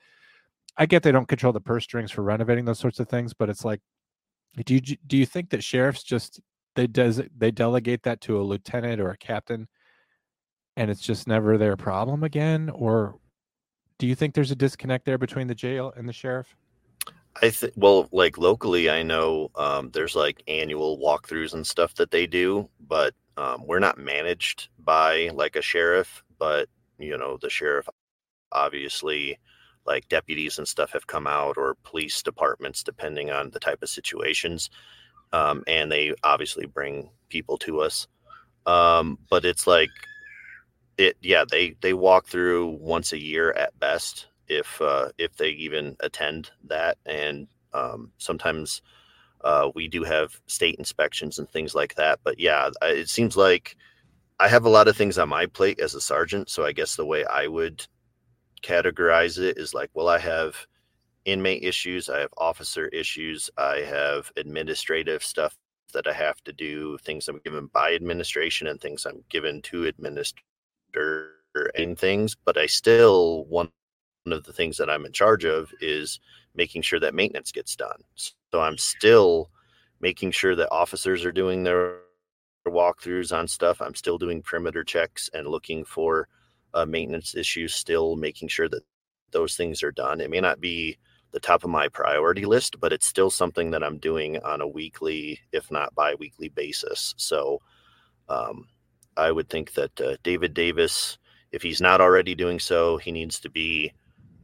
I 0.75 0.85
get 0.85 1.03
they 1.03 1.11
don't 1.11 1.27
control 1.27 1.53
the 1.53 1.61
purse 1.61 1.83
strings 1.83 2.11
for 2.11 2.23
renovating 2.23 2.65
those 2.65 2.79
sorts 2.79 2.99
of 2.99 3.07
things 3.07 3.33
but 3.33 3.49
it's 3.49 3.65
like 3.65 3.81
do 4.65 4.75
you 4.75 4.81
do 4.81 5.17
you 5.17 5.25
think 5.25 5.49
that 5.49 5.63
sheriffs 5.63 6.03
just 6.03 6.39
they 6.75 6.87
does 6.87 7.21
they 7.37 7.51
delegate 7.51 8.03
that 8.03 8.21
to 8.21 8.39
a 8.39 8.43
lieutenant 8.43 8.99
or 8.99 9.11
a 9.11 9.17
captain 9.17 9.67
and 10.75 10.89
it's 10.89 11.01
just 11.01 11.27
never 11.27 11.57
their 11.57 11.77
problem 11.77 12.23
again? 12.23 12.69
Or 12.69 13.15
do 13.99 14.07
you 14.07 14.15
think 14.15 14.33
there's 14.33 14.51
a 14.51 14.55
disconnect 14.55 15.05
there 15.05 15.17
between 15.17 15.47
the 15.47 15.55
jail 15.55 15.93
and 15.95 16.07
the 16.07 16.13
sheriff 16.13 16.55
i 17.41 17.49
think 17.49 17.73
well 17.75 18.07
like 18.11 18.37
locally 18.37 18.89
i 18.89 19.03
know 19.03 19.49
um, 19.55 19.89
there's 19.91 20.15
like 20.15 20.43
annual 20.47 20.97
walkthroughs 20.99 21.53
and 21.53 21.65
stuff 21.65 21.93
that 21.95 22.11
they 22.11 22.27
do 22.27 22.69
but 22.87 23.13
um, 23.37 23.65
we're 23.65 23.79
not 23.79 23.97
managed 23.97 24.69
by 24.79 25.29
like 25.33 25.55
a 25.55 25.61
sheriff 25.61 26.23
but 26.37 26.67
you 26.99 27.17
know 27.17 27.37
the 27.41 27.49
sheriff 27.49 27.87
obviously 28.51 29.39
like 29.85 30.07
deputies 30.07 30.57
and 30.57 30.67
stuff 30.67 30.91
have 30.93 31.07
come 31.07 31.27
out 31.27 31.57
or 31.57 31.75
police 31.83 32.21
departments 32.21 32.83
depending 32.83 33.31
on 33.31 33.49
the 33.49 33.59
type 33.59 33.81
of 33.81 33.89
situations 33.89 34.69
um, 35.33 35.63
and 35.67 35.91
they 35.91 36.13
obviously 36.23 36.65
bring 36.65 37.09
people 37.29 37.57
to 37.57 37.81
us 37.81 38.07
um, 38.65 39.17
but 39.29 39.43
it's 39.43 39.67
like 39.67 39.89
it 40.97 41.17
yeah 41.21 41.43
they 41.49 41.75
they 41.81 41.93
walk 41.93 42.27
through 42.27 42.77
once 42.79 43.13
a 43.13 43.21
year 43.21 43.51
at 43.53 43.77
best 43.79 44.27
if 44.47 44.81
uh, 44.81 45.09
if 45.17 45.35
they 45.37 45.49
even 45.49 45.95
attend 46.01 46.51
that. 46.65 46.97
And 47.05 47.47
um, 47.73 48.11
sometimes 48.17 48.81
uh, 49.43 49.69
we 49.75 49.87
do 49.87 50.03
have 50.03 50.39
state 50.47 50.75
inspections 50.75 51.39
and 51.39 51.49
things 51.49 51.75
like 51.75 51.95
that. 51.95 52.19
But 52.23 52.39
yeah 52.39 52.69
it 52.83 53.09
seems 53.09 53.35
like 53.37 53.75
i 54.39 54.47
have 54.47 54.65
a 54.65 54.69
lot 54.69 54.87
of 54.87 54.97
things 54.97 55.17
on 55.17 55.29
my 55.29 55.45
plate 55.45 55.79
as 55.79 55.95
a 55.95 56.01
sergeant. 56.01 56.49
So 56.49 56.65
i 56.65 56.71
guess 56.71 56.95
the 56.95 57.05
way 57.05 57.25
i 57.25 57.47
would 57.47 57.85
categorize 58.61 59.37
it 59.39 59.57
is 59.57 59.73
like 59.73 59.89
well 59.93 60.07
i 60.07 60.17
have 60.17 60.55
inmate 61.25 61.63
issues 61.63 62.09
i 62.09 62.19
have 62.19 62.33
officer 62.37 62.87
issues 62.87 63.49
i 63.57 63.77
have 63.77 64.31
administrative 64.37 65.23
stuff 65.23 65.57
that 65.93 66.07
i 66.07 66.13
have 66.13 66.41
to 66.43 66.53
do 66.53 66.97
things 66.99 67.27
i'm 67.27 67.39
given 67.43 67.67
by 67.73 67.93
administration 67.93 68.67
and 68.67 68.79
things 68.81 69.05
i'm 69.05 69.23
given 69.29 69.61
to 69.61 69.85
administer 69.85 70.41
and 71.75 71.97
things, 71.97 72.35
but 72.35 72.57
I 72.57 72.65
still 72.65 73.45
one 74.23 74.33
of 74.33 74.43
the 74.43 74.53
things 74.53 74.77
that 74.77 74.89
I'm 74.89 75.05
in 75.05 75.11
charge 75.11 75.45
of 75.45 75.71
is 75.81 76.19
making 76.55 76.81
sure 76.81 76.99
that 76.99 77.13
maintenance 77.13 77.51
gets 77.51 77.75
done. 77.75 78.01
So 78.15 78.61
I'm 78.61 78.77
still 78.77 79.49
making 79.99 80.31
sure 80.31 80.55
that 80.55 80.71
officers 80.71 81.25
are 81.25 81.31
doing 81.31 81.63
their 81.63 81.99
walkthroughs 82.67 83.35
on 83.37 83.47
stuff. 83.47 83.81
I'm 83.81 83.95
still 83.95 84.17
doing 84.17 84.41
perimeter 84.41 84.83
checks 84.83 85.29
and 85.33 85.47
looking 85.47 85.83
for 85.83 86.27
uh, 86.73 86.85
maintenance 86.85 87.35
issues, 87.35 87.75
still 87.75 88.15
making 88.15 88.47
sure 88.47 88.69
that 88.69 88.83
those 89.31 89.55
things 89.55 89.83
are 89.83 89.91
done. 89.91 90.21
It 90.21 90.29
may 90.29 90.39
not 90.39 90.61
be 90.61 90.97
the 91.31 91.39
top 91.39 91.63
of 91.63 91.69
my 91.69 91.87
priority 91.87 92.45
list, 92.45 92.79
but 92.79 92.93
it's 92.93 93.07
still 93.07 93.29
something 93.29 93.71
that 93.71 93.83
I'm 93.83 93.97
doing 93.97 94.37
on 94.43 94.61
a 94.61 94.67
weekly, 94.67 95.39
if 95.51 95.71
not 95.71 95.95
bi 95.95 96.13
weekly 96.15 96.49
basis. 96.49 97.15
So, 97.17 97.61
um, 98.29 98.67
I 99.17 99.31
would 99.31 99.49
think 99.49 99.73
that 99.73 99.99
uh, 99.99 100.17
David 100.23 100.53
Davis, 100.53 101.17
if 101.51 101.61
he's 101.61 101.81
not 101.81 102.01
already 102.01 102.35
doing 102.35 102.59
so, 102.59 102.97
he 102.97 103.11
needs 103.11 103.39
to 103.41 103.49
be 103.49 103.93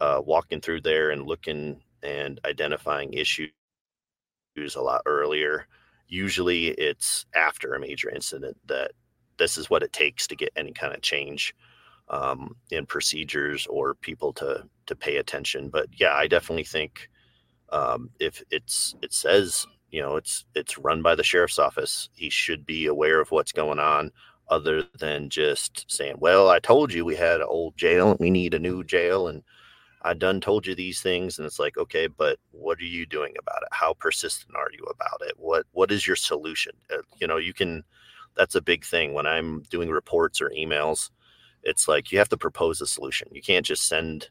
uh, 0.01 0.21
walking 0.25 0.61
through 0.61 0.81
there 0.81 1.11
and 1.11 1.25
looking 1.27 1.81
and 2.03 2.39
identifying 2.45 3.13
issues 3.13 3.51
a 4.75 4.81
lot 4.81 5.01
earlier. 5.05 5.67
Usually, 6.07 6.67
it's 6.67 7.25
after 7.35 7.73
a 7.73 7.79
major 7.79 8.09
incident 8.09 8.57
that 8.67 8.91
this 9.37 9.57
is 9.57 9.69
what 9.69 9.83
it 9.83 9.93
takes 9.93 10.27
to 10.27 10.35
get 10.35 10.51
any 10.55 10.71
kind 10.73 10.93
of 10.93 11.01
change 11.01 11.55
um, 12.09 12.55
in 12.71 12.85
procedures 12.85 13.67
or 13.67 13.95
people 13.95 14.33
to 14.33 14.63
to 14.87 14.95
pay 14.95 15.17
attention. 15.17 15.69
But 15.69 15.87
yeah, 15.99 16.13
I 16.13 16.27
definitely 16.27 16.63
think 16.63 17.09
um, 17.71 18.09
if 18.19 18.43
it's 18.51 18.95
it 19.01 19.13
says 19.13 19.65
you 19.91 20.01
know 20.01 20.15
it's 20.15 20.45
it's 20.55 20.77
run 20.77 21.01
by 21.01 21.15
the 21.15 21.23
sheriff's 21.23 21.59
office, 21.59 22.09
he 22.13 22.29
should 22.29 22.65
be 22.65 22.87
aware 22.87 23.19
of 23.21 23.31
what's 23.31 23.51
going 23.51 23.79
on 23.79 24.11
other 24.49 24.83
than 24.99 25.29
just 25.29 25.85
saying, 25.91 26.15
"Well, 26.19 26.49
I 26.49 26.59
told 26.59 26.93
you 26.93 27.05
we 27.05 27.15
had 27.15 27.41
an 27.41 27.47
old 27.47 27.77
jail 27.77 28.11
and 28.11 28.19
we 28.19 28.29
need 28.31 28.53
a 28.53 28.59
new 28.59 28.83
jail," 28.83 29.27
and 29.27 29.43
I 30.01 30.13
done 30.13 30.39
told 30.39 30.65
you 30.65 30.75
these 30.75 31.01
things, 31.01 31.37
and 31.37 31.45
it's 31.45 31.59
like, 31.59 31.77
okay, 31.77 32.07
but 32.07 32.39
what 32.51 32.79
are 32.79 32.83
you 32.83 33.05
doing 33.05 33.33
about 33.39 33.63
it? 33.63 33.69
How 33.71 33.93
persistent 33.93 34.55
are 34.55 34.69
you 34.71 34.83
about 34.85 35.21
it? 35.27 35.33
What 35.37 35.65
what 35.71 35.91
is 35.91 36.07
your 36.07 36.15
solution? 36.15 36.73
Uh, 36.93 37.01
you 37.19 37.27
know, 37.27 37.37
you 37.37 37.53
can. 37.53 37.83
That's 38.35 38.55
a 38.55 38.61
big 38.61 38.85
thing 38.85 39.13
when 39.13 39.27
I'm 39.27 39.63
doing 39.69 39.89
reports 39.89 40.39
or 40.39 40.49
emails. 40.51 41.09
It's 41.63 41.87
like 41.87 42.11
you 42.11 42.19
have 42.19 42.29
to 42.29 42.37
propose 42.37 42.79
a 42.79 42.87
solution. 42.87 43.27
You 43.33 43.41
can't 43.41 43.65
just 43.65 43.87
send 43.87 44.29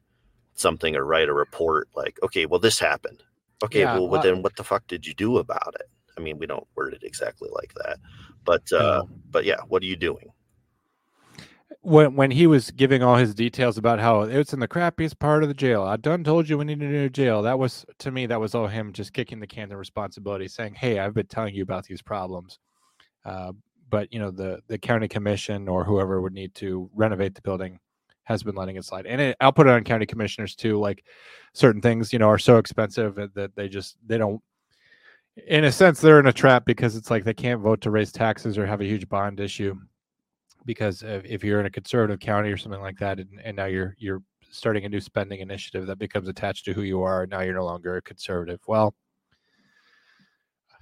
something 0.54 0.96
or 0.96 1.04
write 1.04 1.28
a 1.28 1.34
report 1.34 1.88
like, 1.94 2.18
okay, 2.22 2.46
well, 2.46 2.60
this 2.60 2.78
happened. 2.78 3.22
Okay, 3.62 3.80
yeah, 3.80 3.94
well, 3.94 4.08
well, 4.08 4.22
then 4.22 4.40
what 4.42 4.56
the 4.56 4.64
fuck 4.64 4.86
did 4.86 5.06
you 5.06 5.14
do 5.14 5.38
about 5.38 5.74
it? 5.78 5.90
I 6.16 6.20
mean, 6.20 6.38
we 6.38 6.46
don't 6.46 6.66
word 6.74 6.94
it 6.94 7.02
exactly 7.02 7.48
like 7.52 7.74
that, 7.74 7.98
but 8.44 8.72
uh, 8.72 9.04
but 9.30 9.44
yeah, 9.44 9.60
what 9.68 9.82
are 9.82 9.86
you 9.86 9.96
doing? 9.96 10.32
When 11.88 12.14
when 12.14 12.30
he 12.30 12.46
was 12.46 12.70
giving 12.70 13.02
all 13.02 13.16
his 13.16 13.34
details 13.34 13.78
about 13.78 13.98
how 13.98 14.22
it's 14.22 14.52
in 14.52 14.60
the 14.60 14.68
crappiest 14.68 15.18
part 15.18 15.42
of 15.42 15.48
the 15.48 15.54
jail. 15.54 15.82
I 15.82 15.96
done 15.96 16.22
told 16.22 16.48
you 16.48 16.58
we 16.58 16.64
need 16.66 16.82
a 16.82 16.86
new 16.86 17.08
jail. 17.08 17.42
That 17.42 17.58
was 17.58 17.86
to 18.00 18.10
me 18.10 18.26
that 18.26 18.40
was 18.40 18.54
all 18.54 18.66
him 18.66 18.92
just 18.92 19.12
kicking 19.12 19.40
the 19.40 19.46
can 19.46 19.72
of 19.72 19.78
responsibility, 19.78 20.48
saying, 20.48 20.74
"Hey, 20.74 20.98
I've 20.98 21.14
been 21.14 21.26
telling 21.26 21.54
you 21.54 21.62
about 21.62 21.84
these 21.84 22.02
problems." 22.02 22.58
Uh, 23.24 23.52
but 23.90 24.12
you 24.12 24.18
know 24.18 24.30
the 24.30 24.60
the 24.68 24.78
county 24.78 25.08
commission 25.08 25.68
or 25.68 25.84
whoever 25.84 26.20
would 26.20 26.34
need 26.34 26.54
to 26.56 26.90
renovate 26.94 27.34
the 27.34 27.42
building 27.42 27.78
has 28.24 28.42
been 28.42 28.54
letting 28.54 28.76
it 28.76 28.84
slide. 28.84 29.06
And 29.06 29.20
it, 29.20 29.36
I'll 29.40 29.52
put 29.52 29.66
it 29.66 29.72
on 29.72 29.84
county 29.84 30.06
commissioners 30.06 30.54
too. 30.54 30.78
Like 30.78 31.04
certain 31.54 31.80
things, 31.80 32.12
you 32.12 32.18
know, 32.18 32.28
are 32.28 32.38
so 32.38 32.58
expensive 32.58 33.14
that 33.34 33.56
they 33.56 33.68
just 33.68 33.96
they 34.06 34.18
don't. 34.18 34.42
In 35.46 35.64
a 35.64 35.72
sense, 35.72 36.00
they're 36.00 36.20
in 36.20 36.26
a 36.26 36.32
trap 36.32 36.64
because 36.66 36.96
it's 36.96 37.10
like 37.10 37.24
they 37.24 37.34
can't 37.34 37.62
vote 37.62 37.80
to 37.82 37.90
raise 37.90 38.12
taxes 38.12 38.58
or 38.58 38.66
have 38.66 38.80
a 38.80 38.84
huge 38.84 39.08
bond 39.08 39.40
issue 39.40 39.76
because 40.68 41.02
if, 41.02 41.42
you're 41.42 41.60
in 41.60 41.64
a 41.64 41.70
conservative 41.70 42.20
county 42.20 42.50
or 42.50 42.58
something 42.58 42.82
like 42.82 42.98
that, 42.98 43.18
and, 43.18 43.40
and 43.42 43.56
now 43.56 43.64
you're 43.64 43.96
you're 43.96 44.22
starting 44.50 44.84
a 44.84 44.88
new 44.88 45.00
spending 45.00 45.40
initiative 45.40 45.86
that 45.86 45.98
becomes 45.98 46.28
attached 46.28 46.66
to 46.66 46.74
who 46.74 46.82
you 46.82 47.00
are, 47.00 47.26
now 47.26 47.40
you're 47.40 47.54
no 47.54 47.64
longer 47.64 47.96
a 47.96 48.02
conservative. 48.02 48.60
Well, 48.68 48.94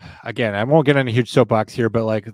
again, 0.25 0.57
I 0.57 0.65
won't 0.65 0.87
get 0.87 0.97
on 0.97 1.07
a 1.07 1.13
huge 1.13 1.31
soapbox 1.31 1.73
here, 1.73 1.89
but 1.89 2.05
like 2.05 2.29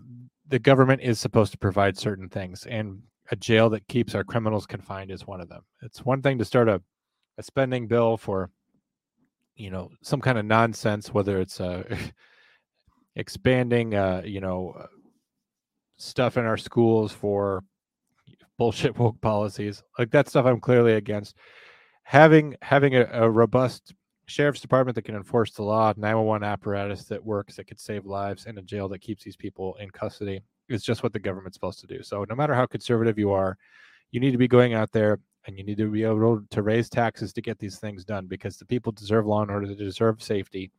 the 0.49 0.59
government 0.59 1.03
is 1.03 1.21
supposed 1.21 1.53
to 1.53 1.59
provide 1.59 1.99
certain 1.99 2.31
things, 2.31 2.65
and 2.65 3.03
a 3.31 3.37
jail 3.37 3.69
that 3.69 3.87
keeps 3.87 4.15
our 4.15 4.25
criminals 4.25 4.65
confined 4.65 5.11
is 5.11 5.27
one 5.27 5.43
of 5.43 5.51
them. 5.51 5.63
It's 5.83 6.07
one 6.07 6.23
thing 6.23 6.39
to 6.39 6.47
start 6.47 6.71
a, 6.71 6.81
a 7.37 7.43
spending 7.43 7.87
bill 7.87 8.17
for, 8.17 8.49
you 9.57 9.71
know, 9.71 9.91
some 10.01 10.23
kind 10.23 10.39
of 10.39 10.47
nonsense, 10.47 11.13
whether 11.13 11.39
it's 11.39 11.61
uh, 11.61 11.83
expanding, 13.17 13.95
uh, 13.95 14.23
you 14.25 14.41
know, 14.41 14.87
stuff 16.03 16.37
in 16.37 16.45
our 16.45 16.57
schools 16.57 17.13
for 17.13 17.65
bullshit 18.59 18.99
woke 18.99 19.21
policies. 19.21 19.83
Like 19.99 20.11
that 20.11 20.29
stuff 20.29 20.47
i'm 20.47 20.61
clearly 20.61 20.95
against. 20.95 21.37
Having 22.05 22.57
having 22.63 22.97
a, 22.97 23.07
a, 23.13 23.31
robust 23.31 23.95
sheriff's 24.27 24.61
department 24.61 24.97
that 24.97 25.03
can 25.03 25.15
enforce 25.15 25.53
the 25.53 25.63
law 25.63 25.93
911 25.97 26.47
apparatus 26.47 27.05
that 27.05 27.25
works 27.25 27.57
that 27.57 27.67
could 27.67 27.81
save 27.81 28.07
lives 28.07 28.47
and 28.47 28.59
a 28.59 28.63
jail 28.63 28.89
that 28.89 29.01
keeps 29.01 29.23
these 29.25 29.37
people 29.37 29.77
in 29.81 29.91
custody 29.91 30.41
is 30.69 30.83
just 30.83 31.03
what 31.03 31.13
the 31.13 31.19
government's 31.19 31.57
supposed 31.57 31.81
to 31.81 31.87
do. 31.87 32.03
So 32.03 32.25
no 32.29 32.35
matter 32.35 32.55
how 32.55 32.67
conservative 32.67 33.19
you 33.19 33.31
are 33.31 33.57
you 34.11 34.21
need 34.21 34.33
to 34.33 34.39
be 34.39 34.49
going 34.49 34.75
out 34.75 34.93
there 34.93 35.19
and 35.47 35.57
you 35.57 35.65
need 35.65 35.79
to 35.79 35.91
be 35.91 36.05
able 36.05 36.43
to 36.51 36.63
raise 36.63 36.89
taxes 36.89 37.33
to 37.33 37.43
get 37.43 37.59
these 37.59 37.79
things 37.79 38.05
done 38.05 38.27
because 38.27 38.57
the 38.57 38.65
people 38.65 38.93
deserve 38.93 39.27
law 39.27 39.43
and 39.43 39.51
order 39.51 39.67
they 39.67 39.75
deserve 39.75 40.23
safety 40.23 40.71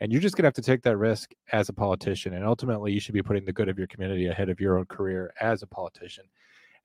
and 0.00 0.12
you're 0.12 0.20
just 0.20 0.36
going 0.36 0.42
to 0.42 0.48
have 0.48 0.54
to 0.54 0.62
take 0.62 0.82
that 0.82 0.96
risk 0.96 1.32
as 1.52 1.68
a 1.68 1.72
politician. 1.72 2.34
And 2.34 2.44
ultimately, 2.44 2.92
you 2.92 3.00
should 3.00 3.14
be 3.14 3.22
putting 3.22 3.44
the 3.44 3.52
good 3.52 3.68
of 3.68 3.78
your 3.78 3.86
community 3.86 4.26
ahead 4.26 4.48
of 4.48 4.60
your 4.60 4.78
own 4.78 4.86
career 4.86 5.32
as 5.40 5.62
a 5.62 5.66
politician. 5.66 6.24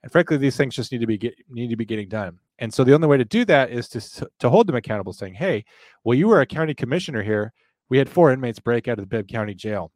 And 0.04 0.12
frankly, 0.12 0.38
these 0.38 0.56
things 0.56 0.76
just 0.76 0.92
need 0.92 1.02
to 1.02 1.08
be 1.08 1.18
get, 1.18 1.36
need 1.50 1.70
to 1.70 1.76
be 1.76 1.86
getting 1.86 2.08
done. 2.08 2.40
And 2.60 2.74
so 2.74 2.84
the 2.84 2.94
only 2.94 3.08
way 3.08 3.18
to 3.18 3.26
do 3.26 3.46
that 3.46 3.72
is 3.72 3.90
to 3.90 4.30
to 4.40 4.50
hold 4.50 4.68
them 4.68 4.76
accountable, 4.76 5.14
saying, 5.14 5.34
"Hey, 5.34 5.66
well, 6.04 6.18
you 6.18 6.28
were 6.28 6.42
a 6.42 6.46
county 6.46 6.74
commissioner 6.74 7.24
here. 7.24 7.54
We 7.90 7.98
had 7.98 8.10
four 8.10 8.32
inmates 8.32 8.60
break 8.60 8.88
out 8.88 9.00
of 9.00 9.04
the 9.04 9.08
Bibb 9.08 9.28
County 9.28 9.54
Jail. 9.54 9.92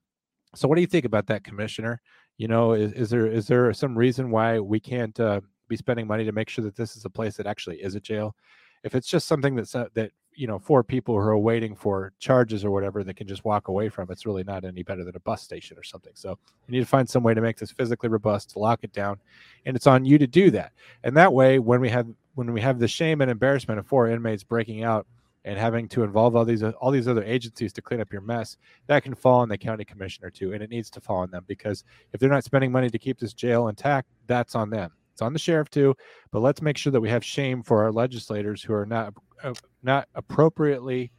So 0.55 0.67
what 0.67 0.75
do 0.75 0.81
you 0.81 0.87
think 0.87 1.05
about 1.05 1.27
that, 1.27 1.43
commissioner? 1.43 2.01
You 2.37 2.47
know, 2.47 2.73
is, 2.73 2.91
is 2.93 3.09
there 3.09 3.27
is 3.27 3.47
there 3.47 3.71
some 3.73 3.97
reason 3.97 4.31
why 4.31 4.59
we 4.59 4.79
can't 4.79 5.17
uh, 5.19 5.41
be 5.67 5.77
spending 5.77 6.07
money 6.07 6.25
to 6.25 6.31
make 6.31 6.49
sure 6.49 6.63
that 6.65 6.75
this 6.75 6.95
is 6.95 7.05
a 7.05 7.09
place 7.09 7.37
that 7.37 7.47
actually 7.47 7.77
is 7.77 7.95
a 7.95 7.99
jail? 7.99 8.35
If 8.83 8.95
it's 8.95 9.07
just 9.07 9.27
something 9.27 9.55
that's 9.55 9.75
uh, 9.75 9.87
that 9.93 10.11
you 10.35 10.47
know 10.47 10.59
four 10.59 10.83
people 10.83 11.15
who 11.15 11.21
are 11.21 11.37
waiting 11.37 11.75
for 11.75 12.13
charges 12.19 12.65
or 12.65 12.71
whatever 12.71 13.03
that 13.03 13.15
can 13.15 13.27
just 13.27 13.45
walk 13.45 13.67
away 13.67 13.89
from 13.89 14.09
it's 14.11 14.25
really 14.25 14.43
not 14.43 14.65
any 14.65 14.83
better 14.83 15.03
than 15.03 15.15
a 15.15 15.19
bus 15.19 15.41
station 15.41 15.77
or 15.77 15.83
something. 15.83 16.13
So 16.15 16.37
you 16.67 16.71
need 16.71 16.79
to 16.79 16.85
find 16.85 17.09
some 17.09 17.23
way 17.23 17.33
to 17.33 17.41
make 17.41 17.57
this 17.57 17.71
physically 17.71 18.09
robust 18.09 18.51
to 18.51 18.59
lock 18.59 18.79
it 18.83 18.93
down 18.93 19.19
and 19.65 19.75
it's 19.75 19.87
on 19.87 20.05
you 20.05 20.17
to 20.17 20.27
do 20.27 20.51
that. 20.51 20.71
And 21.03 21.15
that 21.17 21.33
way 21.33 21.59
when 21.59 21.79
we 21.79 21.89
have 21.89 22.07
when 22.35 22.51
we 22.51 22.61
have 22.61 22.79
the 22.79 22.87
shame 22.87 23.21
and 23.21 23.29
embarrassment 23.29 23.79
of 23.79 23.87
four 23.87 24.09
inmates 24.09 24.43
breaking 24.43 24.83
out 24.83 25.05
and 25.45 25.57
having 25.57 25.87
to 25.89 26.03
involve 26.03 26.35
all 26.35 26.45
these 26.45 26.63
all 26.63 26.91
these 26.91 27.07
other 27.07 27.23
agencies 27.23 27.73
to 27.73 27.81
clean 27.81 28.01
up 28.01 28.11
your 28.11 28.21
mess 28.21 28.57
that 28.87 29.03
can 29.03 29.13
fall 29.13 29.41
on 29.41 29.49
the 29.49 29.57
county 29.57 29.83
commissioner 29.85 30.29
too 30.29 30.53
and 30.53 30.63
it 30.63 30.69
needs 30.69 30.89
to 30.89 31.01
fall 31.01 31.17
on 31.17 31.31
them 31.31 31.43
because 31.47 31.83
if 32.13 32.19
they're 32.19 32.29
not 32.29 32.43
spending 32.43 32.71
money 32.71 32.89
to 32.89 32.97
keep 32.97 33.19
this 33.19 33.33
jail 33.33 33.67
intact 33.67 34.07
that's 34.27 34.55
on 34.55 34.69
them 34.69 34.91
it's 35.13 35.21
on 35.21 35.31
the 35.31 35.39
sheriff 35.39 35.69
too, 35.69 35.95
but 36.31 36.39
let's 36.39 36.61
make 36.61 36.77
sure 36.77 36.91
that 36.91 36.99
we 37.01 37.09
have 37.09 37.23
shame 37.23 37.61
for 37.61 37.83
our 37.83 37.91
legislators 37.91 38.63
who 38.63 38.73
are 38.73 38.85
not 38.85 39.13
uh, 39.43 39.53
not 39.83 40.07
appropriately 40.15 41.11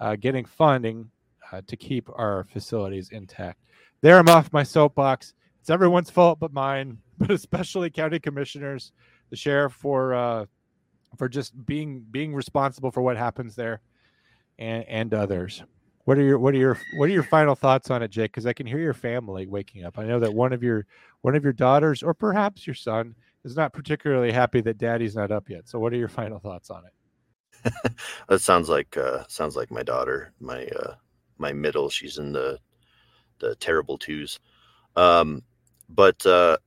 uh, 0.00 0.16
getting 0.16 0.44
funding 0.44 1.10
uh, 1.52 1.60
to 1.66 1.76
keep 1.76 2.08
our 2.16 2.44
facilities 2.44 3.10
intact. 3.10 3.60
There, 4.00 4.18
I'm 4.18 4.28
off 4.28 4.52
my 4.52 4.62
soapbox. 4.62 5.34
It's 5.60 5.70
everyone's 5.70 6.10
fault 6.10 6.40
but 6.40 6.52
mine, 6.52 6.98
but 7.18 7.30
especially 7.30 7.90
county 7.90 8.18
commissioners, 8.18 8.92
the 9.28 9.36
sheriff 9.36 9.74
for 9.74 10.14
uh, 10.14 10.46
for 11.18 11.28
just 11.28 11.66
being 11.66 12.06
being 12.10 12.34
responsible 12.34 12.90
for 12.90 13.02
what 13.02 13.18
happens 13.18 13.54
there, 13.54 13.82
and 14.58 14.84
and 14.88 15.12
others. 15.12 15.62
What 16.04 16.18
are 16.18 16.22
your 16.22 16.38
what 16.38 16.54
are 16.54 16.58
your 16.58 16.78
what 16.96 17.10
are 17.10 17.12
your 17.12 17.22
final 17.22 17.54
thoughts 17.54 17.90
on 17.90 18.02
it, 18.02 18.08
Jake? 18.08 18.32
Because 18.32 18.46
I 18.46 18.54
can 18.54 18.66
hear 18.66 18.80
your 18.80 18.94
family 18.94 19.46
waking 19.46 19.84
up. 19.84 19.98
I 19.98 20.04
know 20.04 20.18
that 20.20 20.32
one 20.32 20.54
of 20.54 20.62
your 20.62 20.86
one 21.20 21.36
of 21.36 21.44
your 21.44 21.52
daughters, 21.52 22.02
or 22.02 22.14
perhaps 22.14 22.66
your 22.66 22.74
son, 22.74 23.14
is 23.44 23.56
not 23.56 23.72
particularly 23.72 24.32
happy 24.32 24.60
that 24.62 24.78
daddy's 24.78 25.16
not 25.16 25.30
up 25.30 25.48
yet. 25.50 25.68
So 25.68 25.78
what 25.78 25.92
are 25.92 25.96
your 25.96 26.08
final 26.20 26.38
thoughts 26.38 26.70
on 26.70 26.84
it? 26.86 26.92
that 28.28 28.40
sounds 28.40 28.68
like 28.68 28.96
uh 28.96 29.24
sounds 29.28 29.56
like 29.56 29.70
my 29.70 29.82
daughter, 29.82 30.32
my 30.40 30.66
uh 30.66 30.94
my 31.38 31.52
middle. 31.52 31.88
She's 31.90 32.18
in 32.18 32.32
the 32.32 32.58
the 33.40 33.54
terrible 33.56 33.98
twos. 33.98 34.40
Um 34.96 35.42
but 35.88 36.24
uh 36.26 36.58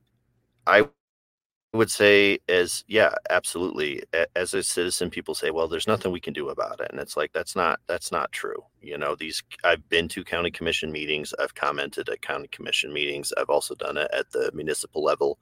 I 0.66 0.88
would 1.74 1.90
say 1.90 2.38
as 2.48 2.84
yeah 2.88 3.14
absolutely 3.30 4.02
as 4.34 4.54
a 4.54 4.62
citizen 4.62 5.10
people 5.10 5.34
say 5.34 5.50
well 5.50 5.68
there's 5.68 5.86
nothing 5.86 6.12
we 6.12 6.20
can 6.20 6.32
do 6.32 6.48
about 6.48 6.80
it 6.80 6.88
and 6.90 7.00
it's 7.00 7.16
like 7.16 7.32
that's 7.32 7.54
not 7.54 7.80
that's 7.86 8.10
not 8.10 8.32
true 8.32 8.56
you 8.80 8.96
know 8.96 9.14
these 9.14 9.42
i've 9.64 9.86
been 9.90 10.08
to 10.08 10.24
county 10.24 10.50
commission 10.50 10.90
meetings 10.90 11.34
i've 11.38 11.54
commented 11.54 12.08
at 12.08 12.22
county 12.22 12.48
commission 12.48 12.92
meetings 12.92 13.32
i've 13.38 13.50
also 13.50 13.74
done 13.74 13.98
it 13.98 14.10
at 14.12 14.30
the 14.32 14.50
municipal 14.54 15.04
level 15.04 15.38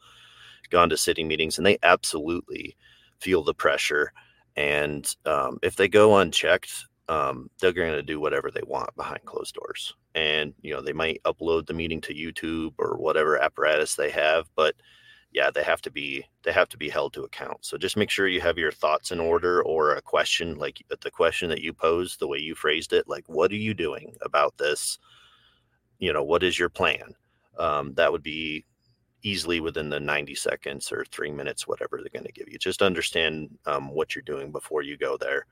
gone 0.71 0.89
to 0.91 0.97
city 0.97 1.25
meetings, 1.25 1.59
and 1.59 1.67
they 1.67 1.79
absolutely 1.83 2.77
feel 3.21 3.43
the 3.43 3.55
pressure. 3.55 4.13
And 4.57 5.13
um, 5.27 5.59
if 5.63 5.77
they 5.77 5.89
go 5.89 6.17
unchecked, 6.17 6.87
um, 7.09 7.51
they're 7.61 7.73
going 7.73 7.93
to 7.93 8.03
do 8.03 8.21
whatever 8.21 8.51
they 8.51 8.63
want 8.67 8.95
behind 8.97 9.25
closed 9.25 9.55
doors. 9.55 9.95
And 10.15 10.55
you 10.63 10.73
know 10.73 10.81
they 10.81 10.93
might 10.93 11.23
upload 11.25 11.67
the 11.67 11.75
meeting 11.75 12.01
to 12.03 12.15
YouTube 12.15 12.75
or 12.79 12.97
whatever 12.97 13.43
apparatus 13.43 13.95
they 13.95 14.11
have, 14.11 14.49
but 14.55 14.75
yeah, 15.35 15.51
they 15.51 15.65
have 15.65 15.83
to 15.83 15.91
be 15.91 16.25
they 16.45 16.53
have 16.53 16.69
to 16.71 16.79
be 16.79 16.89
held 16.89 17.13
to 17.15 17.25
account. 17.25 17.65
So 17.65 17.77
just 17.77 17.97
make 17.97 18.09
sure 18.09 18.29
you 18.29 18.41
have 18.41 18.57
your 18.57 18.71
thoughts 18.71 19.11
in 19.11 19.19
order 19.19 19.63
or 19.63 19.95
a 19.95 20.01
question 20.01 20.57
like 20.57 20.83
the 20.89 21.11
question 21.11 21.49
that 21.51 21.61
you 21.61 21.73
posed, 21.73 22.21
the 22.21 22.29
way 22.29 22.39
you 22.39 22.55
phrased 22.55 22.93
it, 22.93 23.09
like 23.09 23.29
what 23.29 23.51
are 23.51 23.57
you 23.57 23.75
doing 23.75 24.15
about 24.23 24.57
this? 24.57 24.99
You 25.99 26.13
know, 26.13 26.23
what 26.23 26.45
is 26.45 26.59
your 26.59 26.69
plan? 26.69 27.15
Um, 27.59 27.95
that 27.95 28.13
would 28.13 28.23
be 28.23 28.65
easily 29.25 29.59
within 29.59 29.89
the 29.89 29.99
90 29.99 30.35
seconds 30.35 30.93
or 30.93 31.05
three 31.11 31.33
minutes, 31.33 31.67
whatever 31.67 31.99
they're 31.99 32.11
going 32.13 32.27
to 32.27 32.33
give 32.33 32.49
you. 32.49 32.59
Just 32.59 32.83
understand 32.83 33.49
um, 33.67 33.89
what 33.93 34.15
you're 34.15 34.23
doing 34.23 34.53
before 34.53 34.83
you 34.83 34.97
go 34.97 35.17
there. 35.17 35.47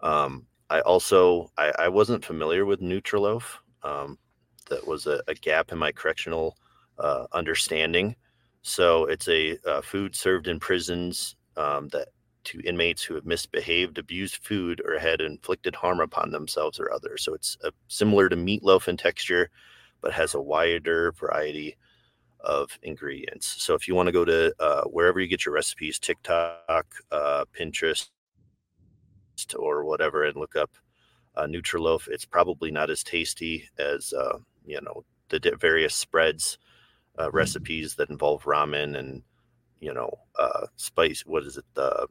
Um, 0.00 0.46
I 0.70 0.80
also 0.80 1.50
I, 1.56 1.72
I, 1.78 1.88
wasn't 1.88 2.24
familiar 2.24 2.66
with 2.66 2.80
Nutriloaf. 2.80 3.42
Um, 3.82 4.18
that 4.68 4.86
was 4.86 5.06
a, 5.06 5.22
a, 5.28 5.34
gap 5.34 5.72
in 5.72 5.78
my 5.78 5.92
correctional 5.92 6.56
uh, 6.98 7.26
understanding. 7.32 8.16
So 8.62 9.06
it's 9.06 9.28
a, 9.28 9.58
a, 9.66 9.82
food 9.82 10.14
served 10.14 10.48
in 10.48 10.58
prisons 10.60 11.36
um, 11.56 11.88
that 11.88 12.08
to 12.44 12.60
inmates 12.60 13.02
who 13.02 13.14
have 13.14 13.24
misbehaved, 13.24 13.98
abused 13.98 14.36
food, 14.36 14.82
or 14.84 14.98
had 14.98 15.20
inflicted 15.20 15.74
harm 15.74 16.00
upon 16.00 16.30
themselves 16.30 16.78
or 16.78 16.92
others. 16.92 17.22
So 17.22 17.34
it's 17.34 17.56
a, 17.62 17.68
uh, 17.68 17.70
similar 17.88 18.28
to 18.28 18.36
meatloaf 18.36 18.88
in 18.88 18.96
texture, 18.96 19.50
but 20.02 20.12
has 20.12 20.34
a 20.34 20.40
wider 20.40 21.12
variety 21.12 21.76
of 22.44 22.78
ingredients. 22.82 23.62
So 23.62 23.74
if 23.74 23.88
you 23.88 23.94
want 23.94 24.06
to 24.06 24.12
go 24.12 24.24
to 24.24 24.54
uh, 24.60 24.84
wherever 24.84 25.20
you 25.20 25.26
get 25.26 25.44
your 25.44 25.54
recipes, 25.54 25.98
TikTok, 25.98 26.86
uh, 27.10 27.44
Pinterest, 27.58 28.08
or 29.56 29.84
whatever, 29.84 30.24
and 30.24 30.36
look 30.36 30.54
up 30.56 30.70
uh, 31.36 31.44
Nutriloaf, 31.44 32.08
it's 32.08 32.24
probably 32.24 32.70
not 32.70 32.90
as 32.90 33.02
tasty 33.02 33.68
as 33.78 34.12
uh, 34.12 34.38
you 34.64 34.80
know 34.80 35.04
the 35.28 35.56
various 35.58 35.94
spreads 35.94 36.58
uh, 37.18 37.30
recipes 37.30 37.94
that 37.96 38.10
involve 38.10 38.44
ramen 38.44 38.96
and 38.96 39.22
you 39.80 39.92
know 39.92 40.18
uh, 40.38 40.66
spice. 40.76 41.24
What 41.26 41.44
is 41.44 41.56
it? 41.56 41.64
The 41.74 42.06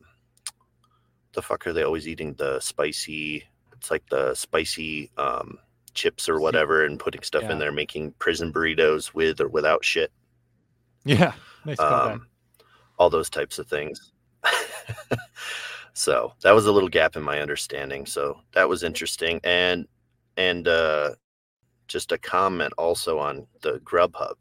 the 1.33 1.41
fuck 1.41 1.65
are 1.67 1.73
they 1.73 1.83
always 1.83 2.07
eating? 2.07 2.33
The 2.33 2.59
spicy. 2.59 3.45
It's 3.73 3.91
like 3.91 4.07
the 4.09 4.33
spicy 4.33 5.11
um, 5.17 5.59
chips 5.93 6.29
or 6.29 6.39
whatever, 6.39 6.85
and 6.85 6.99
putting 6.99 7.21
stuff 7.21 7.43
yeah. 7.43 7.53
in 7.53 7.59
there, 7.59 7.71
making 7.71 8.11
prison 8.13 8.51
burritos 8.51 9.13
with 9.13 9.41
or 9.41 9.47
without 9.47 9.83
shit. 9.83 10.11
Yeah, 11.05 11.33
nice 11.65 11.79
um, 11.79 12.27
all 12.97 13.09
those 13.09 13.29
types 13.29 13.59
of 13.59 13.67
things. 13.67 14.11
so 15.93 16.33
that 16.41 16.53
was 16.53 16.65
a 16.65 16.71
little 16.71 16.89
gap 16.89 17.15
in 17.15 17.23
my 17.23 17.39
understanding. 17.39 18.05
So 18.05 18.39
that 18.53 18.67
was 18.69 18.83
interesting, 18.83 19.39
and 19.43 19.87
and 20.37 20.67
uh, 20.67 21.15
just 21.87 22.11
a 22.11 22.17
comment 22.17 22.73
also 22.77 23.19
on 23.19 23.47
the 23.61 23.79
Grubhub. 23.79 24.35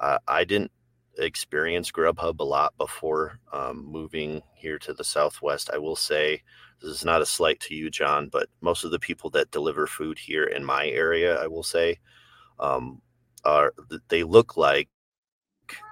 Uh, 0.00 0.18
I 0.28 0.44
didn't 0.44 0.72
experienced 1.18 1.92
Grubhub 1.92 2.40
a 2.40 2.44
lot 2.44 2.76
before 2.78 3.38
um, 3.52 3.84
moving 3.86 4.42
here 4.54 4.78
to 4.78 4.92
the 4.92 5.04
Southwest. 5.04 5.70
I 5.72 5.78
will 5.78 5.96
say 5.96 6.42
this 6.80 6.90
is 6.90 7.04
not 7.04 7.22
a 7.22 7.26
slight 7.26 7.60
to 7.60 7.74
you, 7.74 7.90
Jon, 7.90 8.28
but 8.28 8.48
most 8.60 8.84
of 8.84 8.90
the 8.90 8.98
people 8.98 9.30
that 9.30 9.50
deliver 9.50 9.86
food 9.86 10.18
here 10.18 10.44
in 10.44 10.64
my 10.64 10.88
area, 10.88 11.40
I 11.42 11.46
will 11.46 11.62
say, 11.62 11.98
um, 12.58 13.00
are 13.44 13.74
they 14.08 14.22
look 14.22 14.56
like 14.56 14.88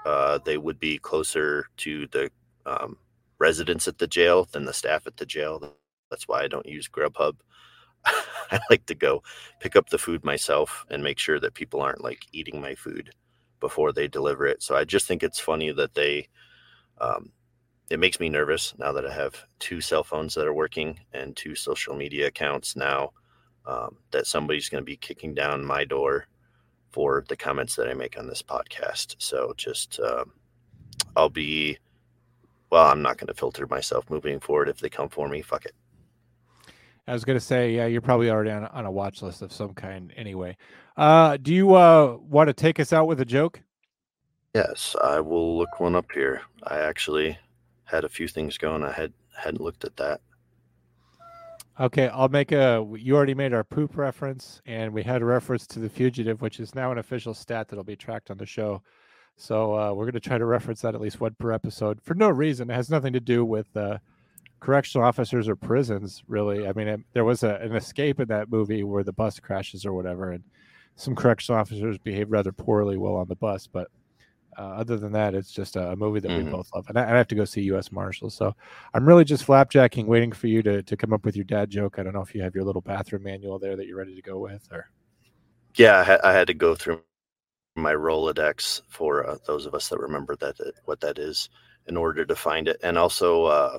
uh, 0.07 0.39
they 0.45 0.59
would 0.59 0.79
be 0.79 0.99
closer 0.99 1.67
to 1.79 2.07
the 2.09 2.31
um, 2.67 2.97
residents 3.39 3.89
at 3.89 3.99
the 3.99 4.07
jail 4.07 4.47
than 4.53 4.65
the 4.65 4.73
staff 4.73 5.07
at 5.07 5.17
the 5.17 5.27
jail. 5.27 5.75
That's 6.11 6.29
why 6.29 6.43
I 6.43 6.49
don't 6.49 6.67
use 6.67 6.89
Grubhub. 6.89 7.37
I 8.05 8.61
like 8.71 8.87
to 8.87 8.95
go 8.95 9.23
pick 9.61 9.77
up 9.77 9.91
the 9.91 9.99
food 9.99 10.25
myself 10.25 10.85
and 10.91 11.03
make 11.03 11.19
sure 11.19 11.41
that 11.41 11.55
people 11.55 11.81
aren't 11.81 12.05
like 12.05 12.27
eating 12.33 12.61
my 12.61 12.75
food 12.75 13.11
before 13.61 13.93
they 13.93 14.09
deliver 14.09 14.47
it. 14.47 14.63
So 14.63 14.75
I 14.75 14.85
just 14.85 15.07
think 15.07 15.23
it's 15.23 15.39
funny 15.41 15.71
that 15.73 15.95
they, 15.95 16.29
um, 17.01 17.31
it 17.91 18.01
makes 18.01 18.21
me 18.21 18.29
nervous 18.29 18.75
now 18.79 18.93
that 18.93 19.07
I 19.07 19.13
have 19.13 19.45
two 19.59 19.81
cell 19.81 20.03
phones 20.03 20.35
that 20.35 20.47
are 20.47 20.55
working 20.55 20.99
and 21.13 21.37
two 21.37 21.55
social 21.55 21.95
media 21.95 22.29
accounts 22.29 22.77
now 22.77 23.11
um, 23.67 23.99
that 24.13 24.27
somebody's 24.27 24.69
going 24.69 24.83
to 24.83 24.87
be 24.87 24.97
kicking 24.97 25.35
down 25.35 25.65
my 25.65 25.85
door 25.85 26.27
for 26.91 27.25
the 27.29 27.37
comments 27.37 27.77
that 27.77 27.89
I 27.89 27.95
make 27.95 28.19
on 28.19 28.27
this 28.27 28.43
podcast. 28.43 29.17
So 29.19 29.55
just, 29.57 30.01
uh, 30.01 30.25
I'll 31.17 31.29
be, 31.31 31.79
well, 32.71 32.87
I'm 32.87 33.03
not 33.03 33.19
going 33.19 33.29
to 33.29 33.35
filter 33.35 33.67
myself 33.67 34.11
moving 34.11 34.41
forward. 34.41 34.69
If 34.69 34.79
they 34.81 34.89
come 34.89 35.09
for 35.09 35.29
me, 35.29 35.43
fuck 35.43 35.65
it. 35.65 35.75
I 37.07 37.13
was 37.13 37.25
going 37.25 37.39
to 37.39 37.45
say, 37.45 37.75
yeah, 37.75 37.87
you're 37.87 38.01
probably 38.01 38.31
already 38.31 38.51
on, 38.51 38.67
on 38.67 38.87
a 38.87 38.91
watch 38.91 39.23
list 39.23 39.43
of 39.43 39.53
some 39.53 39.75
kind 39.75 40.13
anyway. 40.17 40.57
Uh, 40.97 41.37
do 41.37 41.53
you 41.53 41.75
uh, 41.75 42.17
want 42.21 42.49
to 42.49 42.53
take 42.53 42.79
us 42.79 42.93
out 42.93 43.07
with 43.07 43.21
a 43.21 43.25
joke? 43.25 43.61
Yes, 44.55 44.97
I 45.03 45.21
will 45.21 45.57
look 45.59 45.81
one 45.81 45.95
up 45.95 46.11
here. 46.13 46.43
I 46.65 46.79
actually 46.79 47.39
had 47.85 48.05
a 48.05 48.09
few 48.09 48.29
things 48.29 48.59
going. 48.59 48.83
I 48.83 48.93
had 48.93 49.13
hadn't 49.37 49.61
looked 49.61 49.85
at 49.85 49.97
that. 49.97 50.21
Okay, 51.79 52.09
I'll 52.09 52.29
make 52.29 52.53
a. 52.53 52.87
You 52.97 53.17
already 53.17 53.35
made 53.35 53.55
our 53.55 53.65
poop 53.65 53.97
reference, 53.97 54.61
and 54.67 54.93
we 54.93 55.03
had 55.03 55.23
a 55.23 55.25
reference 55.25 55.67
to 55.69 55.79
the 55.79 55.89
fugitive, 55.89 56.43
which 56.43 56.61
is 56.61 56.75
now 56.75 56.93
an 56.93 56.99
official 56.99 57.33
stat 57.33 57.69
that'll 57.69 57.85
be 57.85 57.97
tracked 57.97 58.31
on 58.31 58.39
the 58.39 58.47
show. 58.47 58.83
So 59.37 59.75
uh, 59.79 59.93
we're 59.95 60.05
going 60.05 60.13
to 60.13 60.21
try 60.21 60.37
to 60.37 60.45
reference 60.45 60.83
that 60.83 60.95
at 60.95 61.01
least 61.01 61.21
one 61.21 61.35
per 61.39 61.53
episode 61.53 62.03
for 62.03 62.15
no 62.15 62.29
reason. 62.29 62.71
It 62.71 62.75
has 62.75 62.91
nothing 62.91 63.15
to 63.15 63.21
do 63.21 63.45
with 63.45 63.75
uh, 63.75 63.99
correctional 64.61 65.07
officers 65.07 65.49
or 65.49 65.57
prisons, 65.57 66.23
really. 66.29 66.67
I 66.67 66.73
mean, 66.73 66.89
it, 66.89 67.01
there 67.15 67.25
was 67.25 67.43
a, 67.43 67.55
an 67.57 67.75
escape 67.75 68.21
in 68.21 68.29
that 68.29 68.51
movie 68.51 68.83
where 68.83 69.05
the 69.05 69.13
bus 69.13 69.41
crashes 69.41 69.87
or 69.87 69.95
whatever, 69.95 70.31
and 70.33 70.45
some 70.97 71.15
correctional 71.15 71.61
officers 71.61 71.97
behaved 71.97 72.31
rather 72.31 72.53
poorly 72.53 72.99
while 72.99 73.15
on 73.15 73.29
the 73.29 73.37
bus. 73.37 73.67
But 73.67 73.89
uh, 74.59 74.63
other 74.63 74.97
than 74.97 75.13
that, 75.13 75.35
it's 75.35 75.53
just 75.53 75.77
a, 75.77 75.91
a 75.91 75.97
movie 75.97 76.21
that 76.21 76.29
mm-hmm. 76.29 76.47
we 76.47 76.51
both 76.51 76.71
love. 76.75 76.89
And 76.89 76.99
I, 76.99 77.05
I, 77.05 77.17
have 77.17 77.29
to 77.29 77.35
go 77.35 77.45
see 77.45 77.63
U.S. 77.63 77.93
Marshals. 77.93 78.35
So 78.35 78.55
I'm 78.95 79.07
really 79.07 79.25
just 79.25 79.47
flapjacking, 79.47 80.07
waiting 80.07 80.33
for 80.33 80.49
you 80.49 80.63
to, 80.63 80.83
to 80.83 80.97
come 80.97 81.13
up 81.13 81.25
with 81.25 81.37
your 81.37 81.45
dad 81.45 81.71
joke. 81.71 81.99
I 81.99 82.03
don't 82.03 82.13
know 82.13 82.23
if 82.23 82.35
you 82.35 82.43
have 82.43 82.55
your 82.55 82.65
little 82.65 82.83
bathroom 82.83 83.23
manual 83.23 83.59
there 83.59 83.77
that 83.77 83.87
you're 83.87 83.99
ready 83.99 84.15
to 84.15 84.23
go 84.23 84.39
with, 84.39 84.69
or 84.73 84.91
yeah, 85.77 86.01
I, 86.01 86.05
ha- 86.05 86.21
I 86.25 86.33
had 86.33 86.47
to 86.49 86.55
go 86.55 86.75
through 86.75 87.01
my 87.77 87.95
Rolodex 87.95 88.83
for 88.89 89.27
uh, 89.29 89.39
those 89.47 89.67
of 89.67 89.75
us 89.75 89.89
that 89.89 90.01
remember 90.01 90.37
that 90.37 90.61
uh, 90.61 90.71
what 90.85 91.01
that 91.01 91.19
is 91.19 91.49
in 91.87 91.97
order 91.97 92.25
to 92.25 92.37
find 92.37 92.69
it, 92.69 92.79
and 92.83 92.99
also 92.99 93.45
uh, 93.45 93.79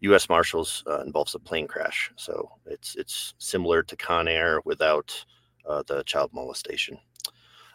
U.S. 0.00 0.28
Marshals 0.28 0.82
uh, 0.86 1.02
involves 1.02 1.34
a 1.34 1.38
plane 1.38 1.66
crash, 1.66 2.12
so 2.16 2.50
it's 2.66 2.96
it's 2.96 3.34
similar 3.38 3.82
to 3.82 3.96
Con 3.96 4.28
Air 4.28 4.60
without 4.64 5.12
uh, 5.66 5.82
the 5.86 6.02
child 6.04 6.30
molestation. 6.32 6.98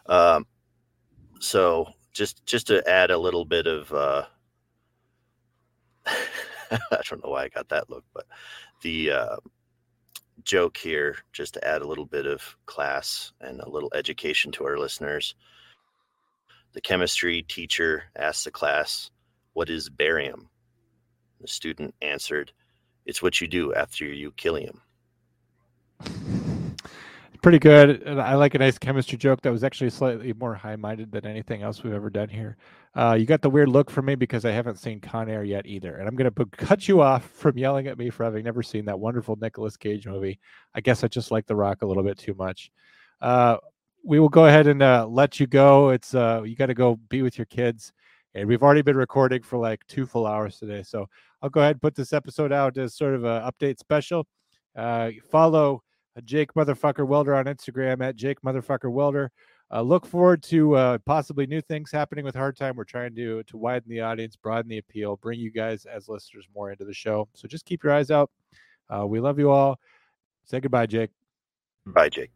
Um, 0.06 0.46
so 1.40 1.86
just 2.16 2.44
just 2.46 2.66
to 2.68 2.88
add 2.88 3.10
a 3.10 3.18
little 3.18 3.44
bit 3.44 3.66
of 3.66 3.92
uh, 3.92 4.24
I 6.06 6.78
don't 7.08 7.22
know 7.22 7.30
why 7.30 7.44
I 7.44 7.48
got 7.48 7.68
that 7.68 7.90
look, 7.90 8.04
but 8.14 8.26
the 8.82 9.10
uh, 9.10 9.36
joke 10.42 10.76
here, 10.76 11.16
just 11.32 11.54
to 11.54 11.66
add 11.66 11.82
a 11.82 11.86
little 11.86 12.06
bit 12.06 12.26
of 12.26 12.56
class 12.66 13.32
and 13.40 13.60
a 13.60 13.68
little 13.68 13.92
education 13.94 14.52
to 14.52 14.64
our 14.64 14.78
listeners. 14.78 15.34
The 16.72 16.80
chemistry 16.80 17.42
teacher 17.42 18.04
asked 18.16 18.44
the 18.44 18.50
class, 18.50 19.10
"What 19.52 19.70
is 19.70 19.88
barium?" 19.88 20.48
The 21.40 21.48
student 21.48 21.94
answered, 22.00 22.52
It's 23.04 23.22
what 23.22 23.40
you 23.40 23.46
do 23.46 23.74
after 23.74 24.04
you 24.06 24.32
kill 24.32 24.56
him. 24.56 24.80
Pretty 27.46 27.60
good. 27.60 28.08
I 28.08 28.34
like 28.34 28.56
a 28.56 28.58
nice 28.58 28.76
chemistry 28.76 29.16
joke 29.16 29.40
that 29.42 29.52
was 29.52 29.62
actually 29.62 29.90
slightly 29.90 30.32
more 30.32 30.52
high 30.52 30.74
minded 30.74 31.12
than 31.12 31.24
anything 31.24 31.62
else 31.62 31.80
we've 31.80 31.92
ever 31.92 32.10
done 32.10 32.28
here. 32.28 32.56
Uh, 32.96 33.16
you 33.16 33.24
got 33.24 33.40
the 33.40 33.48
weird 33.48 33.68
look 33.68 33.88
from 33.88 34.06
me 34.06 34.16
because 34.16 34.44
I 34.44 34.50
haven't 34.50 34.80
seen 34.80 34.98
Con 34.98 35.28
Air 35.28 35.44
yet 35.44 35.64
either. 35.64 35.94
And 35.94 36.08
I'm 36.08 36.16
going 36.16 36.28
to 36.28 36.46
cut 36.46 36.88
you 36.88 37.02
off 37.02 37.30
from 37.30 37.56
yelling 37.56 37.86
at 37.86 37.98
me 37.98 38.10
for 38.10 38.24
having 38.24 38.42
never 38.42 38.64
seen 38.64 38.84
that 38.86 38.98
wonderful 38.98 39.36
Nicolas 39.40 39.76
Cage 39.76 40.08
movie. 40.08 40.40
I 40.74 40.80
guess 40.80 41.04
I 41.04 41.06
just 41.06 41.30
like 41.30 41.46
The 41.46 41.54
Rock 41.54 41.82
a 41.82 41.86
little 41.86 42.02
bit 42.02 42.18
too 42.18 42.34
much. 42.34 42.72
Uh, 43.20 43.58
we 44.04 44.18
will 44.18 44.28
go 44.28 44.46
ahead 44.46 44.66
and 44.66 44.82
uh, 44.82 45.06
let 45.08 45.38
you 45.38 45.46
go. 45.46 45.90
It's 45.90 46.16
uh, 46.16 46.42
you 46.44 46.56
got 46.56 46.66
to 46.66 46.74
go 46.74 46.96
be 47.10 47.22
with 47.22 47.38
your 47.38 47.46
kids, 47.46 47.92
and 48.34 48.48
we've 48.48 48.64
already 48.64 48.82
been 48.82 48.96
recording 48.96 49.44
for 49.44 49.56
like 49.56 49.86
two 49.86 50.04
full 50.04 50.26
hours 50.26 50.58
today. 50.58 50.82
So 50.82 51.06
I'll 51.42 51.50
go 51.50 51.60
ahead 51.60 51.76
and 51.76 51.80
put 51.80 51.94
this 51.94 52.12
episode 52.12 52.50
out 52.50 52.76
as 52.76 52.96
sort 52.96 53.14
of 53.14 53.22
an 53.22 53.42
update 53.42 53.78
special. 53.78 54.26
Uh, 54.74 55.10
follow 55.30 55.84
Jake 56.24 56.54
Motherfucker 56.54 57.06
Welder 57.06 57.34
on 57.34 57.46
Instagram 57.46 58.02
at 58.02 58.16
Jake 58.16 58.40
Motherfucker 58.42 58.90
Welder. 58.90 59.30
Uh, 59.72 59.82
look 59.82 60.06
forward 60.06 60.42
to 60.44 60.74
uh, 60.76 60.98
possibly 61.06 61.46
new 61.46 61.60
things 61.60 61.90
happening 61.90 62.24
with 62.24 62.34
Hard 62.34 62.56
Time. 62.56 62.76
We're 62.76 62.84
trying 62.84 63.14
to 63.16 63.42
to 63.42 63.56
widen 63.56 63.88
the 63.88 64.00
audience, 64.00 64.36
broaden 64.36 64.68
the 64.68 64.78
appeal, 64.78 65.16
bring 65.16 65.40
you 65.40 65.50
guys 65.50 65.86
as 65.86 66.08
listeners 66.08 66.46
more 66.54 66.70
into 66.70 66.84
the 66.84 66.94
show. 66.94 67.28
So 67.34 67.48
just 67.48 67.64
keep 67.64 67.82
your 67.82 67.92
eyes 67.92 68.10
out. 68.10 68.30
Uh, 68.88 69.06
we 69.06 69.18
love 69.18 69.38
you 69.38 69.50
all. 69.50 69.80
Say 70.44 70.60
goodbye, 70.60 70.86
Jake. 70.86 71.10
Bye, 71.84 72.08
Jake. 72.08 72.30